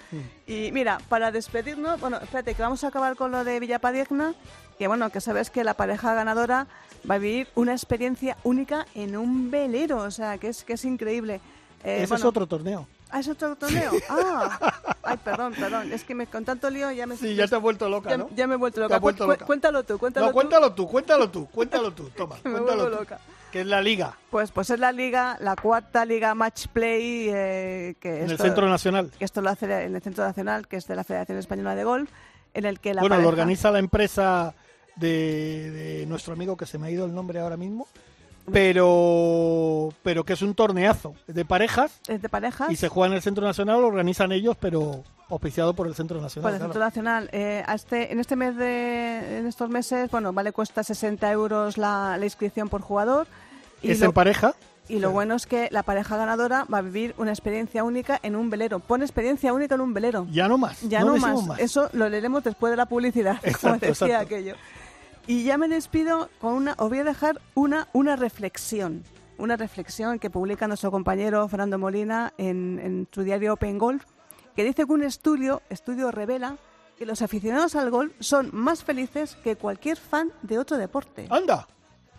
Y 0.47 0.71
mira, 0.71 0.99
para 1.09 1.31
despedirnos, 1.31 1.99
bueno, 1.99 2.17
espérate, 2.17 2.55
que 2.55 2.61
vamos 2.61 2.83
a 2.83 2.87
acabar 2.87 3.15
con 3.15 3.31
lo 3.31 3.43
de 3.43 3.59
Villapadierna. 3.59 4.33
Que 4.77 4.87
bueno, 4.87 5.11
que 5.11 5.21
sabes 5.21 5.51
que 5.51 5.63
la 5.63 5.75
pareja 5.75 6.15
ganadora 6.15 6.65
va 7.09 7.15
a 7.15 7.17
vivir 7.19 7.47
una 7.53 7.73
experiencia 7.73 8.37
única 8.43 8.87
en 8.95 9.15
un 9.15 9.51
velero. 9.51 9.97
O 9.97 10.11
sea, 10.11 10.37
que 10.39 10.47
es, 10.47 10.63
que 10.63 10.73
es 10.73 10.85
increíble. 10.85 11.39
Eh, 11.83 12.03
Ese 12.03 12.15
es 12.15 12.25
otro 12.25 12.47
torneo. 12.47 12.87
Ah, 13.11 13.19
es 13.19 13.27
otro 13.27 13.55
torneo. 13.55 13.91
Ah, 14.09 14.57
ay, 15.03 15.17
perdón, 15.23 15.53
perdón. 15.53 15.91
Es 15.91 16.03
que 16.03 16.15
me, 16.15 16.27
con 16.27 16.45
tanto 16.45 16.69
lío 16.69 16.91
ya 16.91 17.05
me. 17.05 17.17
Sí, 17.17 17.35
ya 17.35 17.47
te 17.47 17.55
has 17.55 17.61
vuelto 17.61 17.89
loca, 17.89 18.09
ya, 18.11 18.17
¿no? 18.17 18.29
ya 18.35 18.47
me 18.47 18.53
he 18.53 18.57
vuelto 18.57 18.75
Te 18.75 18.81
loca. 18.81 18.95
has 18.95 19.01
vuelto 19.01 19.27
loca. 19.27 19.45
Cuéntalo 19.45 19.83
tú, 19.83 19.97
cuéntalo 19.97 20.25
No, 20.27 20.31
tú. 20.31 20.35
cuéntalo 20.35 20.73
tú, 20.73 20.87
cuéntalo 20.87 21.29
tú, 21.29 21.47
cuéntalo 21.49 21.91
tú. 21.93 22.09
Toma, 22.15 22.37
Que 22.41 22.49
me 22.49 22.59
cuéntalo 22.59 22.85
tú. 22.89 22.95
loca. 22.97 23.19
Que 23.51 23.61
es 23.61 23.67
la 23.67 23.81
liga 23.81 24.17
Pues, 24.29 24.49
pues 24.51 24.69
es 24.69 24.79
la 24.79 24.93
liga, 24.93 25.35
la 25.41 25.57
cuarta 25.57 26.05
liga 26.05 26.33
Match 26.33 26.67
Play 26.67 27.27
eh, 27.29 27.95
que 27.99 28.19
en 28.19 28.23
el 28.23 28.31
esto, 28.31 28.43
Centro 28.45 28.69
Nacional. 28.69 29.11
que 29.19 29.25
esto 29.25 29.41
lo 29.41 29.49
hace 29.49 29.65
en 29.65 29.93
el 29.93 30.01
Centro 30.01 30.23
Nacional, 30.23 30.69
que 30.69 30.77
es 30.77 30.87
de 30.87 30.95
la 30.95 31.03
Federación 31.03 31.37
Española 31.37 31.75
de 31.75 31.83
Golf, 31.83 32.09
en 32.53 32.63
el 32.65 32.79
que 32.79 32.93
la 32.93 33.01
Bueno, 33.01 33.17
lo 33.17 33.23
pareja- 33.23 33.29
organiza 33.29 33.71
la 33.71 33.79
empresa 33.79 34.53
de, 34.95 35.69
de 35.71 36.05
nuestro 36.05 36.31
amigo 36.33 36.55
que 36.55 36.65
se 36.65 36.77
me 36.77 36.87
ha 36.87 36.91
ido 36.91 37.03
el 37.05 37.13
nombre 37.13 37.41
ahora 37.41 37.57
mismo, 37.57 37.89
pero 38.51 39.89
pero 40.03 40.23
que 40.23 40.33
es 40.33 40.41
un 40.41 40.53
torneazo 40.55 41.15
de 41.27 41.45
parejas 41.45 41.99
es 42.07 42.21
de 42.21 42.29
parejas. 42.29 42.69
y 42.71 42.75
se 42.75 42.87
juega 42.89 43.07
en 43.07 43.13
el 43.15 43.21
Centro 43.21 43.45
Nacional, 43.45 43.81
lo 43.81 43.87
organizan 43.87 44.31
ellos, 44.31 44.55
pero 44.59 45.03
auspiciado 45.29 45.73
por 45.73 45.87
el 45.87 45.95
Centro 45.95 46.17
Por 46.17 46.23
Nacional. 46.23 46.53
el 46.53 46.57
claro. 46.59 46.73
Centro 46.73 46.85
Nacional. 46.85 47.29
Eh, 47.31 47.63
a 47.65 47.75
este, 47.75 48.11
en 48.11 48.19
este 48.19 48.35
mes 48.35 48.55
de, 48.57 49.37
en 49.39 49.47
estos 49.47 49.69
meses, 49.69 50.11
bueno, 50.11 50.33
vale, 50.33 50.51
cuesta 50.51 50.83
60 50.83 51.31
euros 51.31 51.77
la, 51.77 52.17
la 52.17 52.25
inscripción 52.25 52.67
por 52.67 52.81
jugador. 52.81 53.27
Y 53.81 53.91
Es 53.91 53.99
lo, 54.01 54.07
en 54.07 54.11
pareja. 54.11 54.55
y 54.89 54.99
lo 54.99 55.11
bueno 55.11 55.35
es 55.35 55.45
que 55.47 55.69
la 55.71 55.83
pareja 55.83 56.17
ganadora 56.17 56.65
va 56.71 56.79
a 56.79 56.81
vivir 56.81 57.15
una 57.17 57.31
experiencia 57.31 57.83
única 57.85 58.19
en 58.23 58.35
un 58.35 58.49
velero. 58.49 58.79
Pone 58.79 59.05
experiencia 59.05 59.53
única 59.53 59.75
en 59.75 59.81
un 59.81 59.93
velero. 59.93 60.27
Ya 60.31 60.49
no 60.49 60.57
más. 60.57 60.81
Ya 60.81 60.99
no 61.01 61.15
más. 61.15 61.39
Eso 61.59 61.89
lo 61.93 62.09
leeremos 62.09 62.43
después 62.43 62.71
de 62.71 62.77
la 62.77 62.85
publicidad, 62.87 63.37
como 63.39 63.49
Exacto, 63.75 63.85
decía 63.85 64.07
exacto. 64.07 64.25
aquello. 64.25 64.55
Y 65.31 65.43
ya 65.45 65.57
me 65.57 65.69
despido 65.69 66.29
con 66.41 66.55
una. 66.55 66.73
Os 66.77 66.89
voy 66.89 66.97
a 66.99 67.03
dejar 67.05 67.39
una, 67.55 67.87
una 67.93 68.17
reflexión. 68.17 69.05
Una 69.37 69.55
reflexión 69.55 70.19
que 70.19 70.29
publica 70.29 70.67
nuestro 70.67 70.91
compañero 70.91 71.47
Fernando 71.47 71.77
Molina 71.79 72.33
en, 72.37 72.81
en 72.83 73.07
su 73.09 73.23
diario 73.23 73.53
Open 73.53 73.77
Golf, 73.77 74.03
que 74.57 74.65
dice 74.65 74.85
que 74.85 74.91
un 74.91 75.03
estudio, 75.03 75.61
estudio 75.69 76.11
revela 76.11 76.57
que 76.97 77.05
los 77.05 77.21
aficionados 77.21 77.75
al 77.75 77.89
golf 77.91 78.11
son 78.19 78.49
más 78.51 78.83
felices 78.83 79.37
que 79.41 79.55
cualquier 79.55 79.95
fan 79.97 80.33
de 80.41 80.59
otro 80.59 80.75
deporte. 80.75 81.27
Anda, 81.29 81.65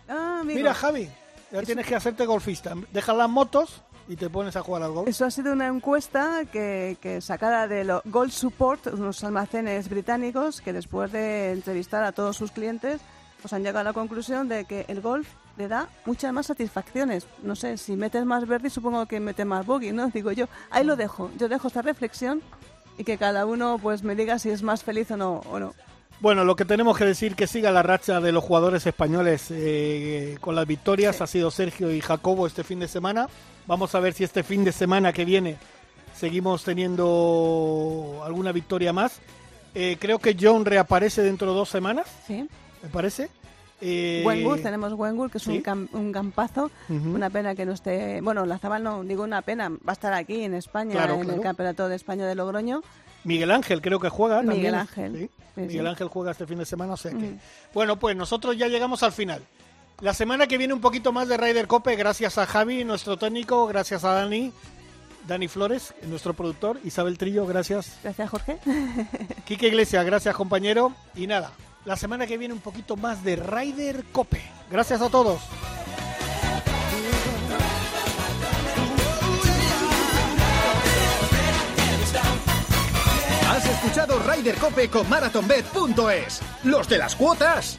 Ah, 0.08 0.40
mira 0.42 0.72
Javi, 0.72 1.06
ya 1.52 1.62
tienes 1.64 1.86
que 1.86 1.94
hacerte 1.94 2.24
golfista. 2.24 2.72
Deja 2.94 3.12
las 3.12 3.28
motos 3.28 3.82
y 4.08 4.16
te 4.16 4.30
pones 4.30 4.56
a 4.56 4.62
jugar 4.62 4.82
al 4.82 4.92
golf. 4.92 5.08
Eso 5.08 5.24
ha 5.24 5.30
sido 5.30 5.52
una 5.52 5.66
encuesta 5.68 6.44
que, 6.50 6.96
que 7.00 7.20
sacada 7.20 7.68
de 7.68 7.84
lo 7.84 8.02
Gold 8.04 8.32
Support, 8.32 8.88
unos 8.88 9.22
almacenes 9.24 9.88
británicos 9.88 10.60
que 10.60 10.72
después 10.72 11.12
de 11.12 11.52
entrevistar 11.52 12.04
a 12.04 12.12
todos 12.12 12.36
sus 12.36 12.50
clientes, 12.50 13.00
pues 13.40 13.52
han 13.52 13.62
llegado 13.62 13.80
a 13.80 13.84
la 13.84 13.92
conclusión 13.92 14.48
de 14.48 14.64
que 14.64 14.84
el 14.88 15.00
golf 15.00 15.28
le 15.56 15.68
da 15.68 15.88
muchas 16.04 16.32
más 16.32 16.46
satisfacciones. 16.46 17.26
No 17.42 17.56
sé, 17.56 17.76
si 17.76 17.96
metes 17.96 18.24
más 18.24 18.46
verde, 18.46 18.70
supongo 18.70 19.06
que 19.06 19.20
metes 19.20 19.46
más 19.46 19.66
bogey, 19.66 19.92
¿no? 19.92 20.08
Digo 20.14 20.32
yo. 20.32 20.46
Ahí 20.70 20.84
lo 20.84 20.96
dejo. 20.96 21.30
Yo 21.38 21.48
dejo 21.48 21.68
esta 21.68 21.82
reflexión 21.82 22.42
y 22.98 23.04
que 23.04 23.18
cada 23.18 23.46
uno 23.46 23.78
pues 23.80 24.02
me 24.02 24.14
diga 24.14 24.38
si 24.38 24.50
es 24.50 24.62
más 24.62 24.82
feliz 24.82 25.10
o 25.10 25.16
no. 25.16 25.42
O 25.50 25.58
no. 25.58 25.74
Bueno, 26.22 26.44
lo 26.44 26.54
que 26.54 26.64
tenemos 26.64 26.96
que 26.96 27.04
decir 27.04 27.34
que 27.34 27.48
siga 27.48 27.72
la 27.72 27.82
racha 27.82 28.20
de 28.20 28.30
los 28.30 28.44
jugadores 28.44 28.86
españoles 28.86 29.48
eh, 29.50 30.36
con 30.40 30.54
las 30.54 30.66
victorias 30.68 31.20
ha 31.20 31.26
sido 31.26 31.50
Sergio 31.50 31.90
y 31.92 32.00
Jacobo 32.00 32.46
este 32.46 32.62
fin 32.62 32.78
de 32.78 32.86
semana. 32.86 33.28
Vamos 33.66 33.92
a 33.96 34.00
ver 34.00 34.12
si 34.14 34.22
este 34.22 34.44
fin 34.44 34.62
de 34.62 34.70
semana 34.70 35.12
que 35.12 35.24
viene 35.24 35.56
seguimos 36.14 36.62
teniendo 36.62 38.22
alguna 38.24 38.52
victoria 38.52 38.92
más. 38.92 39.18
Eh, 39.74 39.96
creo 39.98 40.20
que 40.20 40.36
John 40.40 40.64
reaparece 40.64 41.22
dentro 41.22 41.48
de 41.50 41.54
dos 41.56 41.68
semanas, 41.68 42.06
Sí. 42.26 42.48
me 42.84 42.88
parece. 42.88 43.28
Eh, 43.80 44.22
Wenwood, 44.24 44.60
tenemos 44.60 44.92
Wenwood, 44.92 45.30
que 45.32 45.38
es 45.38 45.44
sí. 45.44 45.50
un, 45.56 45.62
cam- 45.64 45.88
un 45.92 46.12
campazo. 46.12 46.70
Una 46.88 47.30
pena 47.30 47.56
que 47.56 47.66
no 47.66 47.72
esté. 47.72 48.20
Bueno, 48.20 48.46
la 48.46 48.58
Zabal 48.58 48.84
no, 48.84 49.02
digo 49.02 49.24
una 49.24 49.42
pena, 49.42 49.70
va 49.70 49.76
a 49.88 49.92
estar 49.94 50.12
aquí 50.12 50.44
en 50.44 50.54
España, 50.54 50.92
Claro, 50.92 51.14
en 51.14 51.20
claro. 51.22 51.34
el 51.36 51.42
Campeonato 51.42 51.88
de 51.88 51.96
España 51.96 52.24
de 52.26 52.36
Logroño. 52.36 52.80
Miguel 53.24 53.50
Ángel 53.50 53.80
creo 53.80 54.00
que 54.00 54.08
juega 54.08 54.36
también. 54.36 54.58
Miguel 54.58 54.74
Ángel. 54.74 55.30
Sí, 55.54 55.60
Miguel. 55.60 55.86
Ángel 55.86 56.08
juega 56.08 56.32
este 56.32 56.46
fin 56.46 56.58
de 56.58 56.66
semana, 56.66 56.94
o 56.94 56.96
sea 56.96 57.10
que... 57.10 57.16
Mm. 57.16 57.38
Bueno, 57.74 57.98
pues 57.98 58.16
nosotros 58.16 58.56
ya 58.56 58.68
llegamos 58.68 59.02
al 59.02 59.12
final. 59.12 59.42
La 60.00 60.14
semana 60.14 60.46
que 60.46 60.58
viene 60.58 60.74
un 60.74 60.80
poquito 60.80 61.12
más 61.12 61.28
de 61.28 61.36
Ryder 61.36 61.66
Cope, 61.68 61.94
gracias 61.94 62.36
a 62.38 62.46
Javi, 62.46 62.84
nuestro 62.84 63.16
técnico, 63.16 63.66
gracias 63.66 64.02
a 64.04 64.12
Dani, 64.12 64.52
Dani 65.28 65.46
Flores, 65.46 65.94
nuestro 66.08 66.34
productor, 66.34 66.80
Isabel 66.84 67.18
Trillo, 67.18 67.46
gracias. 67.46 67.98
Gracias, 68.02 68.30
Jorge. 68.30 68.58
Quique 69.44 69.68
Iglesias, 69.68 70.04
gracias 70.04 70.34
compañero. 70.34 70.92
Y 71.14 71.26
nada, 71.28 71.52
la 71.84 71.96
semana 71.96 72.26
que 72.26 72.38
viene 72.38 72.54
un 72.54 72.60
poquito 72.60 72.96
más 72.96 73.22
de 73.22 73.36
Ryder 73.36 74.04
Cope. 74.12 74.42
Gracias 74.70 75.00
a 75.00 75.08
todos. 75.08 75.40
Has 83.52 83.66
escuchado 83.66 84.18
Ryder 84.18 84.54
Cope 84.54 84.88
con 84.88 85.06
MarathonBet.es. 85.10 86.40
Los 86.64 86.88
de 86.88 86.96
las 86.96 87.14
cuotas. 87.14 87.76